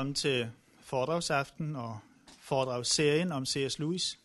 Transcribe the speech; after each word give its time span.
Velkommen 0.00 0.14
til 0.14 0.50
foredragsaften 0.80 1.76
og 1.76 1.98
foredragsserien 2.38 3.32
om 3.32 3.46
C.S. 3.46 3.78
Lewis. 3.78 4.18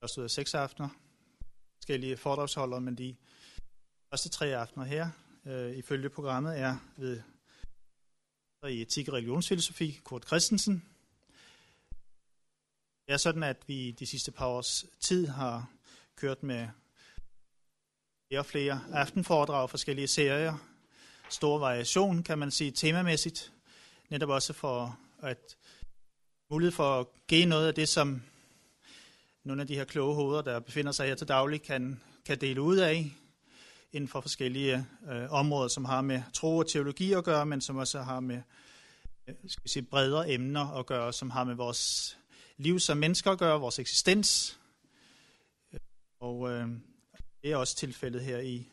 Der 0.00 0.06
stod 0.06 0.28
seks 0.28 0.54
aftener. 0.54 0.88
Forskellige 1.74 2.16
foredragsholdere, 2.16 2.80
men 2.80 2.98
de 2.98 3.16
første 4.10 4.28
tre 4.28 4.56
aftener 4.56 4.84
her, 4.84 5.10
øh, 5.46 5.76
ifølge 5.76 6.08
programmet, 6.08 6.58
er 6.58 6.76
ved 6.96 7.22
i 8.68 8.82
etik 8.82 9.08
og 9.08 9.14
religionsfilosofi, 9.14 10.00
Kurt 10.04 10.26
Christensen. 10.26 10.84
Det 13.06 13.12
er 13.12 13.16
sådan, 13.16 13.42
at 13.42 13.56
vi 13.66 13.90
de 13.90 14.06
sidste 14.06 14.32
par 14.32 14.46
års 14.46 14.86
tid 15.00 15.26
har 15.26 15.70
kørt 16.16 16.42
med 16.42 16.68
flere 18.28 18.40
og 18.40 18.46
flere 18.46 18.80
aftenforedrag, 18.92 19.70
forskellige 19.70 20.08
serier, 20.08 20.56
stor 21.30 21.58
variation, 21.58 22.22
kan 22.22 22.38
man 22.38 22.50
sige, 22.50 22.70
temamæssigt. 22.70 23.52
Netop 24.08 24.28
også 24.28 24.52
for 24.52 24.98
at 25.22 25.56
mulighed 26.50 26.72
for 26.72 27.00
at 27.00 27.06
give 27.26 27.46
noget 27.46 27.66
af 27.66 27.74
det, 27.74 27.88
som 27.88 28.22
nogle 29.44 29.62
af 29.62 29.68
de 29.68 29.74
her 29.74 29.84
kloge 29.84 30.14
hoveder, 30.14 30.42
der 30.42 30.60
befinder 30.60 30.92
sig 30.92 31.08
her 31.08 31.14
til 31.14 31.28
daglig, 31.28 31.62
kan, 31.62 32.00
kan 32.24 32.40
dele 32.40 32.62
ud 32.62 32.76
af 32.76 33.12
inden 33.92 34.08
for 34.08 34.20
forskellige 34.20 34.86
øh, 35.10 35.32
områder, 35.32 35.68
som 35.68 35.84
har 35.84 36.00
med 36.00 36.22
tro 36.32 36.56
og 36.56 36.68
teologi 36.68 37.12
at 37.12 37.24
gøre, 37.24 37.46
men 37.46 37.60
som 37.60 37.76
også 37.76 38.00
har 38.00 38.20
med 38.20 38.42
øh, 39.28 39.34
skal 39.46 39.64
vi 39.64 39.68
sige, 39.68 39.82
bredere 39.82 40.30
emner 40.30 40.78
at 40.78 40.86
gøre, 40.86 41.12
som 41.12 41.30
har 41.30 41.44
med 41.44 41.54
vores 41.54 42.16
liv 42.56 42.80
som 42.80 42.96
mennesker 42.98 43.30
at 43.30 43.38
gøre, 43.38 43.60
vores 43.60 43.78
eksistens. 43.78 44.58
Øh, 45.72 45.80
og 46.20 46.50
øh, 46.50 46.68
det 47.42 47.52
er 47.52 47.56
også 47.56 47.76
tilfældet 47.76 48.22
her 48.22 48.38
i 48.38 48.68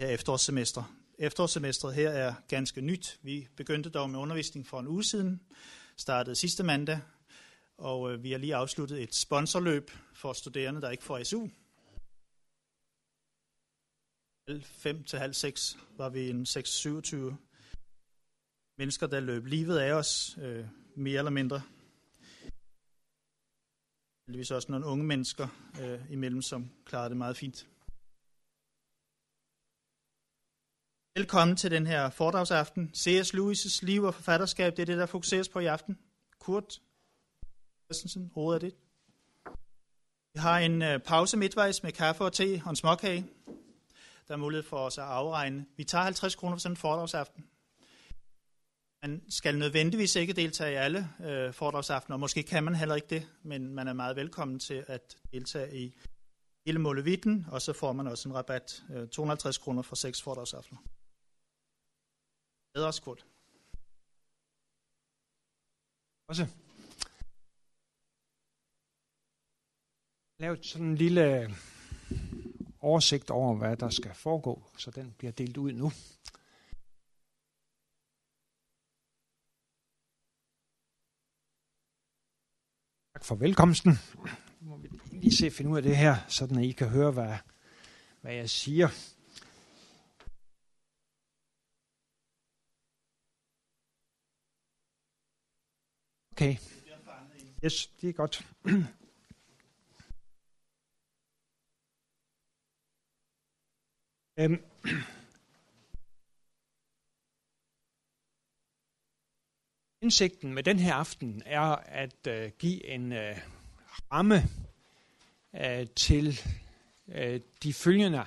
her 0.00 0.08
efterårssemester. 0.08 0.97
Efterårssemestret 1.20 1.94
her 1.94 2.10
er 2.10 2.34
ganske 2.48 2.80
nyt. 2.80 3.18
Vi 3.22 3.48
begyndte 3.56 3.90
dog 3.90 4.10
med 4.10 4.18
undervisning 4.18 4.66
for 4.66 4.80
en 4.80 4.86
uge 4.86 5.04
siden, 5.04 5.40
startede 5.96 6.36
sidste 6.36 6.62
mandag, 6.62 7.00
og 7.78 8.12
øh, 8.12 8.22
vi 8.22 8.30
har 8.30 8.38
lige 8.38 8.54
afsluttet 8.54 9.02
et 9.02 9.14
sponsorløb 9.14 9.90
for 10.12 10.32
studerende, 10.32 10.80
der 10.80 10.90
ikke 10.90 11.04
får 11.04 11.22
SU. 11.22 11.48
Halv 14.48 14.62
fem 14.62 15.04
til 15.04 15.18
halv 15.18 15.34
seks 15.34 15.78
var 15.96 16.08
vi 16.08 16.30
en 16.30 16.42
6-27 16.42 17.16
mennesker, 18.78 19.06
der 19.06 19.20
løb 19.20 19.46
livet 19.46 19.78
af 19.78 19.92
os, 19.92 20.38
øh, 20.40 20.66
mere 20.94 21.18
eller 21.18 21.30
mindre. 21.30 21.62
Heldigvis 24.26 24.50
også 24.50 24.72
nogle 24.72 24.86
unge 24.86 25.04
mennesker 25.04 25.48
øh, 25.82 26.12
imellem, 26.12 26.42
som 26.42 26.70
klarede 26.84 27.08
det 27.08 27.16
meget 27.16 27.36
fint. 27.36 27.66
Velkommen 31.18 31.56
til 31.56 31.70
den 31.70 31.86
her 31.86 32.10
foredragsaften. 32.10 32.90
C.S. 32.94 33.34
Lewis' 33.34 33.78
liv 33.82 34.02
og 34.02 34.14
forfatterskab, 34.14 34.76
det 34.76 34.82
er 34.82 34.86
det, 34.86 34.98
der 34.98 35.06
fokuseres 35.06 35.48
på 35.48 35.58
i 35.58 35.66
aften. 35.66 35.98
Kurt 36.38 36.80
Christensen, 37.84 38.30
hovedet 38.34 38.62
er 38.62 38.68
det. 38.68 38.76
Vi 40.34 40.40
har 40.40 40.58
en 40.58 40.82
øh, 40.82 41.00
pause 41.00 41.36
midtvejs 41.36 41.82
med 41.82 41.92
kaffe 41.92 42.24
og 42.24 42.32
te 42.32 42.62
og 42.64 42.70
en 42.70 42.76
småkage. 42.76 43.26
Der 44.28 44.34
er 44.34 44.36
mulighed 44.36 44.64
for 44.64 44.76
os 44.76 44.98
at 44.98 45.04
afregne. 45.04 45.66
Vi 45.76 45.84
tager 45.84 46.04
50 46.04 46.34
kroner 46.34 46.56
for 46.56 46.60
sådan 46.60 46.72
en 46.72 46.76
foredragsaften. 46.76 47.44
Man 49.02 49.22
skal 49.28 49.58
nødvendigvis 49.58 50.16
ikke 50.16 50.32
deltage 50.32 50.72
i 50.72 50.76
alle 50.76 51.08
øh, 51.24 51.52
foredragsaftener, 51.52 52.14
og 52.14 52.20
måske 52.20 52.42
kan 52.42 52.64
man 52.64 52.74
heller 52.74 52.94
ikke 52.94 53.08
det, 53.10 53.26
men 53.42 53.74
man 53.74 53.88
er 53.88 53.92
meget 53.92 54.16
velkommen 54.16 54.58
til 54.58 54.84
at 54.86 55.16
deltage 55.32 55.76
i 55.76 55.94
hele 56.66 56.78
målevitten, 56.78 57.46
og 57.50 57.62
så 57.62 57.72
får 57.72 57.92
man 57.92 58.06
også 58.06 58.28
en 58.28 58.34
rabat, 58.34 58.82
øh, 58.90 59.08
250 59.08 59.58
kroner 59.58 59.82
for 59.82 59.96
seks 59.96 60.22
foredragsaftener. 60.22 60.80
Bedre 62.74 62.92
skuld. 62.92 63.20
Også. 66.28 66.46
Lav 70.40 70.56
sådan 70.62 70.86
en 70.86 70.94
lille 70.94 71.42
øh, 71.42 71.50
oversigt 72.80 73.30
over, 73.30 73.54
hvad 73.54 73.76
der 73.76 73.90
skal 73.90 74.14
foregå, 74.14 74.62
så 74.78 74.90
den 74.90 75.14
bliver 75.18 75.32
delt 75.32 75.56
ud 75.56 75.72
nu. 75.72 75.90
Tak 83.14 83.24
for 83.24 83.34
velkomsten. 83.34 83.92
Nu 84.60 84.68
må 84.68 84.76
vi 84.76 84.88
lige 85.10 85.36
se 85.36 85.50
finde 85.50 85.70
ud 85.70 85.76
af 85.76 85.82
det 85.82 85.96
her, 85.96 86.16
sådan 86.28 86.58
at 86.58 86.64
I 86.64 86.72
kan 86.72 86.88
høre, 86.88 87.10
hvad, 87.10 87.36
hvad 88.20 88.34
jeg 88.34 88.50
siger. 88.50 88.88
Okay. 96.38 96.56
Yes, 97.64 97.86
det 97.86 98.08
er 98.08 98.12
godt. 98.12 98.46
øhm. 104.38 104.62
Indsigten 110.02 110.54
med 110.54 110.62
den 110.62 110.78
her 110.78 110.94
aften 110.94 111.42
er 111.46 111.60
at 111.76 112.26
uh, 112.26 112.52
give 112.58 112.86
en 112.86 113.12
uh, 113.12 113.18
ramme 114.12 114.42
uh, 115.52 115.86
til 115.96 116.40
uh, 117.06 117.40
de 117.62 117.72
følgende 117.72 118.24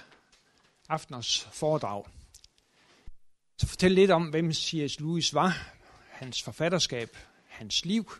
afteners 0.89 1.49
foredrag. 1.53 2.05
Så 3.57 3.67
fortæl 3.67 3.91
lidt 3.91 4.11
om, 4.11 4.29
hvem 4.29 4.53
C.S. 4.53 4.99
Lewis 4.99 5.33
var, 5.33 5.73
hans 6.09 6.43
forfatterskab, 6.43 7.17
hans 7.61 7.85
liv, 7.85 8.11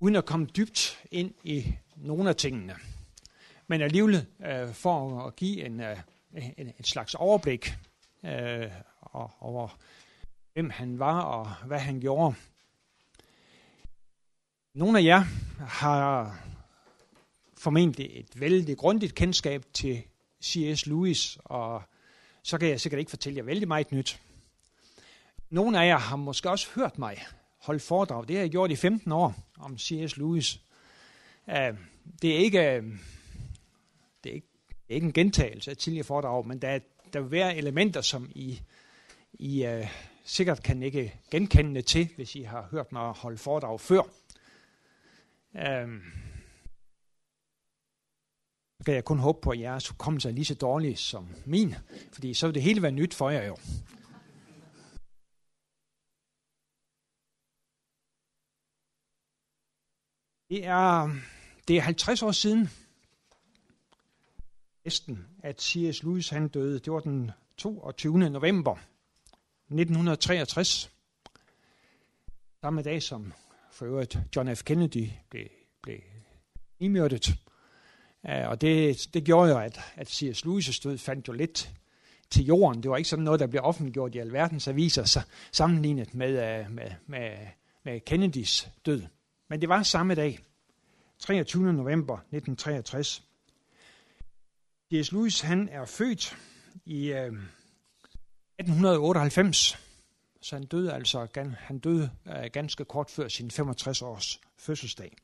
uden 0.00 0.16
at 0.16 0.24
komme 0.24 0.46
dybt 0.46 1.04
ind 1.10 1.34
i 1.44 1.74
nogle 1.96 2.28
af 2.28 2.36
tingene. 2.36 2.76
Men 3.66 3.80
alligevel 3.80 4.26
øh, 4.46 4.72
for 4.72 5.20
at 5.26 5.36
give 5.36 5.64
en, 5.64 5.80
øh, 5.80 5.98
en, 6.56 6.72
en 6.78 6.84
slags 6.84 7.14
overblik 7.14 7.74
øh, 8.24 8.70
over, 9.40 9.78
hvem 10.52 10.70
han 10.70 10.98
var 10.98 11.20
og 11.20 11.66
hvad 11.66 11.78
han 11.78 12.00
gjorde. 12.00 12.34
Nogle 14.74 14.98
af 14.98 15.04
jer 15.04 15.20
har 15.64 16.38
formentlig 17.58 18.10
et 18.12 18.40
vældig 18.40 18.76
grundigt 18.76 19.14
kendskab 19.14 19.64
til 19.74 20.02
C.S. 20.44 20.86
Lewis, 20.86 21.38
og 21.44 21.82
så 22.42 22.58
kan 22.58 22.68
jeg 22.68 22.80
sikkert 22.80 22.98
ikke 22.98 23.10
fortælle 23.10 23.36
jer 23.36 23.44
vældig 23.44 23.68
meget 23.68 23.92
nyt. 23.92 24.20
Nogle 25.50 25.80
af 25.80 25.86
jer 25.86 25.98
har 25.98 26.16
måske 26.16 26.50
også 26.50 26.68
hørt 26.74 26.98
mig 26.98 27.26
holde 27.58 27.80
foredrag. 27.80 28.28
Det 28.28 28.36
har 28.36 28.42
jeg 28.42 28.50
gjort 28.50 28.70
i 28.70 28.76
15 28.76 29.12
år 29.12 29.34
om 29.58 29.78
C.S. 29.78 30.16
Lewis. 30.16 30.60
Uh, 31.46 31.78
det 32.22 32.34
er 32.34 32.38
ikke 32.38 32.74
øh, 32.74 32.82
det 34.24 34.30
er 34.30 34.34
ikke, 34.34 34.48
det 34.68 34.90
er 34.90 34.94
ikke 34.94 35.06
en 35.06 35.12
gentagelse 35.12 35.70
af 35.70 35.76
tidligere 35.76 36.04
foredrag, 36.04 36.46
men 36.46 36.62
der, 36.62 36.78
der 37.12 37.20
vil 37.20 37.30
være 37.30 37.56
elementer, 37.56 38.00
som 38.00 38.30
I, 38.34 38.60
I 39.32 39.66
uh, 39.66 39.86
sikkert 40.24 40.62
kan 40.62 40.82
ikke 40.82 41.20
genkende 41.30 41.82
til, 41.82 42.08
hvis 42.16 42.34
I 42.34 42.42
har 42.42 42.68
hørt 42.70 42.92
mig 42.92 43.12
holde 43.12 43.38
foredrag 43.38 43.80
før. 43.80 44.02
Uh, 45.54 46.00
kan 48.84 48.94
jeg 48.94 49.04
kun 49.04 49.18
håbe 49.18 49.38
på, 49.42 49.50
at 49.50 49.60
jeres 49.60 49.88
hukommelse 49.88 50.28
er 50.28 50.32
lige 50.32 50.44
så 50.44 50.54
dårlig 50.54 50.98
som 50.98 51.28
min, 51.44 51.74
fordi 52.12 52.34
så 52.34 52.46
vil 52.46 52.54
det 52.54 52.62
hele 52.62 52.82
være 52.82 52.92
nyt 52.92 53.14
for 53.14 53.30
jer 53.30 53.46
jo. 53.46 53.56
Det 60.50 60.66
er, 60.66 61.10
det 61.68 61.76
er 61.76 61.80
50 61.80 62.22
år 62.22 62.32
siden, 62.32 62.70
næsten, 64.84 65.26
at 65.42 65.62
C.S. 65.62 66.02
Lewis 66.02 66.28
han 66.28 66.48
døde. 66.48 66.78
Det 66.78 66.92
var 66.92 67.00
den 67.00 67.30
22. 67.56 68.18
november 68.18 68.76
1963. 69.70 70.90
Samme 72.60 72.82
dag 72.82 73.02
som 73.02 73.32
for 73.72 73.86
øvrigt 73.86 74.18
John 74.36 74.56
F. 74.56 74.62
Kennedy 74.62 75.08
blev, 75.30 75.46
blev 75.82 75.98
imørtet. 76.78 77.28
Øh, 78.28 78.48
og 78.48 78.60
det, 78.60 79.06
det 79.14 79.24
gjorde 79.24 79.50
jo, 79.50 79.58
at, 79.58 79.80
at 79.96 80.08
C.S. 80.08 80.44
Lewis' 80.46 80.80
død 80.82 80.98
fandt 80.98 81.28
jo 81.28 81.32
lidt 81.32 81.72
til 82.30 82.44
jorden. 82.44 82.82
Det 82.82 82.90
var 82.90 82.96
ikke 82.96 83.08
sådan 83.08 83.24
noget, 83.24 83.40
der 83.40 83.46
blev 83.46 83.62
offentliggjort 83.64 84.14
i 84.14 84.18
alverdens 84.18 84.68
aviser, 84.68 85.04
så 85.04 85.20
sammenlignet 85.52 86.14
med, 86.14 86.60
øh, 86.60 86.70
med, 86.70 86.90
med, 87.06 87.30
med 87.84 88.00
Kennedys 88.00 88.68
død. 88.86 89.02
Men 89.48 89.60
det 89.60 89.68
var 89.68 89.82
samme 89.82 90.14
dag, 90.14 90.38
23. 91.18 91.72
november 91.72 92.14
1963. 92.14 93.22
D.S. 94.90 95.12
Lewis 95.12 95.40
han 95.40 95.68
er 95.68 95.84
født 95.84 96.36
i 96.84 97.12
øh, 97.12 97.32
1898, 98.58 99.78
så 100.40 100.56
han 100.56 100.66
døde 100.66 100.92
altså 100.92 101.26
han 101.58 101.78
døde 101.78 102.10
øh, 102.26 102.50
ganske 102.52 102.84
kort 102.84 103.10
før 103.10 103.28
sin 103.28 103.50
65 103.50 104.02
års 104.02 104.40
fødselsdag. 104.56 105.16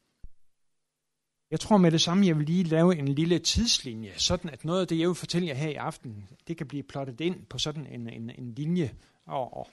Jeg 1.50 1.60
tror 1.60 1.76
med 1.76 1.90
det 1.90 2.00
samme, 2.00 2.26
jeg 2.26 2.38
vil 2.38 2.46
lige 2.46 2.64
lave 2.64 2.96
en 2.96 3.08
lille 3.08 3.38
tidslinje, 3.38 4.12
sådan 4.16 4.50
at 4.50 4.64
noget 4.64 4.80
af 4.80 4.86
det, 4.86 4.98
jeg 4.98 5.08
vil 5.08 5.14
fortælle 5.14 5.48
jer 5.48 5.54
her 5.54 5.68
i 5.68 5.75
aften, 5.75 6.28
det 6.48 6.56
kan 6.56 6.66
blive 6.68 6.82
plottet 6.82 7.20
ind 7.20 7.46
på 7.46 7.58
sådan 7.58 7.86
en, 7.86 8.08
en, 8.08 8.30
en 8.30 8.54
linje 8.54 8.94
og, 9.26 9.56
og 9.56 9.68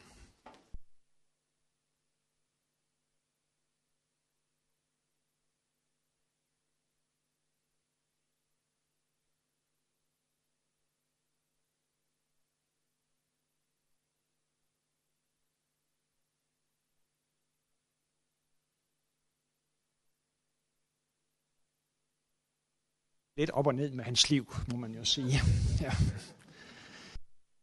lidt 23.39 23.49
op 23.49 23.67
og 23.67 23.75
ned 23.75 23.91
med 23.91 24.03
hans 24.03 24.29
liv, 24.29 24.55
må 24.71 24.77
man 24.77 24.91
jo 24.91 25.05
sige. 25.05 25.33
Ja. 25.81 25.91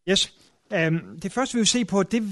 Yes. 0.08 0.34
Um, 0.88 1.20
det 1.20 1.32
første, 1.32 1.54
vi 1.54 1.58
vil 1.58 1.66
se 1.66 1.84
på, 1.84 2.02
det, 2.02 2.22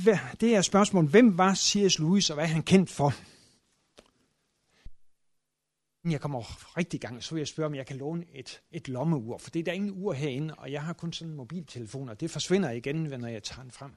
det 0.41 0.57
er 0.57 0.63
spørgsmålet, 0.63 1.11
hvem 1.11 1.39
var 1.39 1.55
C.S. 1.55 1.99
Lewis, 1.99 2.31
og 2.31 2.35
hvad 2.35 2.45
er 2.45 2.49
han 2.49 2.63
kendt 2.63 2.91
for? 2.91 3.13
Jeg 6.11 6.21
kommer 6.21 6.77
rigtig 6.77 6.99
i 6.99 7.01
gang, 7.01 7.23
så 7.23 7.35
vil 7.35 7.41
jeg 7.41 7.49
spørge, 7.49 7.67
om 7.67 7.75
jeg 7.75 7.87
kan 7.87 7.97
låne 7.97 8.25
et, 8.35 8.61
et 8.73 8.89
lommeur, 8.89 9.39
for 9.39 9.51
det 9.51 9.61
er 9.61 9.65
der 9.65 9.73
ingen 9.73 9.93
ur 10.05 10.13
herinde, 10.13 10.55
og 10.55 10.73
jeg 10.73 10.83
har 10.83 10.93
kun 10.93 11.13
sådan 11.13 11.31
en 11.31 11.37
mobiltelefon, 11.37 12.09
og 12.09 12.21
det 12.21 12.31
forsvinder 12.31 12.71
igen, 12.71 12.97
når 12.97 13.29
jeg 13.29 13.43
tager 13.43 13.63
den 13.63 13.71
frem. 13.71 13.91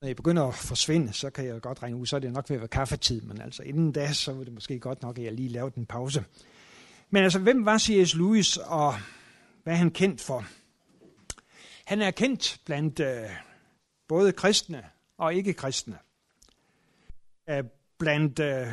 Når 0.00 0.08
jeg 0.08 0.16
begynder 0.16 0.42
at 0.42 0.54
forsvinde, 0.54 1.12
så 1.12 1.30
kan 1.30 1.46
jeg 1.46 1.60
godt 1.60 1.82
regne 1.82 1.96
ud, 1.96 2.06
så 2.06 2.16
er 2.16 2.20
det 2.20 2.32
nok 2.32 2.50
ved 2.50 2.56
at 2.56 2.60
være 2.60 2.68
kaffetid, 2.68 3.20
men 3.20 3.40
altså 3.40 3.62
inden 3.62 3.92
da, 3.92 4.12
så 4.12 4.32
var 4.32 4.44
det 4.44 4.52
måske 4.52 4.78
godt 4.78 5.02
nok, 5.02 5.18
at 5.18 5.24
jeg 5.24 5.32
lige 5.32 5.48
lavede 5.48 5.76
en 5.76 5.86
pause. 5.86 6.24
Men 7.10 7.24
altså, 7.24 7.38
hvem 7.38 7.64
var 7.64 7.78
C.S. 7.78 8.14
Lewis, 8.14 8.56
og 8.56 8.94
hvad 9.62 9.72
er 9.72 9.76
han 9.76 9.90
kendt 9.90 10.20
for? 10.20 10.44
Han 11.84 12.02
er 12.02 12.10
kendt 12.10 12.60
blandt 12.64 13.00
øh, 13.00 13.30
både 14.08 14.32
kristne 14.32 14.84
og 15.18 15.34
ikke-kristne. 15.34 15.98
Æh, 17.48 17.64
blandt 17.98 18.38
øh, 18.38 18.66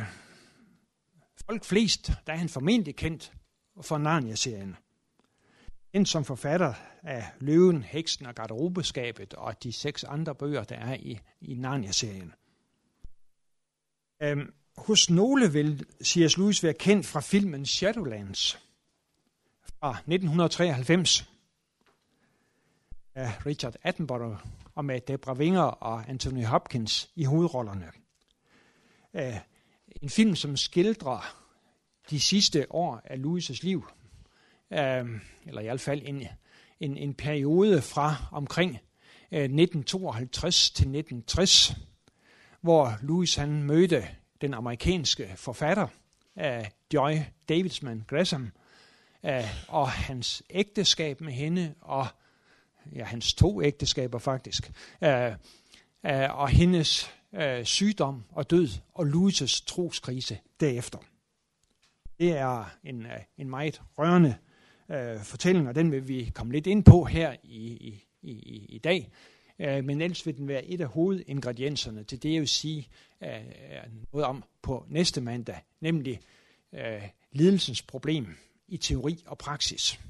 folk 1.46 1.64
flest, 1.64 2.12
der 2.26 2.32
er 2.32 2.36
han 2.36 2.48
formentlig 2.48 2.96
kendt 2.96 3.32
for 3.80 3.98
Narnia-serien. 3.98 4.76
Kendt 5.92 6.08
som 6.08 6.24
forfatter 6.24 6.74
af 7.02 7.24
Løven, 7.40 7.82
Heksen 7.82 8.26
og 8.26 8.34
Garderobeskabet 8.34 9.34
og 9.34 9.62
de 9.62 9.72
seks 9.72 10.04
andre 10.04 10.34
bøger, 10.34 10.64
der 10.64 10.76
er 10.76 10.94
i, 10.94 11.20
i 11.40 11.54
Narnia-serien. 11.54 12.34
Øhm, 14.22 14.52
hos 14.76 15.10
nogle 15.10 15.52
vil 15.52 15.86
C.S. 16.04 16.36
Lewis 16.36 16.62
være 16.62 16.74
kendt 16.74 17.06
fra 17.06 17.20
filmen 17.20 17.66
Shadowlands 17.66 18.58
fra 19.62 19.90
1993 19.90 21.30
af 23.14 23.46
Richard 23.46 23.74
Attenborough 23.82 24.38
og 24.74 24.84
med 24.84 25.00
Debra 25.00 25.32
Winger 25.32 25.62
og 25.62 26.08
Anthony 26.08 26.44
Hopkins 26.44 27.10
i 27.16 27.24
hovedrollerne. 27.24 27.90
Øh, 29.14 29.36
en 30.02 30.10
film, 30.10 30.36
som 30.36 30.56
skildrer 30.56 31.36
de 32.10 32.20
sidste 32.20 32.66
år 32.70 33.00
af 33.04 33.16
Louis' 33.16 33.58
liv, 33.62 33.84
øh, 34.72 35.20
eller 35.46 35.60
i 35.60 35.64
hvert 35.64 35.80
fald 35.80 36.02
en, 36.04 36.22
en, 36.80 36.96
en 36.96 37.14
periode 37.14 37.82
fra 37.82 38.16
omkring 38.32 38.70
øh, 39.32 39.40
1952 39.40 40.70
til 40.70 40.82
1960, 40.82 41.76
hvor 42.60 42.98
Louis 43.02 43.34
han 43.34 43.62
mødte 43.62 44.08
den 44.40 44.54
amerikanske 44.54 45.32
forfatter 45.36 45.86
øh, 46.38 46.64
Joy 46.94 47.12
Davidsman 47.48 48.04
Gresham, 48.06 48.52
øh, 49.24 49.44
og 49.68 49.90
hans 49.90 50.42
ægteskab 50.50 51.20
med 51.20 51.32
hende 51.32 51.74
og 51.80 52.06
ja, 52.94 53.04
hans 53.04 53.34
to 53.34 53.62
ægteskaber 53.62 54.18
faktisk, 54.18 54.72
øh, 55.02 55.32
øh, 56.06 56.38
og 56.38 56.48
hendes 56.48 57.10
øh, 57.32 57.64
sygdom 57.64 58.24
og 58.30 58.50
død, 58.50 58.68
og 58.94 59.06
Louis' 59.06 59.64
troskrise 59.66 60.38
derefter. 60.60 60.98
Det 62.18 62.30
er 62.30 62.76
en, 62.84 63.06
en 63.38 63.50
meget 63.50 63.82
rørende 63.98 64.34
øh, 64.90 65.20
fortælling, 65.20 65.68
og 65.68 65.74
den 65.74 65.92
vil 65.92 66.08
vi 66.08 66.30
komme 66.34 66.52
lidt 66.52 66.66
ind 66.66 66.84
på 66.84 67.04
her 67.04 67.36
i, 67.42 67.66
i, 67.66 68.04
i, 68.22 68.66
i 68.68 68.78
dag. 68.78 69.10
Øh, 69.58 69.84
men 69.84 70.00
ellers 70.00 70.26
vil 70.26 70.36
den 70.36 70.48
være 70.48 70.64
et 70.64 70.80
af 70.80 70.86
hovedingredienserne 70.86 72.04
til 72.04 72.22
det, 72.22 72.32
jeg 72.32 72.40
vil 72.40 72.48
sige 72.48 72.88
øh, 73.22 73.30
noget 74.12 74.26
om 74.26 74.44
på 74.62 74.86
næste 74.88 75.20
mandag, 75.20 75.60
nemlig 75.80 76.20
øh, 76.72 77.08
lidelsens 77.32 77.82
problem 77.82 78.36
i 78.68 78.76
teori 78.76 79.24
og 79.26 79.38
praksis. 79.38 80.00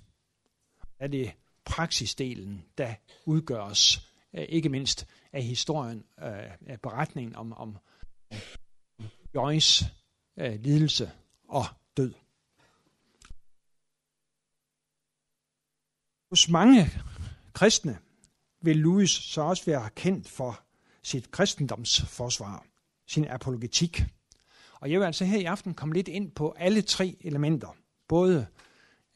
Er 0.99 1.07
det 1.07 1.33
praksisdelen, 1.65 2.65
der 2.79 2.95
udgøres 3.27 4.09
øh, 4.35 4.47
ikke 4.49 4.69
mindst 4.69 5.07
af 5.33 5.43
historien, 5.43 6.05
øh, 6.23 6.51
af 6.67 6.81
beretningen 6.83 7.37
om, 7.37 7.53
om 7.53 7.77
Joyce 9.35 9.87
øh, 10.39 10.61
lidelse 10.61 11.11
og 11.49 11.65
død. 11.97 12.13
Hos 16.31 16.49
mange 16.49 16.91
kristne 17.53 17.99
vil 18.63 18.77
Louis 18.77 19.11
så 19.11 19.41
også 19.41 19.65
være 19.65 19.91
kendt 19.91 20.29
for 20.29 20.61
sit 21.03 21.31
kristendomsforsvar, 21.31 22.67
sin 23.07 23.25
apologetik. 23.29 24.05
Og 24.81 24.91
jeg 24.91 25.01
vil 25.01 25.07
altså 25.07 25.25
her 25.25 25.39
i 25.39 25.45
aften 25.45 25.75
komme 25.75 25.95
lidt 25.95 26.09
ind 26.09 26.31
på 26.31 26.55
alle 26.59 26.83
tre 26.83 27.17
elementer. 27.21 27.77
Både 28.09 28.47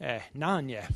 af 0.01 0.31
Narnia, 0.35 0.89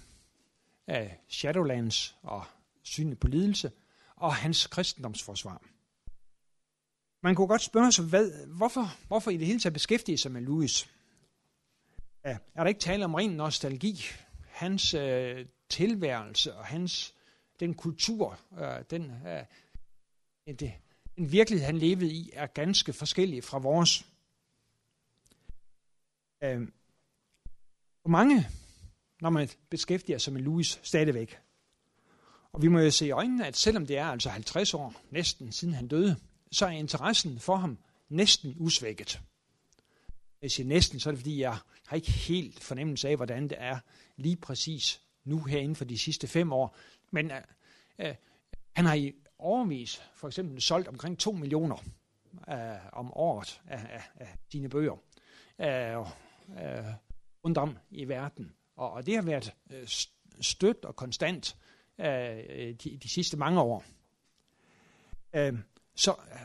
af 0.87 1.21
Shadowlands 1.29 2.17
og 2.23 2.45
synet 2.83 3.19
på 3.19 3.29
lidelse, 3.29 3.73
og 4.17 4.35
hans 4.35 4.67
kristendomsforsvar. 4.67 5.63
Man 7.23 7.35
kunne 7.35 7.47
godt 7.47 7.63
spørge 7.63 7.93
sig, 7.93 8.05
hvad, 8.05 8.47
hvorfor, 8.47 9.07
hvorfor 9.07 9.31
i 9.31 9.37
det 9.37 9.47
hele 9.47 9.61
taget 9.61 9.73
beskæftige 9.73 10.19
sig 10.19 10.33
med 10.33 10.41
Louis? 10.41 10.89
Er 12.23 12.39
der 12.55 12.67
ikke 12.67 12.81
tale 12.81 13.05
om 13.05 13.15
ren 13.15 13.31
nostalgi? 13.31 14.01
Hans 14.57 14.95
øh, 14.95 15.47
tilværelse 15.69 16.55
og 16.55 16.65
hans, 16.65 17.15
den 17.61 17.75
kultur, 17.75 18.41
øh, 18.59 18.85
den, 18.91 19.13
øh, 19.27 19.45
det, 20.59 20.73
den 21.17 21.33
virkelighed, 21.33 21.67
han 21.67 21.79
levede 21.79 22.13
i, 22.13 22.31
er 22.33 22.47
ganske 22.47 22.93
forskellig 22.93 23.45
fra 23.45 23.59
vores. 23.59 24.07
Øh, 26.43 26.69
hvor 28.03 28.11
mange 28.11 28.47
når 29.21 29.31
man 29.31 29.49
beskæftiger 29.71 30.19
sig 30.19 30.33
med 30.33 30.41
Louis 30.41 30.81
stadigvæk. 30.83 31.39
Og 32.53 32.63
vi 32.63 32.69
må 32.69 32.79
jo 32.79 32.91
se 32.91 33.07
i 33.07 33.11
øjnene, 33.11 33.47
at 33.47 33.57
selvom 33.57 33.87
det 33.87 33.99
er 33.99 34.05
altså 34.05 34.29
50 34.29 34.75
år, 34.75 34.95
næsten 35.11 35.53
siden 35.53 35.75
han 35.75 35.89
døde, 35.89 36.17
så 36.53 36.67
er 36.67 36.71
interessen 36.71 37.41
for 37.41 37.57
ham 37.57 37.79
næsten 38.09 38.55
usvækket. 38.59 39.21
Jeg 40.43 40.51
siger 40.51 40.67
næsten, 40.67 41.01
så 41.01 41.09
er 41.09 41.13
det 41.13 41.19
fordi, 41.19 41.41
jeg 41.41 41.59
har 41.87 41.97
ikke 41.97 42.13
helt 42.13 42.63
fornemmelse 42.63 43.09
af, 43.09 43.17
hvordan 43.17 43.49
det 43.49 43.57
er 43.61 43.79
lige 44.17 44.37
præcis 44.37 45.03
nu 45.25 45.45
her 45.45 45.59
inden 45.59 45.77
for 45.77 45.85
de 45.85 45.99
sidste 45.99 46.27
fem 46.27 46.53
år. 46.53 46.77
Men 47.11 47.31
øh, 47.31 47.43
øh, 47.99 48.15
han 48.73 48.85
har 48.85 48.95
i 48.95 49.13
overvis 49.39 50.03
for 50.15 50.27
eksempel 50.27 50.63
solgt 50.63 50.89
omkring 50.89 51.19
2 51.19 51.33
millioner 51.33 51.77
øh, 52.49 52.57
om 52.93 53.13
året 53.15 53.61
af, 53.67 53.87
af, 53.91 54.03
af 54.15 54.37
sine 54.53 54.69
bøger 54.69 54.97
øh, 55.59 55.97
øh, 55.99 56.85
rundt 57.45 57.59
om 57.59 57.79
i 57.91 58.09
verden. 58.09 58.53
Og, 58.77 58.91
og 58.91 59.07
det 59.07 59.15
har 59.15 59.23
været 59.23 59.55
øh, 59.71 59.89
stødt 60.41 60.85
og 60.85 60.97
konstant 60.97 61.57
øh, 61.99 62.07
de, 62.85 62.99
de 63.03 63.09
sidste 63.09 63.37
mange 63.37 63.61
år. 63.61 63.85
Øh, 65.35 65.59
så, 65.95 66.11
øh, 66.33 66.39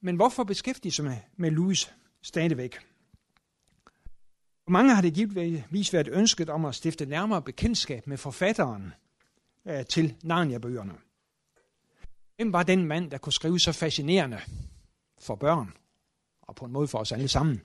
men 0.00 0.16
hvorfor 0.16 0.44
beskæftige 0.44 0.92
sig 0.92 1.04
med, 1.04 1.16
med 1.36 1.50
Louis 1.50 1.94
stadigvæk? 2.22 2.89
Mange 4.70 4.94
har 4.94 5.02
det 5.02 5.14
givetvis 5.14 5.92
været 5.92 6.08
ønsket 6.08 6.50
om 6.50 6.64
at 6.64 6.74
stifte 6.74 7.06
nærmere 7.06 7.42
bekendtskab 7.42 8.06
med 8.06 8.16
forfatteren 8.16 8.92
øh, 9.68 9.86
til 9.86 10.16
Narnia-bøgerne. 10.22 10.94
Hvem 12.36 12.52
var 12.52 12.62
den 12.62 12.84
mand, 12.84 13.10
der 13.10 13.18
kunne 13.18 13.32
skrive 13.32 13.60
så 13.60 13.72
fascinerende 13.72 14.40
for 15.20 15.34
børn, 15.34 15.72
og 16.42 16.54
på 16.54 16.64
en 16.64 16.72
måde 16.72 16.88
for 16.88 16.98
os 16.98 17.12
alle 17.12 17.28
sammen? 17.28 17.60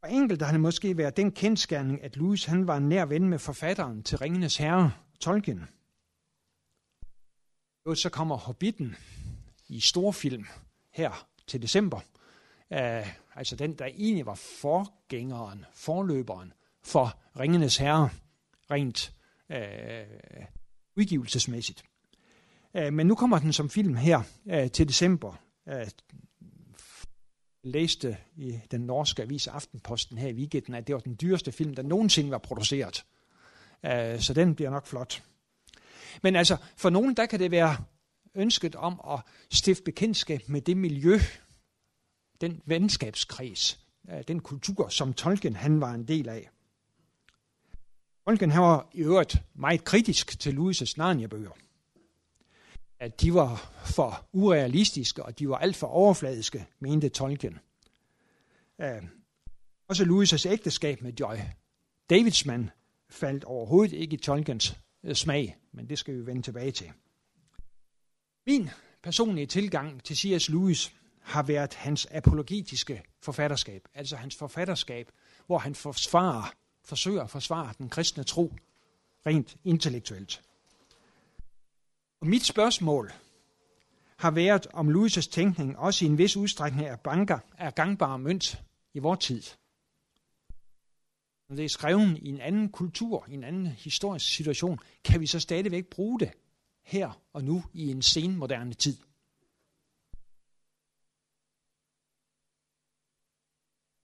For 0.00 0.06
enkelt 0.06 0.42
har 0.42 0.52
det 0.52 0.60
måske 0.60 0.96
været 0.96 1.16
den 1.16 1.32
kendskærning, 1.32 2.02
at 2.02 2.16
Louis 2.16 2.44
han 2.44 2.66
var 2.66 2.76
en 2.76 2.88
nær 2.88 3.04
ven 3.04 3.28
med 3.28 3.38
forfatteren 3.38 4.02
til 4.02 4.18
Ringenes 4.18 4.56
Herre, 4.56 4.92
Tolkien. 5.20 5.68
Og 7.84 7.96
så 7.96 8.10
kommer 8.10 8.36
Hobbiten 8.36 8.96
i 9.68 9.80
storfilm 9.80 10.46
her 10.92 11.26
til 11.46 11.62
december. 11.62 12.00
Uh, 12.70 13.36
altså 13.36 13.56
den, 13.56 13.72
der 13.72 13.84
egentlig 13.84 14.26
var 14.26 14.34
forgængeren, 14.34 15.64
forløberen 15.74 16.52
for 16.82 17.20
Ringenes 17.38 17.76
Herre, 17.76 18.10
rent 18.70 19.12
øh, 19.50 20.06
udgivelsesmæssigt. 20.96 21.84
Uh, 22.74 22.92
men 22.92 23.06
nu 23.06 23.14
kommer 23.14 23.38
den 23.38 23.52
som 23.52 23.70
film 23.70 23.96
her 23.96 24.22
øh, 24.46 24.70
til 24.70 24.88
december. 24.88 25.34
Uh, 25.66 25.74
læste 27.64 28.16
i 28.36 28.60
den 28.70 28.80
norske 28.80 29.22
avis 29.22 29.46
Aftenposten 29.46 30.18
her 30.18 30.28
i 30.28 30.34
weekenden, 30.34 30.74
at 30.74 30.86
det 30.86 30.94
var 30.94 31.00
den 31.00 31.18
dyreste 31.20 31.52
film, 31.52 31.74
der 31.74 31.82
nogensinde 31.82 32.30
var 32.30 32.38
produceret. 32.38 33.04
Uh, 33.82 34.20
så 34.20 34.32
den 34.34 34.54
bliver 34.54 34.70
nok 34.70 34.86
flot. 34.86 35.22
Men 36.22 36.36
altså, 36.36 36.56
for 36.76 36.90
nogen, 36.90 37.14
der 37.14 37.26
kan 37.26 37.40
det 37.40 37.50
være 37.50 37.76
ønsket 38.34 38.74
om 38.74 39.00
at 39.10 39.20
stifte 39.50 39.82
bekendtskab 39.82 40.48
med 40.48 40.60
det 40.60 40.76
miljø, 40.76 41.18
den 42.40 42.62
venskabskreds, 42.66 43.80
øh, 44.10 44.22
den 44.28 44.40
kultur, 44.40 44.88
som 44.88 45.12
Tolkien 45.14 45.56
han 45.56 45.80
var 45.80 45.94
en 45.94 46.08
del 46.08 46.28
af. 46.28 46.50
Tolkien 48.26 48.50
han 48.50 48.62
var 48.62 48.88
i 48.92 49.00
øvrigt 49.00 49.42
meget 49.54 49.84
kritisk 49.84 50.40
til 50.40 50.56
Louis' 50.56 50.94
Narnia-bøger. 50.96 51.50
at 53.02 53.20
de 53.20 53.34
var 53.34 53.72
for 53.84 54.26
urealistiske, 54.32 55.22
og 55.22 55.38
de 55.38 55.48
var 55.48 55.58
alt 55.58 55.76
for 55.76 55.86
overfladiske, 55.86 56.66
mente 56.80 57.08
Tolkien. 57.08 57.58
Uh, 58.78 59.08
også 59.88 60.04
Louis' 60.04 60.48
ægteskab 60.48 61.02
med 61.02 61.12
Joy 61.20 61.36
Davidsman 62.10 62.70
faldt 63.08 63.44
overhovedet 63.44 63.92
ikke 63.92 64.14
i 64.14 64.20
Tolkiens 64.20 64.76
uh, 65.02 65.12
smag, 65.12 65.56
men 65.72 65.88
det 65.88 65.98
skal 65.98 66.14
vi 66.14 66.26
vende 66.26 66.42
tilbage 66.42 66.70
til. 66.70 66.92
Min 68.46 68.70
personlige 69.02 69.46
tilgang 69.46 70.04
til 70.04 70.16
C.S. 70.16 70.48
Lewis 70.48 70.92
har 71.30 71.42
været 71.42 71.74
hans 71.74 72.06
apologetiske 72.10 73.02
forfatterskab, 73.22 73.88
altså 73.94 74.16
hans 74.16 74.36
forfatterskab, 74.36 75.10
hvor 75.46 75.58
han 75.58 75.74
forsvarer, 75.74 76.52
forsøger 76.84 77.22
at 77.22 77.30
forsvare 77.30 77.74
den 77.78 77.88
kristne 77.88 78.24
tro 78.24 78.54
rent 79.26 79.56
intellektuelt. 79.64 80.42
Og 82.20 82.26
mit 82.26 82.46
spørgsmål 82.46 83.12
har 84.16 84.30
været, 84.30 84.66
om 84.72 84.88
Louis' 84.88 85.30
tænkning 85.30 85.78
også 85.78 86.04
i 86.04 86.08
en 86.08 86.18
vis 86.18 86.36
udstrækning 86.36 86.86
er, 86.86 86.96
banker, 86.96 87.38
er 87.58 87.70
gangbar 87.70 88.16
mønt 88.16 88.62
i 88.94 88.98
vores 88.98 89.26
tid. 89.26 89.42
Når 91.48 91.56
det 91.56 91.64
er 91.64 91.68
skrevet 91.68 92.18
i 92.18 92.28
en 92.28 92.40
anden 92.40 92.68
kultur, 92.68 93.26
i 93.28 93.34
en 93.34 93.44
anden 93.44 93.66
historisk 93.66 94.34
situation, 94.34 94.78
kan 95.04 95.20
vi 95.20 95.26
så 95.26 95.40
stadigvæk 95.40 95.86
bruge 95.86 96.20
det 96.20 96.30
her 96.82 97.20
og 97.32 97.44
nu 97.44 97.64
i 97.72 97.90
en 97.90 98.02
senmoderne 98.02 98.74
tid. 98.74 98.96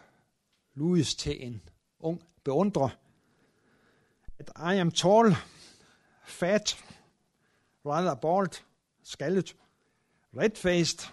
Louis 0.74 1.14
til 1.14 1.46
en 1.46 1.68
ung 1.98 2.22
beundrer, 2.44 2.88
at 4.38 4.74
I 4.74 4.78
am 4.78 4.90
tall, 4.90 5.36
fat, 6.26 6.84
rather 7.86 8.14
bald, 8.14 8.62
skaldet, 9.02 9.56
red-faced, 10.36 11.12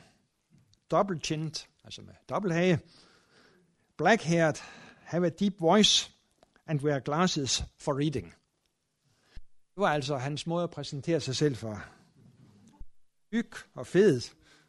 double-chinned, 0.92 1.71
altså 1.84 2.02
med 2.02 2.14
dobbelthage, 2.30 2.80
black-haired, 3.98 4.64
have 5.04 5.26
a 5.26 5.30
deep 5.30 5.54
voice, 5.60 6.12
and 6.68 6.82
wear 6.82 7.00
glasses 7.00 7.64
for 7.80 8.00
reading. 8.00 8.34
Det 9.76 9.78
var 9.78 9.94
altså 9.94 10.18
hans 10.18 10.48
måde 10.48 10.64
at 10.64 10.70
præsentere 10.70 11.20
sig 11.20 11.36
selv 11.36 11.56
for. 11.56 11.84
Byg 13.32 13.52
og 13.74 13.88
fed 13.88 14.22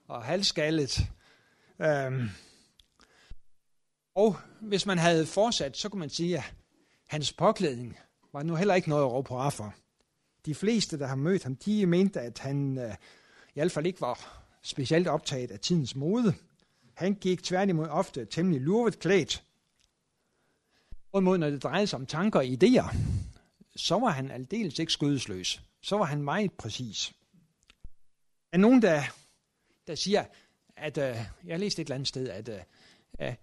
og 0.08 0.24
halvskallet. 0.24 1.00
Øhm. 1.78 2.28
Og 4.14 4.36
hvis 4.60 4.86
man 4.86 4.98
havde 4.98 5.26
fortsat, 5.26 5.76
så 5.76 5.88
kunne 5.88 6.00
man 6.00 6.10
sige, 6.10 6.38
at 6.38 6.54
hans 7.08 7.32
påklædning 7.32 7.98
var 8.32 8.42
nu 8.42 8.54
heller 8.54 8.74
ikke 8.74 8.88
noget 8.88 9.02
at 9.04 9.12
råbe 9.12 9.28
på 9.28 9.50
for. 9.50 9.74
De 10.46 10.54
fleste, 10.54 10.98
der 10.98 11.06
har 11.06 11.14
mødt 11.14 11.42
ham, 11.42 11.56
de 11.56 11.86
mente, 11.86 12.20
at 12.20 12.38
han 12.38 12.78
øh, 12.78 12.94
i 13.48 13.52
hvert 13.54 13.72
fald 13.72 13.86
ikke 13.86 14.00
var 14.00 14.42
specielt 14.62 15.08
optaget 15.08 15.50
af 15.50 15.60
tidens 15.60 15.96
mode. 15.96 16.34
Han 17.02 17.14
gik 17.14 17.42
tværtimod 17.42 17.88
ofte 17.88 18.24
temmelig 18.24 18.60
lurvet 18.60 18.98
klædt. 18.98 19.44
mod 21.12 21.38
når 21.38 21.50
det 21.50 21.62
drejede 21.62 21.86
sig 21.86 21.98
om 21.98 22.06
tanker 22.06 22.38
og 22.38 22.44
idéer, 22.44 22.96
så 23.76 23.98
var 23.98 24.10
han 24.10 24.30
aldeles 24.30 24.78
ikke 24.78 24.92
skødesløs. 24.92 25.62
Så 25.82 25.96
var 25.96 26.04
han 26.04 26.22
meget 26.22 26.52
præcis. 26.52 27.12
Er 28.52 28.58
nogen, 28.58 28.82
der, 28.82 29.02
der 29.86 29.94
siger, 29.94 30.24
at 30.76 30.98
øh, 30.98 31.16
jeg 31.44 31.60
læste 31.60 31.82
et 31.82 31.86
eller 31.86 31.94
andet 31.94 32.08
sted, 32.08 32.28
øh, 32.28 32.36
at 33.18 33.38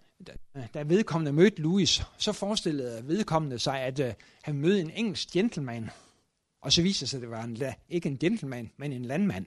øh, 0.56 0.64
da 0.74 0.82
vedkommende 0.82 1.32
mødte 1.32 1.62
Louis, 1.62 2.02
så 2.18 2.32
forestillede 2.32 3.08
vedkommende 3.08 3.58
sig, 3.58 3.80
at 3.80 4.00
øh, 4.00 4.14
han 4.42 4.54
mødte 4.54 4.80
en 4.80 4.90
engelsk 4.90 5.30
gentleman. 5.30 5.90
Og 6.60 6.72
så 6.72 6.82
viste 6.82 7.00
det 7.00 7.08
sig, 7.08 7.18
at 7.18 7.22
det 7.22 7.30
var 7.30 7.42
en, 7.42 7.62
ikke 7.88 8.08
en 8.08 8.18
gentleman, 8.18 8.70
men 8.76 8.92
en 8.92 9.04
landmand. 9.04 9.46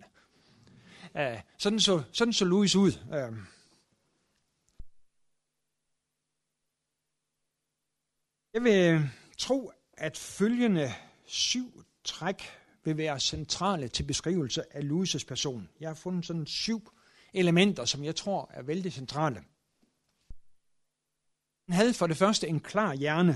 Uh, 1.15 1.39
sådan, 1.58 1.79
så, 1.79 2.03
sådan 2.12 2.34
så 2.34 2.46
Louis 2.46 2.75
ud. 2.75 2.91
Uh, 3.12 3.38
jeg 8.53 8.63
vil 8.63 8.93
øh, 8.93 9.01
tro, 9.38 9.72
at 9.93 10.17
følgende 10.17 10.93
syv 11.25 11.83
træk 12.03 12.43
vil 12.83 12.98
være 12.98 13.19
centrale 13.19 13.88
til 13.88 14.03
beskrivelse 14.03 14.75
af 14.75 14.81
Louis' 14.81 15.25
person. 15.27 15.69
Jeg 15.79 15.89
har 15.89 15.95
fundet 15.95 16.25
sådan 16.25 16.45
syv 16.45 16.91
elementer, 17.33 17.86
som 17.86 18.03
jeg 18.03 18.15
tror 18.15 18.51
er 18.53 18.62
vældig 18.62 18.93
centrale. 18.93 19.43
Han 21.67 21.75
havde 21.75 21.93
for 21.93 22.07
det 22.07 22.17
første 22.17 22.48
en 22.48 22.60
klar 22.60 22.93
hjerne. 22.93 23.33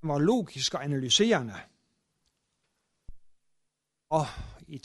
Han 0.00 0.08
var 0.08 0.18
logisk 0.18 0.74
og 0.74 0.84
analyserende. 0.84 1.54
Og 4.10 4.26
i 4.68 4.78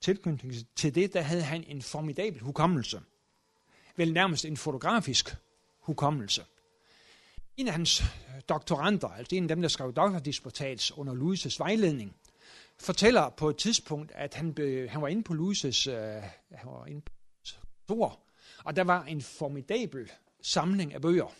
tilknytning 0.00 0.54
til 0.76 0.94
det, 0.94 1.12
der 1.12 1.20
havde 1.20 1.42
han 1.42 1.64
en 1.64 1.82
formidabel 1.82 2.40
hukommelse. 2.40 3.02
Vel 3.96 4.12
nærmest 4.12 4.44
en 4.44 4.56
fotografisk 4.56 5.36
hukommelse. 5.80 6.44
En 7.56 7.66
af 7.66 7.72
hans 7.72 8.02
øh, 8.02 8.40
doktoranter, 8.48 9.08
altså 9.08 9.36
en 9.36 9.42
af 9.42 9.48
dem, 9.48 9.62
der 9.62 9.68
skrev 9.68 9.92
doktordisputats 9.92 10.98
under 10.98 11.14
Louises 11.14 11.60
vejledning, 11.60 12.16
fortæller 12.78 13.28
på 13.28 13.50
et 13.50 13.56
tidspunkt, 13.56 14.12
at 14.14 14.34
han, 14.34 14.54
be, 14.54 14.88
han 14.88 15.02
var 15.02 15.08
inde 15.08 15.22
på 15.22 15.34
Louises, 15.34 15.86
øh, 15.86 16.22
han 16.52 16.70
var 16.70 16.86
inde 16.86 17.00
på 17.00 17.12
kontor, 17.86 18.20
og 18.64 18.76
der 18.76 18.84
var 18.84 19.04
en 19.04 19.22
formidabel 19.22 20.10
samling 20.42 20.94
af 20.94 21.00
bøger. 21.00 21.34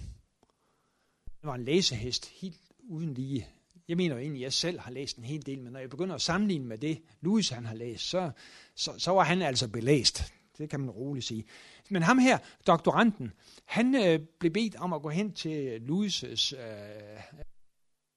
Det 1.25 1.43
var 1.43 1.55
en 1.55 1.65
læsehest, 1.65 2.27
helt 2.27 2.61
uden 2.79 3.15
lige. 3.15 3.49
Jeg 3.89 3.97
mener 3.97 4.15
jo 4.15 4.21
egentlig, 4.21 4.41
at 4.41 4.45
jeg 4.45 4.53
selv 4.53 4.81
har 4.81 4.91
læst 4.91 5.17
en 5.17 5.25
hel 5.25 5.47
del, 5.47 5.63
men 5.63 5.73
når 5.73 5.81
jeg 5.81 5.91
begynder 5.91 6.15
at 6.15 6.23
sammenligne 6.23 6.67
med 6.67 6.79
det, 6.79 7.03
Louis 7.21 7.49
han 7.49 7.67
har 7.67 7.75
læst, 7.75 8.05
så, 8.05 8.31
så, 8.75 8.99
så 8.99 9.11
var 9.11 9.25
han 9.25 9.43
altså 9.43 9.69
belæst. 9.69 10.33
Det 10.59 10.71
kan 10.71 10.81
man 10.81 10.91
roligt 10.91 11.27
sige. 11.27 11.45
Men 11.91 12.03
ham 12.03 12.19
her, 12.19 12.39
doktoranden, 12.67 13.33
han 13.65 13.95
øh, 13.95 14.21
blev 14.39 14.53
bedt 14.53 14.77
om 14.77 14.93
at 14.93 15.03
gå 15.03 15.09
hen 15.09 15.33
til 15.33 15.79
Louis' 15.79 16.57
øh, 16.57 17.21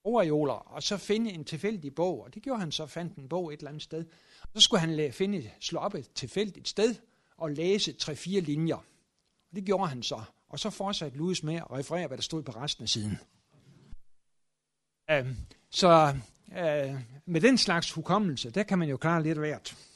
overjoler, 0.04 0.54
og 0.54 0.84
så 0.84 0.98
finde 0.98 1.32
en 1.32 1.46
tilfældig 1.46 1.96
bog. 1.96 2.24
Og 2.24 2.34
det 2.34 2.44
gjorde 2.44 2.60
han 2.60 2.72
så, 2.72 2.86
fandt 2.86 3.16
en 3.16 3.30
bog 3.30 3.54
et 3.54 3.58
eller 3.58 3.70
andet 3.70 3.84
sted. 3.84 4.06
Og 4.42 4.50
så 4.56 4.62
skulle 4.62 4.80
han 4.80 5.14
finde, 5.14 5.52
slå 5.60 5.80
op 5.80 5.96
et 5.96 6.12
tilfældigt 6.16 6.68
sted 6.68 6.96
og 7.38 7.52
læse 7.52 7.94
tre-fire 7.94 8.42
linjer. 8.42 8.76
Og 9.50 9.56
det 9.56 9.66
gjorde 9.66 9.88
han 9.88 10.04
så. 10.04 10.22
Og 10.50 10.60
så 10.60 10.70
fortsatte 10.70 11.18
Louis 11.18 11.44
med 11.44 11.56
at 11.56 11.72
referere, 11.72 12.08
hvad 12.08 12.18
der 12.18 12.24
stod 12.24 12.44
på 12.44 12.52
resten 12.52 12.84
af 12.84 12.90
siden. 12.90 13.18
Øh, 15.12 15.28
så 15.70 16.16
øh, 16.58 16.96
med 17.26 17.42
den 17.42 17.58
slags 17.58 17.92
hukommelse, 17.92 18.50
der 18.50 18.64
kan 18.64 18.80
man 18.80 18.90
jo 18.90 18.98
klare 18.98 19.24
lidt 19.24 19.38
hvert. 19.38 19.89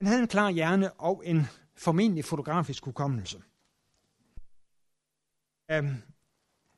Han 0.00 0.06
havde 0.06 0.22
en 0.22 0.28
klar 0.28 0.50
hjerne 0.50 0.92
og 0.92 1.22
en 1.26 1.46
formentlig 1.76 2.24
fotografisk 2.24 2.84
hukommelse. 2.84 3.42
Uh, 5.72 5.90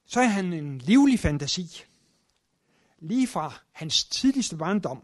så 0.06 0.20
er 0.20 0.26
han 0.26 0.52
en 0.52 0.78
livlig 0.78 1.18
fantasi. 1.18 1.84
Lige 2.98 3.26
fra 3.26 3.60
hans 3.72 4.04
tidligste 4.04 4.56
barndom, 4.56 5.02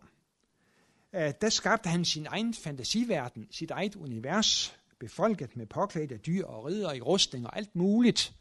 uh, 1.13 1.21
der 1.41 1.49
skabte 1.49 1.89
han 1.89 2.05
sin 2.05 2.27
egen 2.27 2.55
fantasiverden, 2.55 3.49
sit 3.51 3.71
eget 3.71 3.97
univers, 3.97 4.79
befolket 4.99 5.57
med 5.57 5.67
påklædte 5.67 6.17
dyr 6.17 6.47
og 6.47 6.65
ridder 6.65 6.93
i 6.93 7.01
rustning 7.01 7.47
og 7.47 7.57
alt 7.57 7.77
muligt. 7.77 8.37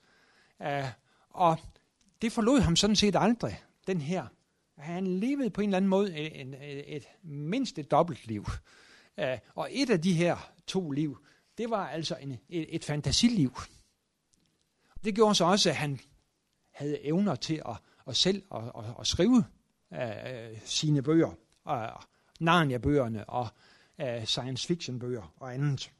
Uh, 0.60 0.89
og 1.29 1.57
det 2.22 2.31
forlod 2.31 2.60
ham 2.60 2.75
sådan 2.75 2.96
set 2.96 3.15
aldrig, 3.15 3.63
den 3.88 4.01
her. 4.01 4.27
Han 4.77 5.07
levede 5.07 5.50
på 5.50 5.62
en 5.62 5.69
eller 5.69 5.77
anden 5.77 5.89
måde 5.89 6.17
et, 6.17 6.41
et, 6.41 6.96
et 6.96 7.05
mindst 7.24 7.79
et 7.79 7.91
dobbeltliv. 7.91 8.41
liv. 8.41 8.46
Uh, 9.21 9.39
og 9.55 9.69
et 9.71 9.89
af 9.89 10.01
de 10.01 10.13
her 10.13 10.51
to 10.67 10.91
liv, 10.91 11.17
det 11.57 11.69
var 11.69 11.88
altså 11.88 12.15
en, 12.15 12.31
et, 12.50 12.75
et 12.75 12.83
fantasiliv. 12.83 13.57
Det 15.03 15.15
gjorde 15.15 15.36
så 15.36 15.45
også, 15.45 15.69
at 15.69 15.75
han 15.75 16.00
havde 16.71 17.05
evner 17.05 17.36
til 17.36 17.62
at, 17.65 17.77
at 18.07 18.15
selv 18.15 18.43
at, 18.55 18.63
at, 18.63 18.83
at 19.00 19.07
skrive 19.07 19.45
uh, 19.91 20.59
sine 20.65 21.01
bøger, 21.01 21.31
uh, 21.65 22.03
Narnia-bøgerne 22.39 23.29
og 23.29 23.47
uh, 24.03 24.24
science 24.24 24.67
fiction-bøger 24.67 25.33
og 25.38 25.53
andet. 25.53 25.91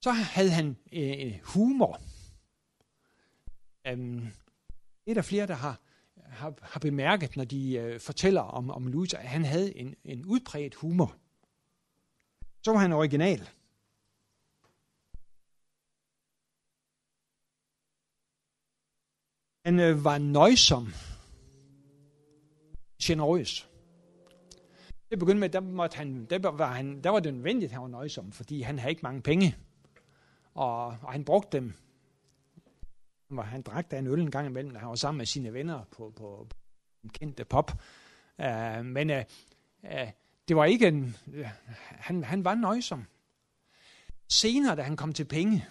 Så 0.00 0.10
havde 0.10 0.50
han 0.50 0.76
øh, 0.92 1.40
humor. 1.42 2.00
Um, 3.92 4.32
et 5.06 5.16
af 5.18 5.24
flere, 5.24 5.46
der 5.46 5.54
har, 5.54 5.80
har, 6.30 6.54
har 6.62 6.80
bemærket, 6.80 7.36
når 7.36 7.44
de 7.44 7.76
øh, 7.76 8.00
fortæller 8.00 8.40
om, 8.40 8.70
om 8.70 8.86
Louis, 8.86 9.14
at 9.14 9.28
han 9.28 9.44
havde 9.44 9.76
en, 9.76 9.94
en 10.04 10.26
udpræget 10.26 10.74
humor. 10.74 11.16
Så 12.62 12.72
var 12.72 12.78
han 12.78 12.92
original. 12.92 13.48
Han 19.64 19.80
øh, 19.80 20.04
var 20.04 20.18
nøjsom, 20.18 20.92
generøs. 23.02 23.68
Det 25.10 25.18
begyndte 25.18 25.40
med, 25.40 25.48
der, 25.48 25.60
måtte 25.60 25.96
han, 25.96 26.24
der, 26.24 26.50
var 26.50 26.72
han, 26.72 27.02
der 27.04 27.10
var 27.10 27.20
det 27.20 27.34
nødvendigt, 27.34 27.68
at 27.68 27.72
han 27.72 27.82
var 27.82 27.88
nøjsom, 27.88 28.32
fordi 28.32 28.62
han 28.62 28.78
havde 28.78 28.90
ikke 28.90 29.02
mange 29.02 29.22
penge. 29.22 29.56
Og, 30.54 30.86
og 30.86 31.12
han 31.12 31.24
brugte 31.24 31.58
dem. 31.58 31.74
Han 33.36 33.62
drak 33.62 33.90
da 33.90 33.98
en 33.98 34.06
øl 34.06 34.20
en 34.20 34.30
gang 34.30 34.46
imellem, 34.46 34.72
når 34.72 34.80
han 34.80 34.88
var 34.88 34.94
sammen 34.94 35.18
med 35.18 35.26
sine 35.26 35.52
venner 35.52 35.84
på, 35.90 36.12
på, 36.16 36.46
på 36.50 36.56
en 37.04 37.10
kendte 37.10 37.44
pop. 37.44 37.72
Uh, 38.38 38.84
men 38.84 39.10
uh, 39.10 39.16
uh, 39.82 40.08
det 40.48 40.56
var 40.56 40.64
ikke 40.64 40.88
en... 40.88 41.16
Uh, 41.26 41.46
han, 41.88 42.24
han 42.24 42.44
var 42.44 42.54
nøjsom. 42.54 43.04
Senere, 44.28 44.76
da 44.76 44.82
han 44.82 44.96
kom 44.96 45.12
til 45.12 45.24
penge, 45.24 45.66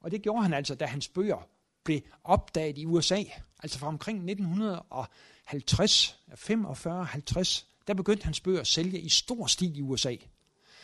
og 0.00 0.10
det 0.10 0.22
gjorde 0.22 0.42
han 0.42 0.52
altså, 0.52 0.74
da 0.74 0.86
hans 0.86 1.08
bøger 1.08 1.48
blev 1.84 2.00
opdaget 2.24 2.78
i 2.78 2.86
USA, 2.86 3.22
altså 3.62 3.78
fra 3.78 3.86
omkring 3.86 4.30
1950, 4.30 6.18
45-50, 6.32 7.64
der 7.86 7.94
begyndte 7.94 8.24
hans 8.24 8.40
bøger 8.40 8.60
at 8.60 8.66
sælge 8.66 9.00
i 9.00 9.08
stor 9.08 9.46
stil 9.46 9.78
i 9.78 9.82
USA. 9.82 10.16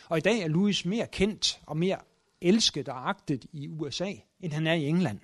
Og 0.09 0.17
i 0.17 0.21
dag 0.21 0.39
er 0.39 0.47
Louis 0.47 0.85
mere 0.85 1.07
kendt 1.07 1.61
og 1.65 1.77
mere 1.77 1.97
elsket 2.41 2.89
og 2.89 3.09
agtet 3.09 3.45
i 3.51 3.67
USA, 3.67 4.13
end 4.39 4.53
han 4.53 4.67
er 4.67 4.73
i 4.73 4.87
England. 4.87 5.19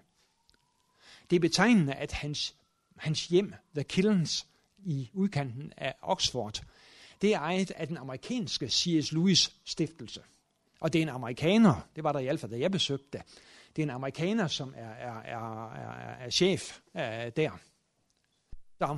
Det 1.30 1.36
er 1.36 1.40
betegnende, 1.40 1.94
at 1.94 2.12
hans, 2.12 2.56
hans 2.98 3.28
hjem, 3.28 3.54
The 3.76 3.84
Killens, 3.84 4.48
i 4.78 5.10
udkanten 5.14 5.74
af 5.78 5.96
Oxford, 6.02 6.64
det 7.22 7.34
er 7.34 7.40
ejet 7.40 7.72
af 7.72 7.88
den 7.88 7.98
amerikanske 7.98 8.70
C.S. 8.70 9.12
Lewis 9.12 9.56
stiftelse. 9.66 10.22
Og 10.80 10.94
det 10.94 11.00
er 11.00 11.04
en 11.04 11.10
amerikaner, 11.10 11.88
det 11.96 12.04
var 12.04 12.12
der 12.12 12.20
i 12.20 12.24
hvert 12.24 12.40
fald, 12.40 12.52
da 12.52 12.60
jeg 12.60 12.72
besøgte 12.72 13.08
det. 13.14 13.22
Det 13.76 13.82
er 13.82 13.86
en 13.86 13.90
amerikaner, 13.90 14.48
som 14.48 14.74
er, 14.78 14.90
er, 14.90 15.22
er, 15.22 15.72
er, 15.74 16.26
er 16.26 16.30
chef 16.30 16.80
uh, 16.94 17.02
der. 17.36 17.60
Så, 18.78 18.98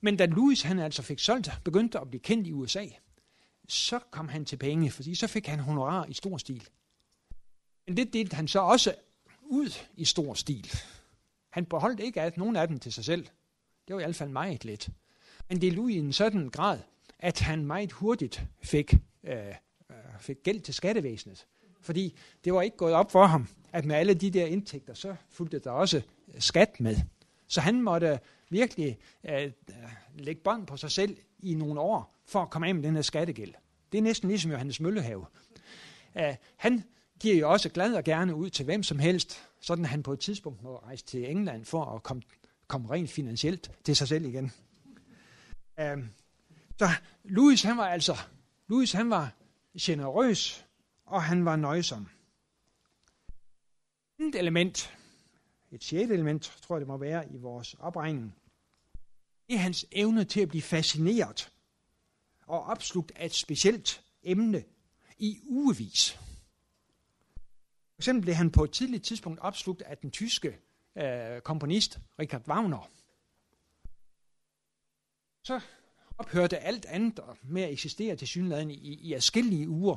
men 0.00 0.16
da 0.16 0.26
Lewis 0.26 0.62
han 0.62 0.78
altså 0.78 1.02
fik 1.02 1.18
solgt, 1.18 1.50
begyndte 1.64 2.00
at 2.00 2.08
blive 2.08 2.20
kendt 2.20 2.46
i 2.46 2.52
USA, 2.52 2.86
så 3.68 3.98
kom 4.10 4.28
han 4.28 4.44
til 4.44 4.56
penge, 4.56 4.90
fordi 4.90 5.14
så 5.14 5.26
fik 5.26 5.46
han 5.46 5.60
honorar 5.60 6.06
i 6.06 6.12
stor 6.12 6.38
stil. 6.38 6.68
Men 7.86 7.96
det 7.96 8.12
delte 8.12 8.36
han 8.36 8.48
så 8.48 8.60
også 8.60 8.94
ud 9.42 9.70
i 9.96 10.04
stor 10.04 10.34
stil. 10.34 10.72
Han 11.54 11.64
beholdt 11.64 12.00
ikke 12.00 12.20
at 12.20 12.36
nogen 12.36 12.56
af 12.56 12.68
dem 12.68 12.78
til 12.78 12.92
sig 12.92 13.04
selv. 13.04 13.26
Det 13.88 13.94
var 13.94 14.00
i 14.00 14.04
hvert 14.04 14.16
fald 14.16 14.30
meget 14.30 14.64
lidt. 14.64 14.88
Men 15.48 15.60
det 15.60 15.72
lå 15.72 15.88
i 15.88 15.98
en 15.98 16.12
sådan 16.12 16.48
grad, 16.48 16.78
at 17.18 17.40
han 17.40 17.66
meget 17.66 17.92
hurtigt 17.92 18.46
fik, 18.62 18.94
øh, 19.24 19.48
øh, 19.90 19.96
fik 20.20 20.36
gæld 20.42 20.60
til 20.60 20.74
skattevæsenet. 20.74 21.46
Fordi 21.80 22.16
det 22.44 22.54
var 22.54 22.62
ikke 22.62 22.76
gået 22.76 22.92
op 22.92 23.12
for 23.12 23.26
ham, 23.26 23.48
at 23.72 23.84
med 23.84 23.96
alle 23.96 24.14
de 24.14 24.30
der 24.30 24.46
indtægter, 24.46 24.94
så 24.94 25.16
fulgte 25.30 25.58
der 25.58 25.70
også 25.70 26.02
øh, 26.34 26.40
skat 26.40 26.80
med. 26.80 26.96
Så 27.46 27.60
han 27.60 27.82
måtte 27.82 28.08
øh, 28.08 28.18
virkelig 28.50 28.98
øh, 29.24 29.50
lægge 30.14 30.40
bånd 30.44 30.66
på 30.66 30.76
sig 30.76 30.90
selv 30.90 31.16
i 31.38 31.54
nogle 31.54 31.80
år, 31.80 32.14
for 32.26 32.42
at 32.42 32.50
komme 32.50 32.68
af 32.68 32.74
med 32.74 32.82
den 32.82 32.94
her 32.94 33.02
skattegæld. 33.02 33.54
Det 33.92 33.98
er 33.98 34.02
næsten 34.02 34.28
ligesom 34.28 34.50
Johannes 34.50 34.80
Møllehave. 34.80 35.26
Uh, 36.14 36.22
han 36.56 36.84
giver 37.20 37.36
jo 37.36 37.50
også 37.50 37.68
glad 37.68 37.94
og 37.94 38.04
gerne 38.04 38.34
ud 38.34 38.50
til 38.50 38.64
hvem 38.64 38.82
som 38.82 38.98
helst, 38.98 39.44
sådan 39.64 39.84
at 39.84 39.90
han 39.90 40.02
på 40.02 40.12
et 40.12 40.20
tidspunkt 40.20 40.62
må 40.62 40.78
rejse 40.78 41.04
til 41.04 41.30
England 41.30 41.64
for 41.64 41.84
at 41.84 42.02
komme, 42.02 42.22
komme 42.66 42.90
rent 42.90 43.10
finansielt 43.10 43.70
til 43.84 43.96
sig 43.96 44.08
selv 44.08 44.24
igen. 44.24 44.52
Um, 45.82 46.10
så 46.78 46.88
Louis 47.24 47.62
han 47.62 47.76
var 47.76 47.86
altså, 47.86 48.16
Louis 48.68 48.92
han 48.92 49.10
var 49.10 49.32
generøs, 49.80 50.66
og 51.06 51.22
han 51.22 51.44
var 51.44 51.56
nøjsom. 51.56 52.08
Et 54.18 54.34
element, 54.34 54.96
et 55.70 55.84
sjette 55.84 56.14
element, 56.14 56.42
tror 56.62 56.76
jeg 56.76 56.80
det 56.80 56.88
må 56.88 56.96
være 56.96 57.32
i 57.32 57.36
vores 57.36 57.74
opregning, 57.74 58.34
det 59.46 59.54
er 59.54 59.58
hans 59.58 59.86
evne 59.92 60.24
til 60.24 60.40
at 60.40 60.48
blive 60.48 60.62
fascineret 60.62 61.52
og 62.46 62.62
opslugt 62.62 63.12
af 63.16 63.26
et 63.26 63.34
specielt 63.34 64.04
emne 64.22 64.64
i 65.18 65.38
ugevis. 65.46 66.18
For 67.94 68.00
eksempel 68.00 68.22
blev 68.22 68.34
han 68.34 68.50
på 68.50 68.64
et 68.64 68.70
tidligt 68.70 69.04
tidspunkt 69.04 69.40
opslugt 69.40 69.82
af 69.82 69.98
den 69.98 70.10
tyske 70.10 70.58
øh, 70.98 71.40
komponist 71.40 71.98
Richard 72.18 72.48
Wagner. 72.48 72.90
Så 75.44 75.60
ophørte 76.18 76.58
alt 76.58 76.84
andet 76.84 77.20
med 77.42 77.62
at 77.62 77.72
eksistere 77.72 78.16
til 78.16 78.28
synligheden 78.28 78.70
i, 78.70 78.94
i 78.94 79.12
afskillige 79.12 79.68
uger. 79.68 79.96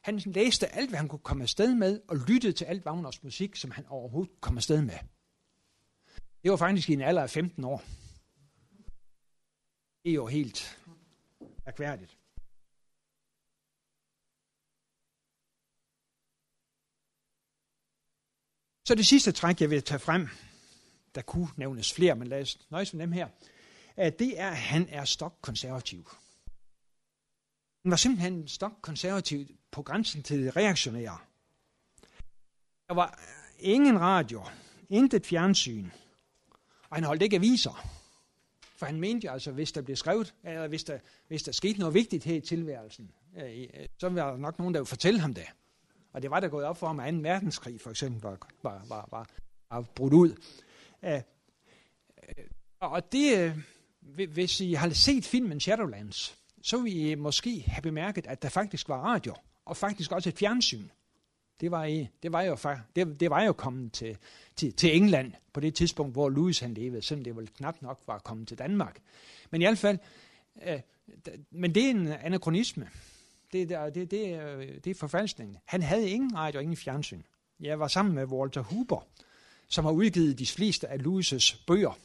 Han 0.00 0.18
læste 0.18 0.68
alt, 0.68 0.90
hvad 0.90 0.98
han 0.98 1.08
kunne 1.08 1.18
komme 1.18 1.42
afsted 1.42 1.74
med, 1.74 2.00
og 2.08 2.16
lyttede 2.16 2.52
til 2.52 2.64
alt 2.64 2.86
Wagners 2.86 3.22
musik, 3.22 3.56
som 3.56 3.70
han 3.70 3.86
overhovedet 3.86 4.40
kom 4.40 4.56
afsted 4.56 4.82
med. 4.82 4.94
Det 6.42 6.50
var 6.50 6.56
faktisk 6.56 6.90
i 6.90 6.92
en 6.92 7.00
alder 7.00 7.22
af 7.22 7.30
15 7.30 7.64
år. 7.64 7.82
Det 10.04 10.10
er 10.10 10.14
jo 10.14 10.26
helt 10.26 10.78
mærkværdigt. 11.64 12.18
Så 18.84 18.94
det 18.94 19.06
sidste 19.06 19.32
træk, 19.32 19.60
jeg 19.60 19.70
vil 19.70 19.82
tage 19.82 19.98
frem, 19.98 20.28
der 21.14 21.22
kunne 21.22 21.48
nævnes 21.56 21.92
flere, 21.92 22.14
men 22.14 22.28
lad 22.28 22.42
os 22.42 22.58
nøjes 22.70 22.94
med 22.94 23.02
dem 23.02 23.12
her, 23.12 23.28
det 23.96 24.40
er, 24.40 24.50
at 24.50 24.56
han 24.56 24.88
er 24.90 25.04
stokkonservativ. 25.04 26.10
Han 27.82 27.90
var 27.90 27.96
simpelthen 27.96 28.48
stokkonservativ 28.48 29.46
på 29.70 29.82
grænsen 29.82 30.22
til 30.22 30.44
det 30.44 30.56
reaktionære. 30.56 31.18
Der 32.88 32.94
var 32.94 33.20
ingen 33.58 34.00
radio, 34.00 34.44
intet 34.88 35.26
fjernsyn, 35.26 35.90
og 36.88 36.96
han 36.96 37.04
holdt 37.04 37.22
ikke 37.22 37.36
aviser. 37.36 37.88
For 38.76 38.86
han 38.86 39.00
mente 39.00 39.26
jo 39.26 39.32
altså, 39.32 39.52
hvis 39.52 39.72
der 39.72 39.82
blev 39.82 39.96
skrevet, 39.96 40.34
eller 40.44 40.68
hvis 40.68 40.84
der, 40.84 40.98
hvis 41.28 41.42
der 41.42 41.52
skete 41.52 41.78
noget 41.78 41.94
vigtigt 41.94 42.24
her 42.24 42.34
i 42.34 42.40
tilværelsen, 42.40 43.10
øh, 43.36 43.60
øh, 43.60 43.88
så 43.98 44.08
var 44.08 44.30
der 44.30 44.36
nok 44.36 44.58
nogen, 44.58 44.74
der 44.74 44.80
ville 44.80 44.88
fortælle 44.88 45.20
ham 45.20 45.34
det. 45.34 45.46
Og 46.12 46.22
det 46.22 46.30
var 46.30 46.40
der 46.40 46.48
gået 46.48 46.64
op 46.64 46.76
for 46.76 46.86
ham, 46.86 47.00
at 47.00 47.14
2. 47.14 47.20
verdenskrig 47.20 47.80
for 47.80 47.90
eksempel 47.90 48.22
var, 48.22 48.38
var, 48.62 48.84
var, 48.88 49.08
var, 49.10 49.28
var 49.70 49.80
brudt 49.80 50.12
ud. 50.12 50.36
Uh, 51.02 51.20
og 52.80 53.12
det, 53.12 53.54
uh, 54.00 54.26
hvis 54.28 54.60
I 54.60 54.72
har 54.72 54.90
set 54.90 55.24
filmen 55.24 55.60
Shadowlands, 55.60 56.38
så 56.62 56.82
vil 56.82 56.96
I 56.96 57.14
måske 57.14 57.64
have 57.66 57.82
bemærket, 57.82 58.26
at 58.26 58.42
der 58.42 58.48
faktisk 58.48 58.88
var 58.88 59.00
radio, 59.00 59.34
og 59.64 59.76
faktisk 59.76 60.12
også 60.12 60.28
et 60.28 60.38
fjernsyn. 60.38 60.84
Det 61.60 61.70
var, 61.70 61.84
i, 61.84 62.08
det 62.22 62.32
var, 62.32 62.42
jo, 62.42 62.56
det, 62.96 63.20
det 63.20 63.30
var 63.30 63.42
jo 63.42 63.52
kommet 63.52 63.92
til, 63.92 64.16
til, 64.56 64.72
til 64.72 64.96
England 64.96 65.32
på 65.52 65.60
det 65.60 65.74
tidspunkt, 65.74 66.12
hvor 66.12 66.28
Louis 66.28 66.58
han 66.60 66.74
levede, 66.74 67.02
selvom 67.02 67.24
det 67.24 67.36
vel 67.36 67.48
knap 67.48 67.82
nok 67.82 68.00
var 68.06 68.18
kommet 68.18 68.48
til 68.48 68.58
Danmark. 68.58 68.98
Men 69.50 69.62
i 69.62 69.64
hvert 69.64 69.78
fald, 69.78 69.98
øh, 70.62 70.80
men 71.50 71.74
det 71.74 71.86
er 71.86 71.90
en 71.90 72.06
anachronisme. 72.06 72.88
Det, 73.52 73.68
det, 73.68 73.94
det, 73.94 74.10
det, 74.10 74.84
det 74.84 74.90
er 74.90 74.94
forfalskningen. 74.94 75.58
Han 75.64 75.82
havde 75.82 76.10
ingen 76.10 76.36
radio 76.36 76.58
og 76.58 76.62
ingen 76.62 76.76
fjernsyn. 76.76 77.22
Jeg 77.60 77.80
var 77.80 77.88
sammen 77.88 78.14
med 78.14 78.24
Walter 78.24 78.62
Huber, 78.62 79.06
som 79.68 79.84
har 79.84 79.92
udgivet 79.92 80.38
de 80.38 80.46
fleste 80.46 80.88
af 80.88 80.98
Louis' 80.98 81.64
bøger. 81.66 81.98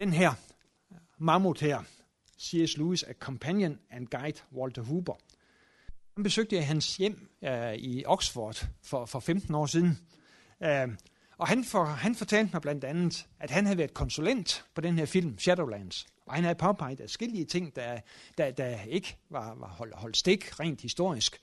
Den 0.00 0.12
her 0.12 0.32
mammut 1.18 1.60
her, 1.60 1.82
C.S. 2.40 2.76
Lewis, 2.76 3.02
A 3.02 3.12
Companion 3.12 3.78
and 3.90 4.06
Guide, 4.06 4.40
Walter 4.52 4.82
Huber. 4.82 5.14
Han 6.14 6.22
besøgte 6.22 6.56
jeg 6.56 6.66
hans 6.66 6.96
hjem 6.96 7.30
uh, 7.42 7.74
i 7.74 8.04
Oxford 8.06 8.66
for, 8.82 9.06
for 9.06 9.20
15 9.20 9.54
år 9.54 9.66
siden. 9.66 9.98
Uh, 10.60 10.94
og 11.38 11.48
han, 11.48 11.64
for, 11.64 11.84
han 11.84 12.14
fortalte 12.14 12.50
mig 12.52 12.62
blandt 12.62 12.84
andet, 12.84 13.26
at 13.40 13.50
han 13.50 13.64
havde 13.64 13.78
været 13.78 13.94
konsulent 13.94 14.64
på 14.74 14.80
den 14.80 14.98
her 14.98 15.06
film, 15.06 15.38
Shadowlands. 15.38 16.06
Og 16.26 16.34
han 16.34 16.44
havde 16.44 16.58
påpeget 16.58 17.00
forskellige 17.00 17.44
ting, 17.44 17.76
der, 17.76 18.00
der, 18.38 18.50
der 18.50 18.82
ikke 18.82 19.16
var, 19.30 19.54
var 19.54 19.68
holdt, 19.68 19.94
holdt 19.94 20.16
stik 20.16 20.60
rent 20.60 20.80
historisk. 20.80 21.40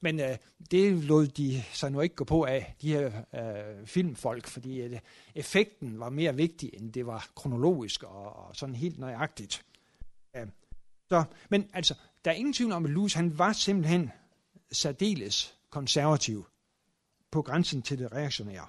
Men 0.00 0.20
øh, 0.20 0.36
det 0.70 1.04
lod 1.04 1.26
de 1.26 1.64
sig 1.72 1.92
nu 1.92 2.00
ikke 2.00 2.14
gå 2.14 2.24
på 2.24 2.44
af, 2.44 2.74
de 2.82 2.92
her 2.92 3.06
øh, 3.34 3.86
filmfolk, 3.86 4.46
fordi 4.46 4.80
øh, 4.80 4.98
effekten 5.34 6.00
var 6.00 6.10
mere 6.10 6.36
vigtig, 6.36 6.70
end 6.72 6.92
det 6.92 7.06
var 7.06 7.28
kronologisk 7.34 8.02
og, 8.02 8.36
og 8.36 8.56
sådan 8.56 8.74
helt 8.74 8.98
nøjagtigt. 8.98 9.64
Så, 11.08 11.24
men 11.48 11.70
altså, 11.72 11.94
der 12.24 12.30
er 12.30 12.34
ingen 12.34 12.52
tvivl 12.52 12.72
om, 12.72 12.84
at 12.84 12.90
Lewis 12.90 13.14
han 13.14 13.38
var 13.38 13.52
simpelthen 13.52 14.10
særdeles 14.72 15.54
konservativ 15.70 16.46
på 17.30 17.42
grænsen 17.42 17.82
til 17.82 17.98
det 17.98 18.12
reaktionære. 18.12 18.66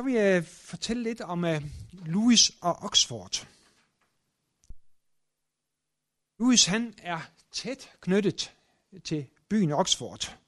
Så 0.00 0.04
vil 0.04 0.14
jeg 0.14 0.44
fortælle 0.44 1.02
lidt 1.02 1.20
om 1.20 1.44
øh, 1.44 1.56
uh, 1.56 2.06
Louis 2.06 2.52
og 2.60 2.76
Oxford. 2.82 3.48
Louis 6.38 6.66
han 6.66 6.94
er 7.02 7.20
tæt 7.52 7.90
knyttet 8.00 8.54
til 9.04 9.26
byen 9.48 9.72
Oxford. 9.72 10.38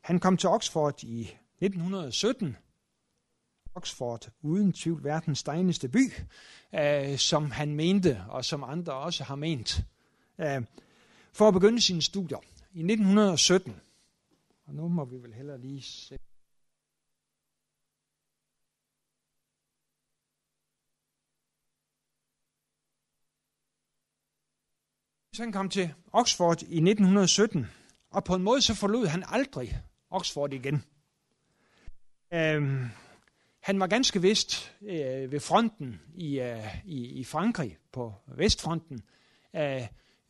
Han 0.00 0.20
kom 0.20 0.36
til 0.36 0.48
Oxford 0.48 1.02
i 1.02 1.20
1917 1.20 2.56
Oxford, 3.74 4.30
uden 4.42 4.72
tvivl 4.72 5.04
verdens 5.04 5.42
dejligste 5.42 5.88
by, 5.88 6.12
øh, 6.74 7.18
som 7.18 7.50
han 7.50 7.74
mente, 7.74 8.24
og 8.28 8.44
som 8.44 8.64
andre 8.64 8.92
også 8.92 9.24
har 9.24 9.36
ment. 9.36 9.84
Øh, 10.38 10.62
for 11.32 11.48
at 11.48 11.54
begynde 11.54 11.80
sine 11.80 12.02
studier 12.02 12.38
i 12.72 12.82
1917, 12.82 13.80
Og 14.66 14.74
nu 14.74 14.88
må 14.88 15.04
vi 15.04 15.16
vel 15.16 15.34
heller 15.34 15.56
lige 15.56 15.82
se. 15.82 16.18
Så 25.34 25.42
han 25.42 25.52
kom 25.52 25.68
til 25.68 25.94
Oxford 26.12 26.62
i 26.62 26.76
1917, 26.76 27.66
og 28.10 28.24
på 28.24 28.34
en 28.34 28.42
måde 28.42 28.62
så 28.62 28.74
forlod 28.74 29.06
han 29.06 29.24
aldrig 29.28 29.78
Oxford 30.10 30.52
igen. 30.52 30.84
Øhm, 32.34 32.84
han 33.60 33.80
var 33.80 33.86
ganske 33.86 34.22
vist 34.22 34.74
øh, 34.82 35.32
ved 35.32 35.40
fronten 35.40 36.00
i, 36.14 36.40
øh, 36.40 36.76
i, 36.84 37.06
i 37.06 37.24
Frankrig, 37.24 37.78
på 37.92 38.14
Vestfronten, 38.36 39.02
øh, 39.56 39.82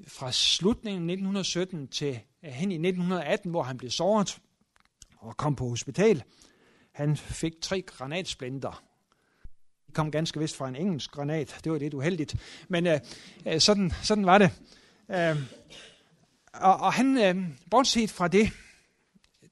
fra 0.07 0.33
slutningen 0.33 1.11
af 1.11 1.15
1917 1.15 1.89
til 1.89 2.21
øh, 2.45 2.51
hen 2.51 2.73
i 2.73 2.75
1918, 2.75 3.51
hvor 3.51 3.63
han 3.63 3.79
blev 3.79 3.91
såret 3.91 4.39
og 5.17 5.37
kom 5.37 5.57
på 5.57 5.69
hospital. 5.69 6.23
Han 6.93 7.17
fik 7.17 7.53
tre 7.61 7.83
granatsplinter. 7.83 8.83
De 9.87 9.93
kom 9.93 10.11
ganske 10.11 10.41
vist 10.41 10.57
fra 10.57 10.69
en 10.69 10.77
engelsk 10.77 11.11
granat. 11.11 11.61
Det 11.65 11.73
var 11.73 11.79
lidt 11.79 11.95
uheldigt. 11.95 12.37
Men 12.69 12.87
øh, 12.87 13.01
øh 13.47 13.61
sådan, 13.61 13.93
sådan 14.03 14.27
var 14.27 14.39
det. 14.39 14.51
Øh, 15.11 15.37
og, 16.53 16.77
og 16.77 16.93
han, 16.93 17.19
øh, 17.19 17.49
bortset 17.71 18.11
fra 18.11 18.29
det, 18.29 18.51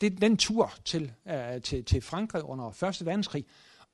det 0.01 0.21
den 0.21 0.37
tur 0.37 0.75
til, 0.85 1.12
øh, 1.29 1.62
til, 1.62 1.85
til 1.85 2.01
Frankrig 2.01 2.43
under 2.43 2.85
1. 2.85 3.07
verdenskrig, 3.07 3.45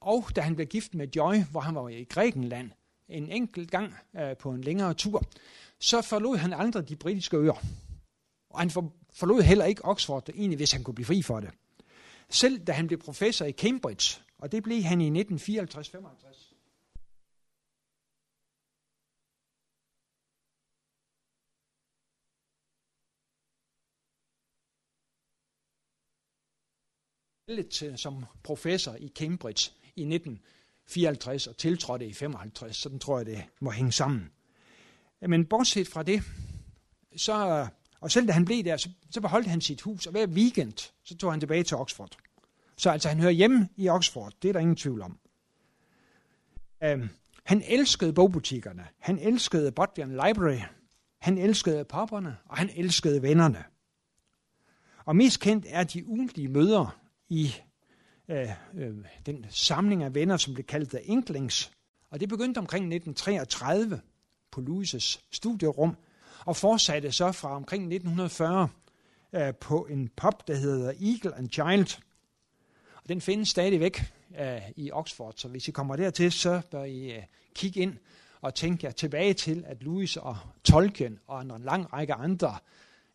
og 0.00 0.36
da 0.36 0.40
han 0.40 0.54
blev 0.54 0.66
gift 0.66 0.94
med 0.94 1.08
Joy, 1.16 1.34
hvor 1.50 1.60
han 1.60 1.74
var 1.74 1.88
i 1.88 2.04
Grækenland 2.04 2.70
en 3.08 3.30
enkelt 3.30 3.70
gang 3.70 3.94
øh, 4.16 4.36
på 4.36 4.50
en 4.50 4.60
længere 4.60 4.94
tur, 4.94 5.22
så 5.80 6.02
forlod 6.02 6.36
han 6.36 6.52
aldrig 6.52 6.88
de 6.88 6.96
britiske 6.96 7.36
øer. 7.36 7.62
Og 8.50 8.60
han 8.60 8.70
for, 8.70 8.92
forlod 9.12 9.42
heller 9.42 9.64
ikke 9.64 9.84
Oxford, 9.84 10.28
egentlig 10.28 10.56
hvis 10.56 10.72
han 10.72 10.84
kunne 10.84 10.94
blive 10.94 11.06
fri 11.06 11.22
for 11.22 11.40
det. 11.40 11.50
Selv 12.30 12.58
da 12.58 12.72
han 12.72 12.86
blev 12.86 12.98
professor 12.98 13.44
i 13.44 13.52
Cambridge, 13.52 14.20
og 14.38 14.52
det 14.52 14.62
blev 14.62 14.82
han 14.82 15.00
i 15.00 15.22
1954-55, 15.22 16.47
til 27.70 27.98
som 27.98 28.24
professor 28.42 28.94
i 28.94 29.12
Cambridge 29.14 29.70
i 29.96 30.02
1954 30.02 31.46
og 31.46 31.56
tiltrådte 31.56 32.06
i 32.06 32.12
55. 32.12 32.76
Sådan 32.76 32.98
tror 32.98 33.18
jeg, 33.18 33.26
det 33.26 33.44
må 33.60 33.70
hænge 33.70 33.92
sammen. 33.92 34.30
Men 35.20 35.46
bortset 35.46 35.88
fra 35.88 36.02
det, 36.02 36.22
så, 37.16 37.66
og 38.00 38.10
selv 38.10 38.26
da 38.26 38.32
han 38.32 38.44
blev 38.44 38.64
der, 38.64 38.76
så, 38.76 38.90
så 39.10 39.20
beholdt 39.20 39.46
han 39.46 39.60
sit 39.60 39.80
hus, 39.80 40.06
og 40.06 40.12
hver 40.12 40.26
weekend, 40.26 40.92
så 41.04 41.16
tog 41.16 41.32
han 41.32 41.40
tilbage 41.40 41.62
til 41.62 41.76
Oxford. 41.76 42.16
Så 42.76 42.90
altså, 42.90 43.08
han 43.08 43.20
hører 43.20 43.32
hjemme 43.32 43.68
i 43.76 43.88
Oxford, 43.88 44.32
det 44.42 44.48
er 44.48 44.52
der 44.52 44.60
ingen 44.60 44.76
tvivl 44.76 45.02
om. 45.02 45.18
Um, 46.92 47.10
han 47.44 47.62
elskede 47.68 48.12
bogbutikkerne, 48.12 48.86
han 48.98 49.18
elskede 49.18 49.72
Bodleian 49.72 50.10
Library, 50.10 50.60
han 51.18 51.38
elskede 51.38 51.84
popperne, 51.84 52.36
og 52.44 52.56
han 52.56 52.70
elskede 52.76 53.22
vennerne. 53.22 53.64
Og 55.04 55.16
mest 55.16 55.40
kendt 55.40 55.66
er 55.68 55.84
de 55.84 56.06
ugentlige 56.06 56.48
møder 56.48 57.07
i 57.28 57.54
øh, 58.28 58.48
øh, 58.74 58.94
den 59.26 59.46
samling 59.48 60.02
af 60.02 60.14
venner, 60.14 60.36
som 60.36 60.54
blev 60.54 60.66
kaldt 60.66 60.90
The 60.90 61.02
Inklings. 61.02 61.70
Og 62.10 62.20
det 62.20 62.28
begyndte 62.28 62.58
omkring 62.58 62.94
1933 62.94 64.00
på 64.50 64.60
Louis' 64.60 65.20
studierum, 65.30 65.96
og 66.46 66.56
fortsatte 66.56 67.12
så 67.12 67.32
fra 67.32 67.56
omkring 67.56 67.82
1940 67.82 68.68
øh, 69.32 69.54
på 69.54 69.86
en 69.90 70.08
pub, 70.16 70.46
der 70.46 70.54
hedder 70.54 70.88
Eagle 70.88 71.36
and 71.36 71.50
Child. 71.50 72.02
Og 73.02 73.08
den 73.08 73.20
findes 73.20 73.48
stadigvæk 73.48 74.12
øh, 74.40 74.62
i 74.76 74.90
Oxford, 74.90 75.34
så 75.36 75.48
hvis 75.48 75.68
I 75.68 75.70
kommer 75.70 75.96
dertil, 75.96 76.32
så 76.32 76.60
bør 76.70 76.84
I 76.84 77.16
øh, 77.16 77.22
kigge 77.54 77.80
ind 77.80 77.96
og 78.40 78.54
tænke 78.54 78.86
jer 78.86 78.92
tilbage 78.92 79.34
til, 79.34 79.64
at 79.66 79.82
Louis 79.82 80.16
og 80.16 80.36
Tolkien 80.64 81.18
og 81.26 81.42
en 81.42 81.52
lang 81.64 81.92
række 81.92 82.14
andre 82.14 82.56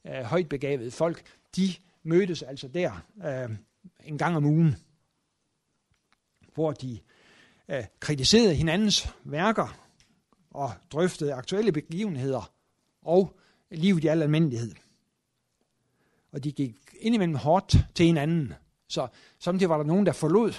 øh, 0.08 0.24
højt 0.24 0.50
begavede 0.50 0.92
folk, 0.92 1.24
de 1.56 1.74
mødtes 2.04 2.42
altså 2.42 2.68
der 2.68 2.92
øh, 3.26 3.56
en 4.04 4.18
gang 4.18 4.38
om 4.38 4.46
ugen, 4.46 4.76
hvor 6.54 6.72
de 6.72 7.00
øh, 7.70 7.84
kritiserede 8.00 8.56
hinandens 8.56 9.08
værker 9.24 9.80
og 10.50 10.74
drøftede 10.92 11.34
aktuelle 11.34 11.72
begivenheder 11.72 12.54
og 13.02 13.40
livet 13.72 14.04
i 14.04 14.08
al 14.08 14.22
almindelighed. 14.22 14.76
Og 16.32 16.44
de 16.44 16.52
gik 16.52 16.76
indimellem 17.00 17.36
hårdt 17.36 17.78
til 17.96 18.06
hinanden. 18.06 18.54
Så 18.88 19.08
samtidig 19.40 19.70
var 19.70 19.78
der 19.78 19.84
nogen, 19.84 20.06
der 20.06 20.12
forlod 20.12 20.54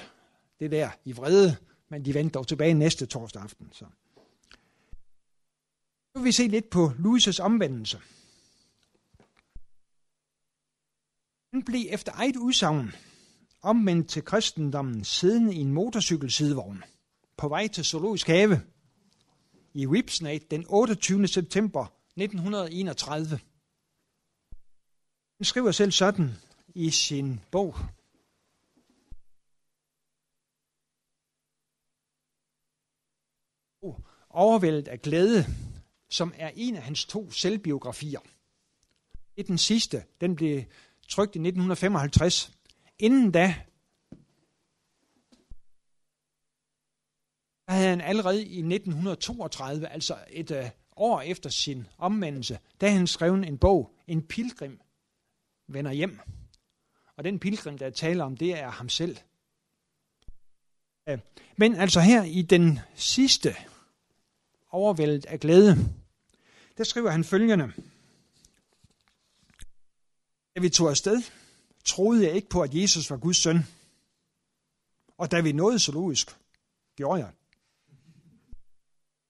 det 0.61 0.71
der 0.71 0.91
i 1.05 1.13
vrede, 1.13 1.57
men 1.89 2.05
de 2.05 2.15
vendte 2.15 2.33
dog 2.33 2.47
tilbage 2.47 2.75
næste 2.75 3.07
torsdag 3.07 3.43
aften. 3.43 3.69
Så. 3.73 3.85
Nu 6.15 6.21
vil 6.21 6.25
vi 6.25 6.33
se 6.33 6.49
lidt 6.49 6.71
på 6.71 6.87
Louis' 6.87 7.43
omvendelse. 7.43 8.01
Han 11.53 11.63
blev 11.63 11.87
efter 11.91 12.13
eget 12.15 12.37
udsagn 12.37 12.93
omvendt 13.65 14.09
til 14.09 14.25
kristendommen 14.25 15.05
siddende 15.05 15.55
i 15.55 15.59
en 15.59 15.73
motorcykelsidevogn 15.73 16.85
på 17.37 17.49
vej 17.49 17.69
til 17.69 17.85
Zoologisk 17.85 18.27
Have 18.27 18.63
i 19.75 19.87
Whipsnade 19.87 20.45
den 20.51 20.65
28. 20.69 21.29
september 21.29 21.85
1931. 22.17 23.29
Han 25.37 25.45
skriver 25.45 25.71
selv 25.71 25.93
sådan 25.93 26.31
i 26.75 26.91
sin 26.91 27.41
bog. 27.51 27.77
Overvældet 34.31 34.89
af 34.89 35.03
glæde, 35.03 35.47
som 36.11 36.35
er 36.37 36.51
en 36.55 36.77
af 36.77 36.83
hans 36.83 37.05
to 37.05 37.31
selvbiografier. 37.31 38.21
Det 39.37 39.43
er 39.43 39.47
den 39.47 39.59
sidste. 39.59 40.05
Den 40.21 40.37
blev 40.37 40.65
trykt 41.09 41.37
i 41.37 41.39
1955 41.39 42.53
Inden 42.99 43.31
da, 43.31 43.55
havde 47.69 47.89
han 47.89 48.01
allerede 48.01 48.45
i 48.45 48.59
1932, 48.59 49.89
altså 49.89 50.19
et 50.31 50.51
øh, 50.51 50.71
år 50.97 51.21
efter 51.21 51.51
sin 51.51 51.87
omvendelse, 51.99 52.59
der 52.81 52.91
han 52.91 53.07
skrevet 53.07 53.49
en 53.49 53.59
bog, 53.59 53.95
En 54.07 54.23
pilgrim 54.27 54.81
vender 55.69 55.93
hjem. 55.93 56.21
Og 57.17 57.25
den 57.25 57.39
pilgrim, 57.39 57.79
der 57.79 57.91
taler 57.91 58.25
om, 58.25 58.37
det 58.37 58.59
er 58.59 58.71
ham 58.71 58.89
selv. 58.89 59.17
Men 61.57 61.75
altså 61.75 62.01
her 62.01 62.25
i 62.25 62.43
den 62.43 62.79
sidste 62.95 63.57
overvældet 64.71 65.27
af 65.27 65.41
glæde, 65.41 65.77
der 66.77 66.85
skriver 66.85 67.11
han 67.11 67.25
følgende. 67.25 67.73
Da 70.57 70.61
vi 70.61 70.69
tog 70.69 70.91
afsted, 70.91 71.23
troede 71.85 72.27
jeg 72.27 72.35
ikke 72.35 72.49
på, 72.49 72.63
at 72.63 72.75
Jesus 72.75 73.11
var 73.11 73.17
Guds 73.17 73.37
søn. 73.37 73.59
Og 75.19 75.31
da 75.31 75.41
vi 75.41 75.53
nåede 75.53 75.79
zoologisk, 75.79 76.37
gjorde 76.97 77.21
jeg. 77.21 77.31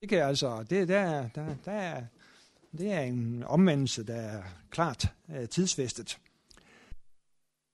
Det 0.01 0.09
kan 0.09 0.23
altså, 0.23 0.63
det, 0.63 0.89
der, 0.89 1.29
der, 1.29 1.55
der, 1.65 2.03
det 2.79 2.93
er 2.93 3.01
en 3.01 3.43
omvendelse, 3.43 4.07
der 4.07 4.15
er 4.15 4.43
klart 4.71 5.07
øh, 5.29 5.49
tidsfæstet. 5.49 6.19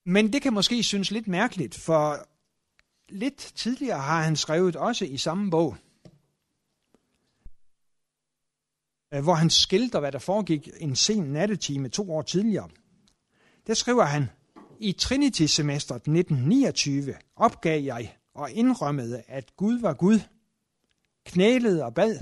Men 0.04 0.32
det 0.32 0.42
kan 0.42 0.52
måske 0.52 0.82
synes 0.82 1.10
lidt 1.10 1.28
mærkeligt, 1.28 1.74
for 1.74 2.28
lidt 3.08 3.52
tidligere 3.56 3.98
har 3.98 4.22
han 4.22 4.36
skrevet 4.36 4.76
også 4.76 5.04
i 5.04 5.16
samme 5.16 5.50
bog, 5.50 5.76
øh, 9.14 9.22
hvor 9.22 9.34
han 9.34 9.50
skildrer, 9.50 10.00
hvad 10.00 10.12
der 10.12 10.18
foregik 10.18 10.68
en 10.76 10.96
sen 10.96 11.24
nattetime 11.24 11.88
to 11.88 12.12
år 12.12 12.22
tidligere. 12.22 12.68
Der 13.66 13.74
skriver 13.74 14.04
han, 14.04 14.30
i 14.80 14.92
Trinity-semesteret 14.92 16.00
1929 16.00 17.14
opgav 17.36 17.82
jeg 17.82 18.16
og 18.34 18.50
indrømmede, 18.50 19.22
at 19.28 19.56
Gud 19.56 19.80
var 19.80 19.92
Gud, 19.92 20.20
knælede 21.24 21.84
og 21.84 21.94
bad. 21.94 22.18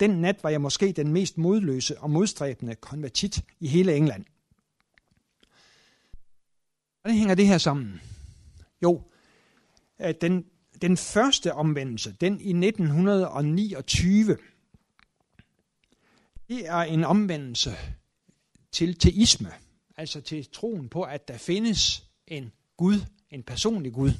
Den 0.00 0.10
nat 0.10 0.42
var 0.42 0.50
jeg 0.50 0.60
måske 0.60 0.92
den 0.92 1.12
mest 1.12 1.38
modløse 1.38 1.98
og 1.98 2.10
modstræbende 2.10 2.74
konvertit 2.74 3.44
i 3.60 3.68
hele 3.68 3.96
England. 3.96 4.24
Hvordan 7.00 7.18
hænger 7.18 7.34
det 7.34 7.46
her 7.46 7.58
sammen? 7.58 8.00
Jo, 8.82 9.02
at 9.98 10.20
den, 10.20 10.44
den 10.82 10.96
første 10.96 11.54
omvendelse, 11.54 12.16
den 12.20 12.40
i 12.40 12.66
1929, 12.66 14.36
det 16.48 16.68
er 16.68 16.78
en 16.78 17.04
omvendelse 17.04 17.76
til 18.72 18.94
teisme 18.98 19.52
altså 19.98 20.20
til 20.20 20.50
troen 20.50 20.88
på, 20.88 21.02
at 21.02 21.28
der 21.28 21.38
findes 21.38 22.08
en 22.26 22.52
Gud, 22.76 23.00
en 23.30 23.42
personlig 23.42 23.92
Gud. 23.92 24.12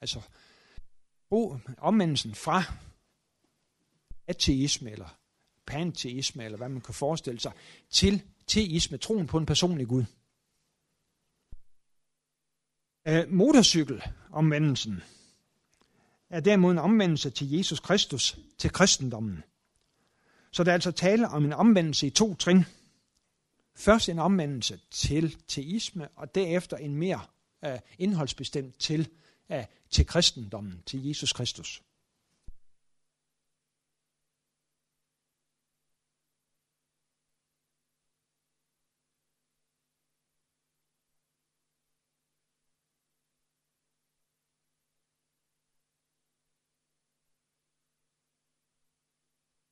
Altså 0.00 0.20
omvendelsen 1.78 2.34
fra 2.34 2.62
ateisme 4.26 4.90
eller 4.90 5.18
panteisme, 5.66 6.44
eller 6.44 6.58
hvad 6.58 6.68
man 6.68 6.80
kan 6.80 6.94
forestille 6.94 7.40
sig, 7.40 7.52
til 7.90 8.22
teisme, 8.46 8.98
troen 8.98 9.26
på 9.26 9.38
en 9.38 9.46
personlig 9.46 9.88
Gud. 9.88 10.04
Øh, 13.08 13.28
uh, 13.28 13.32
motorcykelomvendelsen 13.34 15.02
er 16.30 16.40
derimod 16.40 16.72
en 16.72 16.78
omvendelse 16.78 17.30
til 17.30 17.50
Jesus 17.50 17.80
Kristus, 17.80 18.38
til 18.58 18.70
kristendommen. 18.70 19.42
Så 20.52 20.64
der 20.64 20.70
er 20.70 20.74
altså 20.74 20.92
tale 20.92 21.28
om 21.28 21.44
en 21.44 21.52
omvendelse 21.52 22.06
i 22.06 22.10
to 22.10 22.34
trin. 22.34 22.64
Først 23.78 24.08
en 24.08 24.18
omvendelse 24.18 24.80
til 24.90 25.36
teisme, 25.48 26.08
og 26.08 26.34
derefter 26.34 26.76
en 26.76 26.96
mere 26.96 27.20
uh, 27.66 27.78
indholdsbestemt 27.98 28.78
til, 28.78 29.08
uh, 29.48 29.64
til 29.90 30.06
kristendommen, 30.06 30.82
til 30.86 31.06
Jesus 31.06 31.32
Kristus. 31.32 31.82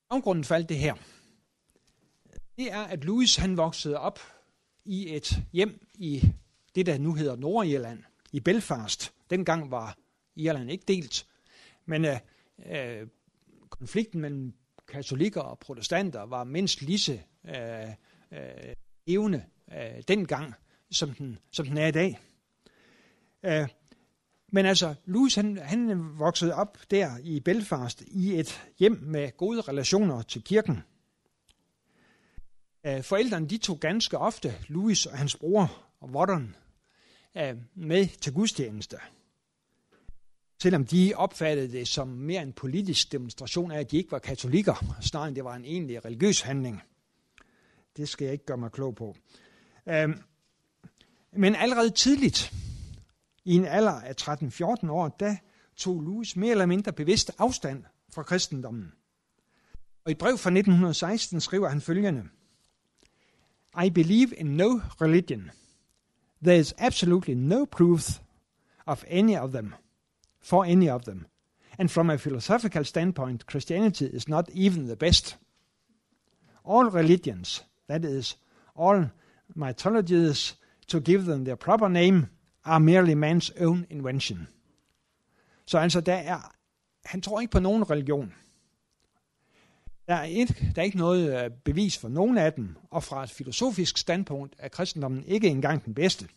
Baggrunden 0.09 0.45
for 0.45 0.55
alt 0.55 0.69
det 0.69 0.79
her, 0.79 0.95
det 2.57 2.73
er, 2.73 2.83
at 2.83 3.05
Louis 3.05 3.37
han 3.37 3.57
voksede 3.57 3.99
op 3.99 4.21
i 4.85 5.15
et 5.17 5.43
hjem 5.53 5.87
i 5.95 6.33
det, 6.75 6.87
der 6.87 6.99
nu 6.99 7.15
hedder 7.15 7.37
Nordirland, 7.37 8.03
i 8.33 8.41
Belfast. 8.41 9.13
Dengang 9.31 9.71
var 9.71 9.99
Irland 10.37 10.71
ikke 10.71 10.85
delt, 10.89 11.27
men 11.87 12.05
øh, 12.05 12.19
øh 12.67 13.07
konflikten 13.71 14.21
mellem 14.21 14.55
katolikker 14.89 15.41
og 15.41 15.59
protestanter 15.59 16.23
var 16.23 16.45
mindst 16.45 16.83
lige 16.83 16.99
så 16.99 17.19
øh, 17.49 17.89
øh, 18.33 18.75
evne 19.07 19.47
øh, 19.73 20.03
dengang, 20.09 20.55
som 20.91 21.15
den, 21.15 21.39
som 21.53 21.67
den 21.67 21.79
er 21.79 21.87
i 21.87 21.91
dag. 21.91 22.19
Øh, 23.43 23.69
men 24.49 24.67
altså, 24.67 24.95
Louis 25.05 25.35
han, 25.35 25.57
han 25.57 26.19
voksede 26.19 26.55
op 26.55 26.79
der 26.91 27.19
i 27.23 27.41
Belfast 27.41 28.03
i 28.07 28.39
et 28.39 28.63
hjem 28.79 28.99
med 29.03 29.37
gode 29.37 29.61
relationer 29.61 30.23
til 30.23 30.43
kirken. 30.43 30.83
Øh, 32.87 33.03
forældrene 33.03 33.49
de 33.49 33.59
tog 33.59 33.81
ganske 33.81 34.19
ofte 34.19 34.55
Louis 34.69 35.07
og 35.07 35.19
hans 35.19 35.37
bror 35.37 35.85
og 36.01 36.11
Waddon 36.11 36.57
øh, 37.37 37.55
med 37.75 38.07
til 38.07 38.33
gudstjeneste. 38.33 38.97
Selvom 40.63 40.87
de 40.87 41.13
opfattede 41.17 41.73
det 41.73 41.89
som 41.89 42.09
mere 42.09 42.43
en 42.43 42.53
politisk 42.53 43.13
demonstration 43.13 43.71
af, 43.71 43.81
at 43.81 43.91
de 43.91 43.97
ikke 43.97 44.13
var 44.13 44.19
katolikker, 44.19 44.97
snarere 45.01 45.29
end 45.29 45.37
det 45.37 45.45
var 45.45 45.55
en 45.55 45.65
egentlig 45.65 46.05
religiøs 46.05 46.41
handling. 46.41 46.83
Det 47.97 48.09
skal 48.09 48.25
jeg 48.25 48.33
ikke 48.33 48.47
gøre 48.47 48.57
mig 48.57 48.73
klog 48.73 48.95
på. 48.95 49.17
Øh, 49.89 50.09
men 51.33 51.55
allerede 51.55 51.91
tidligt, 51.91 52.53
i 53.45 53.55
en 53.55 53.65
alder 53.65 54.01
af 54.01 54.15
13-14 54.21 54.91
år, 54.91 55.09
da 55.09 55.39
tog 55.77 56.03
Louis 56.03 56.37
mere 56.37 56.51
eller 56.51 56.67
mindre 56.67 56.93
bevidst 56.93 57.31
afstand 57.39 57.85
fra 58.15 58.23
kristendommen. 58.23 58.93
Og 60.05 60.11
i 60.11 60.13
et 60.13 60.19
brev 60.19 60.39
fra 60.39 60.51
1916 60.51 61.41
skriver 61.41 61.69
han 61.69 61.81
følgende. 61.81 62.29
I 63.79 63.91
believe 63.91 64.33
in 64.33 64.57
no 64.57 64.83
religion. 64.99 65.53
There 66.41 66.57
is 66.57 66.75
absolutely 66.79 67.35
no 67.35 67.67
proof 67.67 68.21
of 68.87 69.05
any 69.07 69.37
of 69.37 69.53
them, 69.53 69.75
for 70.41 70.65
any 70.65 70.89
of 70.89 71.05
them. 71.05 71.27
And 71.79 71.91
from 71.91 72.09
a 72.09 72.17
philosophical 72.17 72.85
standpoint, 72.85 73.47
Christianity 73.47 74.07
is 74.07 74.29
not 74.29 74.49
even 74.51 74.87
the 74.87 74.97
best. 74.97 75.37
All 76.65 76.87
religions, 76.87 77.65
that 77.87 78.05
is, 78.05 78.37
all 78.75 79.11
mythologies, 79.55 80.55
to 80.87 81.01
give 81.01 81.27
them 81.27 81.45
their 81.45 81.57
proper 81.57 81.89
name, 81.89 82.31
are 82.65 82.81
merely 82.81 83.15
man's 83.15 83.51
own 83.61 83.87
invention. 83.91 84.49
Så 85.67 85.79
altså, 85.79 86.01
der 86.01 86.15
er, 86.15 86.53
han 87.05 87.21
tror 87.21 87.41
ikke 87.41 87.51
på 87.51 87.61
nogen 87.61 87.91
religion. 87.91 88.33
Der 90.09 90.15
er, 90.15 90.25
ikke, 90.25 90.73
der 90.75 90.83
er 90.83 90.85
ikke 90.85 90.97
noget 90.97 91.45
øh, 91.45 91.51
bevis 91.51 91.99
for 91.99 92.09
nogen 92.09 92.39
af 92.39 92.53
dem, 92.53 92.77
og 92.91 93.03
fra 93.03 93.23
et 93.23 93.31
filosofisk 93.31 93.99
standpunkt 93.99 94.55
er 94.59 94.69
kristendommen 94.69 95.25
ikke 95.25 95.49
engang 95.49 95.85
den 95.85 95.95
bedste. 95.95 96.29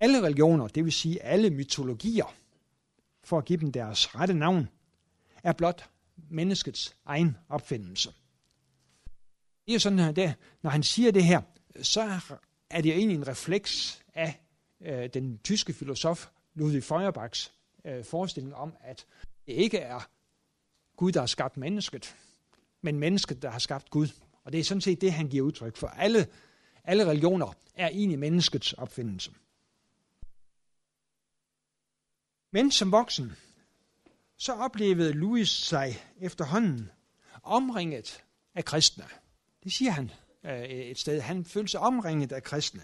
Alle 0.00 0.22
religioner, 0.22 0.68
det 0.68 0.84
vil 0.84 0.92
sige 0.92 1.22
alle 1.22 1.50
mytologier, 1.50 2.34
for 3.24 3.38
at 3.38 3.44
give 3.44 3.60
dem 3.60 3.72
deres 3.72 4.14
rette 4.14 4.34
navn, 4.34 4.68
er 5.42 5.52
blot 5.52 5.90
menneskets 6.30 6.96
egen 7.06 7.36
opfindelse. 7.48 8.12
Det 9.66 9.74
er 9.74 9.78
sådan, 9.78 9.98
at 9.98 10.38
når 10.62 10.70
han 10.70 10.82
siger 10.82 11.10
det 11.10 11.24
her, 11.24 11.40
så 11.82 12.20
er 12.70 12.80
det 12.80 12.92
egentlig 12.92 13.16
en 13.16 13.28
refleks 13.28 14.02
af 14.14 14.40
øh, 14.80 15.08
den 15.14 15.38
tyske 15.38 15.72
filosof 15.72 16.26
Ludwig 16.54 16.84
Feuerbachs 16.84 17.52
øh, 17.84 18.04
forestilling 18.04 18.54
om, 18.54 18.76
at 18.80 19.06
det 19.46 19.52
ikke 19.52 19.78
er 19.78 20.08
Gud, 20.96 21.12
der 21.12 21.20
har 21.20 21.26
skabt 21.26 21.56
mennesket, 21.56 22.16
men 22.82 22.98
mennesket, 22.98 23.42
der 23.42 23.50
har 23.50 23.58
skabt 23.58 23.90
Gud. 23.90 24.08
Og 24.44 24.52
det 24.52 24.60
er 24.60 24.64
sådan 24.64 24.80
set 24.80 25.00
det, 25.00 25.12
han 25.12 25.28
giver 25.28 25.46
udtryk 25.46 25.76
for. 25.76 25.86
Alle, 25.86 26.26
alle 26.84 27.06
religioner 27.06 27.52
er 27.74 27.88
egentlig 27.88 28.18
menneskets 28.18 28.72
opfindelse. 28.72 29.30
Men 32.52 32.70
som 32.70 32.92
voksen, 32.92 33.32
så 34.36 34.52
oplevede 34.52 35.12
Louis 35.12 35.48
sig 35.48 36.02
efterhånden 36.20 36.90
omringet 37.42 38.24
af 38.54 38.64
kristne. 38.64 39.04
Det 39.64 39.72
siger 39.72 39.90
han 39.90 40.10
øh, 40.44 40.62
et 40.62 40.98
sted. 40.98 41.20
Han 41.20 41.44
følte 41.44 41.70
sig 41.70 41.80
omringet 41.80 42.32
af 42.32 42.42
kristne. 42.42 42.82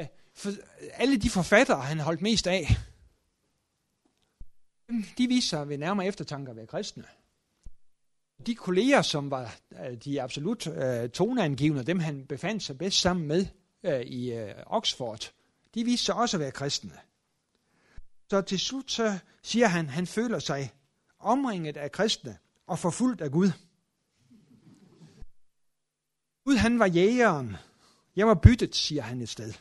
Øh, 0.00 0.06
for 0.34 0.50
alle 0.92 1.16
de 1.16 1.30
forfattere, 1.30 1.80
han 1.80 2.00
holdt 2.00 2.22
mest 2.22 2.46
af, 2.46 2.66
de 5.18 5.28
viste 5.28 5.48
sig 5.48 5.68
ved 5.68 5.78
nærmere 5.78 6.06
eftertanke 6.06 6.50
at 6.50 6.56
være 6.56 6.66
kristne. 6.66 7.04
De 8.46 8.54
kolleger, 8.54 9.02
som 9.02 9.30
var 9.30 9.56
øh, 9.84 9.96
de 9.96 10.22
absolut 10.22 10.66
øh, 10.66 11.10
toneangivende, 11.10 11.84
dem 11.84 11.98
han 11.98 12.26
befandt 12.26 12.62
sig 12.62 12.78
bedst 12.78 13.00
sammen 13.00 13.26
med 13.26 13.46
øh, 13.82 14.00
i 14.00 14.32
øh, 14.32 14.54
Oxford, 14.66 15.32
de 15.74 15.84
viste 15.84 16.06
sig 16.06 16.14
også 16.14 16.36
at 16.36 16.40
være 16.40 16.50
kristne. 16.50 16.92
Så 18.30 18.40
til 18.40 18.58
slut 18.58 18.90
så 18.90 19.18
siger 19.42 19.66
han, 19.66 19.88
han 19.88 20.06
føler 20.06 20.38
sig 20.38 20.72
omringet 21.18 21.76
af 21.76 21.92
kristne 21.92 22.38
og 22.66 22.78
forfulgt 22.78 23.20
af 23.20 23.30
Gud. 23.30 23.50
Gud 26.44 26.56
han 26.56 26.78
var 26.78 26.86
jægeren. 26.86 27.56
Jeg 28.16 28.26
var 28.26 28.34
byttet, 28.34 28.74
siger 28.76 29.02
han 29.02 29.20
et 29.20 29.28
sted. 29.28 29.52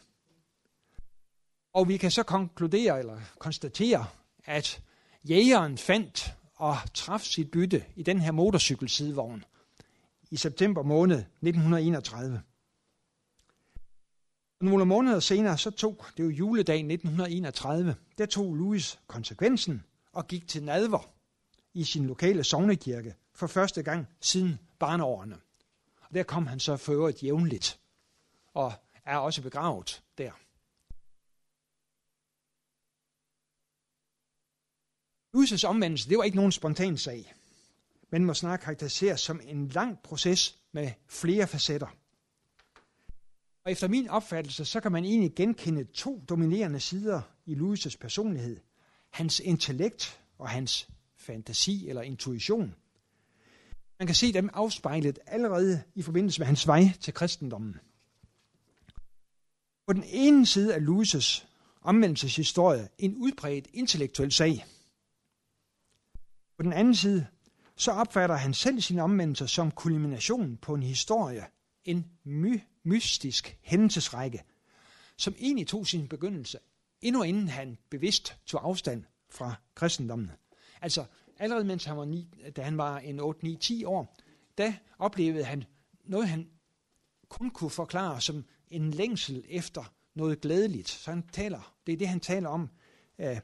Og 1.74 1.88
vi 1.88 1.98
kan 1.98 2.12
så 2.12 2.24
konkludere 2.24 3.00
eller 3.00 3.20
konstatere, 3.40 4.06
at 4.46 4.82
jægeren 5.24 5.78
fandt 5.78 6.34
og 6.56 6.78
traf 6.94 7.22
sit 7.22 7.52
bytte 7.52 7.86
i 7.96 8.04
den 8.04 8.22
her 8.22 8.32
motorcykelsidevogn 8.32 9.44
i 10.32 10.38
september 10.38 10.84
måned 10.84 11.18
1931. 11.18 12.42
Nogle 14.62 14.86
måneder 14.86 15.20
senere, 15.20 15.58
så 15.58 15.72
tog, 15.72 16.06
det 16.18 16.26
var 16.26 16.32
juledagen 16.32 16.92
1931, 16.92 17.96
der 18.18 18.26
tog 18.26 18.56
Louis 18.56 19.00
konsekvensen 19.08 19.84
og 20.12 20.28
gik 20.28 20.48
til 20.48 20.64
nadver 20.64 21.12
i 21.74 21.84
sin 21.84 22.06
lokale 22.06 22.44
sovnekirke 22.44 23.16
for 23.34 23.48
første 23.48 23.84
gang 23.84 24.08
siden 24.22 24.60
barneårene. 24.80 25.36
Og 26.02 26.14
der 26.14 26.24
kom 26.24 26.48
han 26.48 26.60
så 26.60 26.78
for 26.78 26.94
øvrigt 26.94 27.24
jævnligt 27.24 27.80
og 28.54 28.74
er 29.06 29.18
også 29.18 29.42
begravet 29.42 30.04
der. 30.18 30.32
Louis' 35.38 35.66
omvendelse, 35.66 36.10
det 36.10 36.18
var 36.18 36.24
ikke 36.24 36.38
nogen 36.38 36.52
spontan 36.52 36.98
sag, 36.98 37.34
men 38.12 38.26
må 38.26 38.34
snart 38.34 38.60
karakteriseres 38.60 39.22
som 39.22 39.42
en 39.44 39.68
lang 39.68 40.00
proces 40.04 40.58
med 40.72 40.92
flere 41.08 41.48
facetter. 41.48 41.88
Og 43.66 43.72
efter 43.72 43.88
min 43.88 44.10
opfattelse, 44.10 44.66
så 44.66 44.80
kan 44.80 44.92
man 44.92 45.06
egentlig 45.06 45.36
genkende 45.36 45.84
to 45.84 46.24
dominerende 46.30 46.80
sider 46.80 47.22
i 47.46 47.54
Louis' 47.54 47.98
personlighed. 48.00 48.60
Hans 49.10 49.40
intellekt 49.40 50.20
og 50.38 50.50
hans 50.50 50.90
fantasi 51.16 51.90
eller 51.90 52.02
intuition. 52.02 52.76
Man 54.00 54.08
kan 54.08 54.16
se 54.16 54.34
dem 54.34 54.50
afspejlet 54.54 55.20
allerede 55.28 55.84
i 55.96 56.02
forbindelse 56.02 56.40
med 56.40 56.48
hans 56.48 56.68
vej 56.68 56.84
til 57.00 57.14
kristendommen. 57.14 57.76
På 59.88 59.94
den 59.94 60.04
ene 60.08 60.46
side 60.46 60.74
er 60.74 60.80
Louis' 60.80 61.46
omvendelseshistorie 61.82 62.88
en 63.00 63.16
udbredt 63.16 63.68
intellektuel 63.74 64.32
sag– 64.32 64.66
på 66.58 66.64
den 66.64 66.74
anden 66.74 66.96
side, 66.96 67.28
så 67.76 67.92
opfatter 67.92 68.36
han 68.36 68.54
selv 68.54 68.82
sin 68.82 69.00
omvendelse 69.00 69.48
som 69.48 69.72
kulminationen 69.72 70.58
på 70.58 70.74
en 70.74 70.84
historie, 70.84 71.46
en 71.86 72.06
my 72.24 72.62
mystisk 72.84 73.58
hændelsesrække, 73.62 74.44
som 75.18 75.36
egentlig 75.40 75.68
tog 75.68 75.88
sin 75.88 76.08
begyndelse, 76.08 76.60
endnu 77.02 77.24
inden 77.24 77.48
han 77.48 77.78
bevidst 77.90 78.36
tog 78.46 78.66
afstand 78.66 79.04
fra 79.30 79.56
kristendommen. 79.76 80.32
Altså 80.82 81.06
allerede 81.40 81.66
mens 81.66 81.86
han 81.86 81.98
var 81.98 82.06
ni, 82.06 82.28
da 82.56 82.62
han 82.62 82.78
var 82.78 83.00
en 83.00 83.20
8-9-10 83.20 83.86
år, 83.86 84.16
da 84.58 84.76
oplevede 85.00 85.44
han 85.44 85.64
noget, 86.06 86.28
han 86.28 86.50
kun 87.30 87.50
kunne 87.50 87.70
forklare 87.70 88.22
som 88.22 88.46
en 88.68 88.92
længsel 88.92 89.46
efter 89.50 89.94
noget 90.16 90.42
glædeligt. 90.42 90.90
Så 90.90 91.12
han 91.12 91.28
taler, 91.32 91.76
det 91.88 91.94
er 91.94 91.98
det, 91.98 92.08
han 92.08 92.20
taler 92.20 92.50
om 92.50 92.70
øh, 93.20 93.40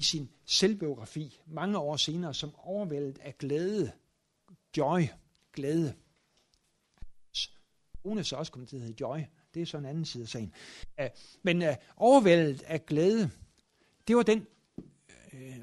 i 0.00 0.02
sin 0.02 0.30
selvbiografi 0.44 1.40
mange 1.46 1.78
år 1.78 1.96
senere, 1.96 2.34
som 2.34 2.54
overvældet 2.58 3.18
af 3.18 3.38
glæde, 3.38 3.92
joy, 4.76 5.02
glæde. 5.52 5.94
Kone 8.02 8.24
så 8.24 8.36
også 8.36 8.52
kommet 8.52 8.68
til 8.68 8.76
at 8.76 8.82
hedde 8.82 8.96
Joy. 9.00 9.18
Det 9.54 9.62
er 9.62 9.66
så 9.66 9.78
en 9.78 9.84
anden 9.84 10.04
side 10.04 10.22
af 10.22 10.28
sagen. 10.28 10.54
Men 11.42 11.62
øh, 11.62 11.76
overvældet 11.96 12.62
af 12.62 12.86
glæde, 12.86 13.30
det 14.08 14.16
var 14.16 14.22
den 14.22 14.46
øh, 15.32 15.56